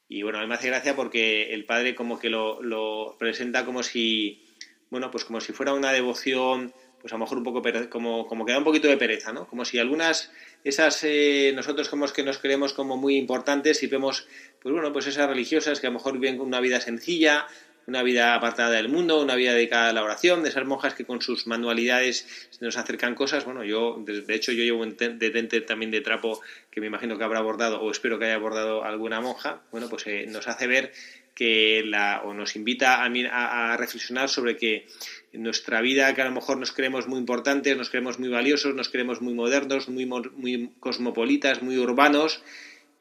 Y 0.10 0.24
bueno, 0.24 0.40
a 0.40 0.42
mí 0.42 0.48
me 0.48 0.56
hace 0.56 0.68
gracia 0.68 0.96
porque 0.96 1.54
el 1.54 1.66
padre 1.66 1.94
como 1.94 2.18
que 2.18 2.30
lo, 2.30 3.16
presenta 3.20 3.66
como 3.66 3.84
si, 3.84 4.46
bueno, 4.90 5.12
pues 5.12 5.26
como 5.26 5.42
si 5.42 5.54
fuera 5.54 5.74
una 5.74 5.92
devoción, 5.92 6.74
pues 7.02 7.14
a 7.14 7.16
lo 7.16 7.20
mejor 7.20 7.38
un 7.38 7.44
poco, 7.44 7.62
como, 7.90 8.28
como 8.28 8.46
que 8.46 8.52
da 8.52 8.58
un 8.58 8.64
poquito 8.64 8.88
de 8.88 8.98
pereza, 8.98 9.32
¿no? 9.32 9.48
Como 9.48 9.66
si 9.66 9.80
algunas, 9.80 10.32
esas, 10.64 11.04
eh, 11.04 11.52
nosotros 11.56 11.90
como 11.90 12.08
que 12.08 12.24
nos 12.24 12.40
creemos 12.40 12.74
como 12.74 12.98
muy 12.98 13.18
importantes 13.18 13.84
y 13.84 13.88
vemos, 13.88 14.28
pues 14.62 14.74
bueno, 14.74 14.92
pues 14.92 15.08
esas 15.08 15.30
religiosas 15.30 15.80
que 15.80 15.88
a 15.88 15.90
lo 15.90 15.96
mejor 15.96 16.20
viven 16.20 16.42
una 16.42 16.60
vida 16.60 16.80
sencilla, 16.80 17.48
una 17.88 18.04
vida 18.04 18.36
apartada 18.36 18.72
del 18.72 18.90
mundo, 18.90 19.22
una 19.22 19.36
vida 19.36 19.54
dedicada 19.54 19.90
a 19.90 19.94
la 19.94 20.04
oración, 20.04 20.44
de 20.44 20.50
esas 20.50 20.66
monjas 20.66 20.94
que 20.94 21.06
con 21.06 21.22
sus 21.22 21.48
manualidades 21.48 22.28
nos 22.60 22.76
acercan 22.76 23.16
cosas. 23.16 23.46
Bueno, 23.46 23.64
yo, 23.64 24.04
de 24.06 24.36
hecho, 24.36 24.52
yo 24.52 24.64
llevo 24.64 24.82
un 24.82 24.98
detente 24.98 25.62
también 25.62 25.90
de 25.90 26.02
trapo 26.02 26.42
que 26.70 26.82
me 26.82 26.88
imagino 26.88 27.18
que 27.18 27.24
habrá 27.24 27.40
abordado, 27.40 27.82
o 27.82 27.90
espero 27.90 28.20
que 28.20 28.26
haya 28.26 28.36
abordado 28.36 28.84
alguna 28.84 29.22
monja. 29.22 29.62
Bueno, 29.72 29.88
pues 29.88 30.06
eh, 30.08 30.26
nos 30.28 30.50
hace 30.50 30.68
ver 30.68 30.92
que 31.34 31.84
la, 31.86 32.24
o 32.26 32.34
nos 32.34 32.58
invita 32.58 32.96
a, 32.96 33.74
a, 33.74 33.78
reflexionar 33.78 34.28
sobre 34.28 34.58
que 34.58 34.86
nuestra 35.32 35.80
vida, 35.80 36.14
que 36.14 36.22
a 36.22 36.26
lo 36.26 36.32
mejor 36.32 36.58
nos 36.58 36.74
creemos 36.74 37.08
muy 37.08 37.20
importantes, 37.20 37.78
nos 37.78 37.90
creemos 37.90 38.20
muy 38.20 38.28
valiosos, 38.28 38.76
nos 38.76 38.90
creemos 38.90 39.22
muy 39.22 39.34
modernos, 39.34 39.88
muy, 39.88 40.06
muy 40.06 40.72
cosmopolitas, 40.82 41.62
muy 41.62 41.78
urbanos, 41.78 42.42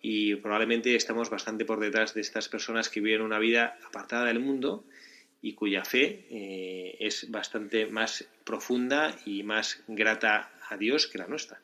y 0.02 0.36
probablemente 0.36 0.94
estamos 0.94 1.30
bastante 1.30 1.64
por 1.64 1.80
detrás 1.80 2.14
de 2.14 2.20
estas 2.20 2.48
personas 2.48 2.88
que 2.88 3.00
viven 3.00 3.22
una 3.22 3.38
vida 3.38 3.78
apartada 3.86 4.26
del 4.26 4.40
mundo 4.40 4.84
y 5.42 5.54
cuya 5.54 5.84
fe 5.84 6.26
eh, 6.30 6.96
es 7.00 7.30
bastante 7.30 7.86
más 7.86 8.24
profunda 8.44 9.16
y 9.24 9.42
más 9.42 9.82
grata 9.86 10.50
a 10.68 10.76
Dios 10.76 11.06
que 11.06 11.18
la 11.18 11.26
nuestra. 11.26 11.60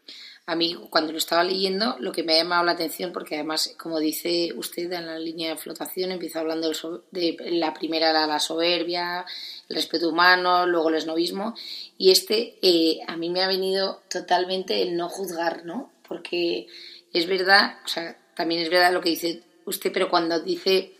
A 0.46 0.56
mí, 0.56 0.76
cuando 0.90 1.12
lo 1.12 1.18
estaba 1.18 1.44
leyendo, 1.44 1.96
lo 2.00 2.12
que 2.12 2.22
me 2.22 2.34
ha 2.34 2.38
llamado 2.38 2.64
la 2.64 2.72
atención, 2.72 3.12
porque 3.12 3.36
además, 3.36 3.74
como 3.78 4.00
dice 4.00 4.52
usted 4.56 4.92
en 4.92 5.06
la 5.06 5.18
línea 5.18 5.50
de 5.50 5.56
flotación, 5.56 6.10
empieza 6.10 6.40
hablando 6.40 6.70
de, 7.10 7.36
la 7.50 7.74
primera 7.74 8.10
era 8.10 8.26
la 8.26 8.40
soberbia, 8.40 9.24
el 9.68 9.76
respeto 9.76 10.08
humano, 10.08 10.66
luego 10.66 10.88
el 10.88 10.96
esnovismo, 10.96 11.54
y 11.96 12.10
este 12.10 12.58
eh, 12.62 13.00
a 13.06 13.16
mí 13.16 13.30
me 13.30 13.42
ha 13.42 13.48
venido 13.48 14.02
totalmente 14.08 14.82
el 14.82 14.96
no 14.96 15.08
juzgar, 15.08 15.64
¿no? 15.64 15.92
Porque 16.06 16.66
es 17.12 17.26
verdad, 17.26 17.78
o 17.84 17.88
sea, 17.88 18.16
también 18.34 18.62
es 18.62 18.70
verdad 18.70 18.92
lo 18.92 19.00
que 19.00 19.10
dice 19.10 19.42
usted, 19.64 19.92
pero 19.92 20.08
cuando 20.08 20.40
dice, 20.40 20.94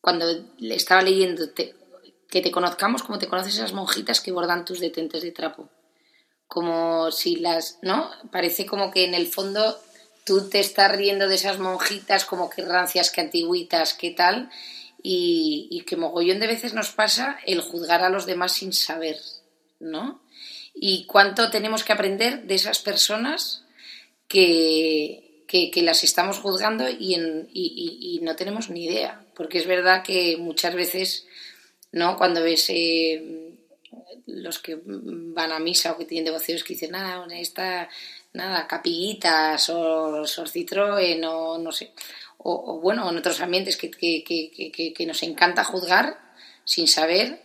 cuando 0.00 0.26
le 0.58 0.74
estaba 0.74 1.02
leyendo, 1.02 1.52
que 1.54 2.40
te 2.40 2.50
conozcamos 2.50 3.02
como 3.02 3.18
te 3.18 3.28
conoces 3.28 3.54
esas 3.54 3.72
monjitas 3.72 4.20
que 4.20 4.32
bordan 4.32 4.64
tus 4.64 4.80
detentes 4.80 5.22
de 5.22 5.32
trapo 5.32 5.68
como 6.50 7.12
si 7.12 7.36
las, 7.36 7.78
¿no? 7.80 8.10
Parece 8.32 8.66
como 8.66 8.90
que 8.90 9.04
en 9.04 9.14
el 9.14 9.28
fondo 9.28 9.80
tú 10.26 10.48
te 10.48 10.58
estás 10.58 10.90
riendo 10.90 11.28
de 11.28 11.36
esas 11.36 11.60
monjitas 11.60 12.24
como 12.24 12.50
que 12.50 12.62
rancias, 12.62 13.12
que 13.12 13.20
antigüitas, 13.20 13.94
que 13.94 14.10
tal, 14.10 14.50
y, 15.00 15.84
que 15.86 15.96
mogollón 15.96 16.40
de 16.40 16.48
veces 16.48 16.74
nos 16.74 16.90
pasa 16.90 17.38
el 17.46 17.60
juzgar 17.60 18.02
a 18.02 18.10
los 18.10 18.26
demás 18.26 18.50
sin 18.54 18.72
saber, 18.72 19.16
¿no? 19.78 20.20
Y 20.74 21.06
cuánto 21.06 21.50
tenemos 21.50 21.84
que 21.84 21.92
aprender 21.92 22.42
de 22.42 22.56
esas 22.56 22.80
personas 22.80 23.62
que, 24.26 25.29
que, 25.50 25.82
las 25.82 26.04
estamos 26.04 26.38
juzgando 26.38 26.88
y, 26.88 27.14
en, 27.14 27.48
y, 27.52 28.20
no 28.22 28.36
tenemos 28.36 28.70
ni 28.70 28.84
idea, 28.84 29.24
porque 29.34 29.58
es 29.58 29.66
verdad 29.66 30.02
que 30.02 30.36
muchas 30.38 30.74
veces, 30.74 31.26
¿no? 31.92 32.16
Cuando 32.16 32.42
ves... 32.42 32.66
Eh, 32.70 33.46
los 34.26 34.60
que 34.60 34.78
van 34.84 35.50
a 35.50 35.58
misa 35.58 35.92
o 35.92 35.98
que 35.98 36.04
tienen 36.04 36.26
devociones 36.26 36.62
que 36.62 36.74
dicen, 36.74 36.92
nada, 36.92 37.26
esta, 37.34 37.88
nada, 38.32 38.66
capillitas 38.66 39.68
o 39.70 40.24
Sorcitroen 40.24 41.24
o 41.24 41.58
no 41.58 41.72
sé, 41.72 41.92
o, 42.38 42.80
bueno, 42.80 43.08
en 43.10 43.18
otros 43.18 43.40
ambientes 43.40 43.76
que, 43.76 43.90
que, 43.90 45.06
nos 45.06 45.22
encanta 45.22 45.64
juzgar 45.64 46.18
sin 46.64 46.88
saber 46.88 47.42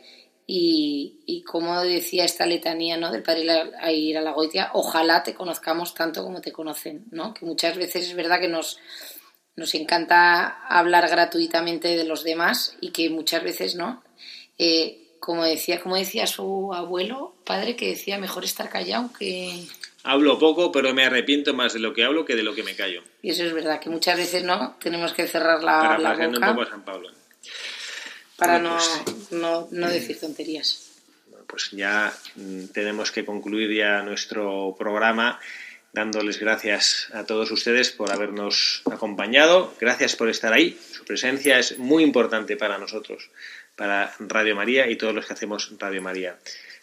y, 0.47 1.21
y, 1.25 1.43
como 1.43 1.81
decía 1.81 2.23
esta 2.23 2.45
letanía 2.45 2.97
¿no? 2.97 3.11
del 3.11 3.23
padre 3.23 3.49
a 3.79 3.91
ir 3.91 4.17
a 4.17 4.21
la 4.21 4.31
goitia, 4.31 4.69
ojalá 4.73 5.23
te 5.23 5.33
conozcamos 5.33 5.95
tanto 5.95 6.23
como 6.23 6.39
te 6.41 6.51
conocen, 6.51 7.05
¿no? 7.11 7.33
que 7.33 7.45
muchas 7.45 7.75
veces 7.77 8.07
es 8.07 8.15
verdad 8.15 8.39
que 8.39 8.47
nos, 8.47 8.77
nos 9.55 9.73
encanta 9.73 10.67
hablar 10.67 11.09
gratuitamente 11.09 11.95
de 11.95 12.03
los 12.03 12.23
demás 12.23 12.77
y 12.79 12.91
que 12.91 13.09
muchas 13.09 13.43
veces 13.43 13.75
no. 13.75 14.03
Eh, 14.59 15.17
como 15.19 15.43
decía, 15.43 15.79
como 15.81 15.95
decía 15.95 16.27
su 16.27 16.71
abuelo, 16.73 17.35
padre, 17.45 17.75
que 17.75 17.87
decía 17.87 18.19
mejor 18.19 18.43
estar 18.43 18.69
callado 18.69 19.09
que... 19.17 19.65
Hablo 20.03 20.37
poco, 20.37 20.71
pero 20.71 20.93
me 20.93 21.03
arrepiento 21.03 21.55
más 21.55 21.73
de 21.73 21.79
lo 21.79 21.93
que 21.93 22.03
hablo 22.03 22.25
que 22.25 22.35
de 22.35 22.43
lo 22.43 22.53
que 22.53 22.61
me 22.61 22.75
callo. 22.75 23.01
Y 23.23 23.31
eso 23.31 23.43
es 23.43 23.51
verdad, 23.51 23.79
que 23.79 23.89
muchas 23.89 24.17
veces 24.17 24.43
no 24.43 24.75
tenemos 24.79 25.13
que 25.13 25.25
cerrar 25.25 25.63
la, 25.63 25.97
la 25.97 26.11
boca. 26.11 26.27
un 26.27 26.33
poco 26.35 26.61
a 26.61 26.69
San 26.69 26.85
Pablo. 26.85 27.09
Para 28.37 28.61
pues, 28.61 29.31
no, 29.31 29.67
no, 29.71 29.89
decir 29.89 30.19
tonterías. 30.19 30.91
Pues 31.47 31.71
ya 31.71 32.13
mm, 32.35 32.65
tenemos 32.67 33.11
que 33.11 33.25
concluir 33.25 33.71
ya 33.71 34.01
nuestro 34.03 34.75
programa 34.77 35.39
dándoles 35.93 36.39
gracias 36.39 37.07
a 37.13 37.23
todos 37.25 37.51
ustedes 37.51 37.91
por 37.91 38.11
habernos 38.11 38.81
acompañado. 38.91 39.73
Gracias 39.79 40.15
por 40.17 40.29
estar 40.29 40.51
ahí. 40.51 40.77
Su 40.91 41.05
presencia 41.05 41.57
es 41.57 41.77
muy 41.77 42.03
importante 42.03 42.57
para 42.57 42.77
nosotros 42.77 43.29
para 43.75 44.13
Radio 44.19 44.55
María 44.55 44.89
y 44.89 44.95
todos 44.95 45.13
los 45.13 45.25
que 45.25 45.33
hacemos 45.33 45.71
Radio 45.79 46.01
María. 46.01 46.37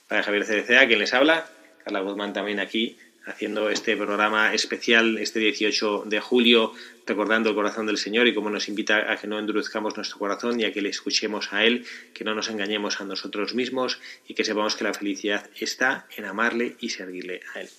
Para 0.08 0.22
Javier 0.22 0.44
Cerecea, 0.44 0.86
quien 0.86 0.98
les 0.98 1.14
habla, 1.14 1.46
Carla 1.84 2.00
Guzmán 2.00 2.32
también 2.32 2.60
aquí, 2.60 2.98
haciendo 3.26 3.70
este 3.70 3.96
programa 3.96 4.52
especial 4.52 5.18
este 5.18 5.38
18 5.38 6.04
de 6.06 6.20
julio, 6.20 6.72
recordando 7.06 7.50
el 7.50 7.54
corazón 7.54 7.86
del 7.86 7.98
Señor 7.98 8.26
y 8.26 8.34
como 8.34 8.50
nos 8.50 8.68
invita 8.68 9.12
a 9.12 9.16
que 9.16 9.26
no 9.26 9.38
endurezcamos 9.38 9.96
nuestro 9.96 10.18
corazón 10.18 10.60
y 10.60 10.64
a 10.64 10.72
que 10.72 10.82
le 10.82 10.88
escuchemos 10.88 11.52
a 11.52 11.64
Él, 11.64 11.86
que 12.14 12.24
no 12.24 12.34
nos 12.34 12.48
engañemos 12.48 13.00
a 13.00 13.04
nosotros 13.04 13.54
mismos 13.54 14.00
y 14.26 14.34
que 14.34 14.44
sepamos 14.44 14.76
que 14.76 14.84
la 14.84 14.94
felicidad 14.94 15.48
está 15.58 16.06
en 16.16 16.24
amarle 16.24 16.76
y 16.80 16.90
servirle 16.90 17.40
a 17.54 17.60
Él. 17.60 17.70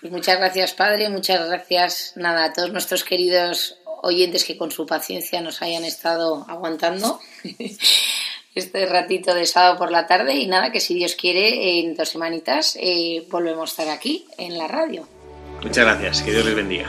Pues 0.00 0.12
muchas 0.12 0.38
gracias, 0.38 0.74
Padre, 0.74 1.08
muchas 1.08 1.46
gracias 1.48 2.12
nada, 2.16 2.44
a 2.44 2.52
todos 2.52 2.72
nuestros 2.72 3.04
queridos 3.04 3.78
oyentes 4.02 4.44
que 4.44 4.56
con 4.56 4.70
su 4.70 4.86
paciencia 4.86 5.40
nos 5.40 5.62
hayan 5.62 5.84
estado 5.84 6.44
aguantando 6.48 7.20
este 8.54 8.86
ratito 8.86 9.34
de 9.34 9.46
sábado 9.46 9.78
por 9.78 9.90
la 9.90 10.06
tarde 10.06 10.34
y 10.34 10.46
nada, 10.46 10.70
que 10.70 10.80
si 10.80 10.94
Dios 10.94 11.14
quiere, 11.14 11.80
en 11.80 11.94
dos 11.94 12.10
semanitas 12.10 12.76
eh, 12.80 13.26
volvemos 13.30 13.70
a 13.70 13.82
estar 13.82 13.96
aquí 13.96 14.26
en 14.38 14.56
la 14.56 14.68
radio. 14.68 15.06
Muchas 15.62 15.84
gracias, 15.84 16.22
que 16.22 16.30
Dios 16.32 16.44
les 16.44 16.54
bendiga. 16.54 16.88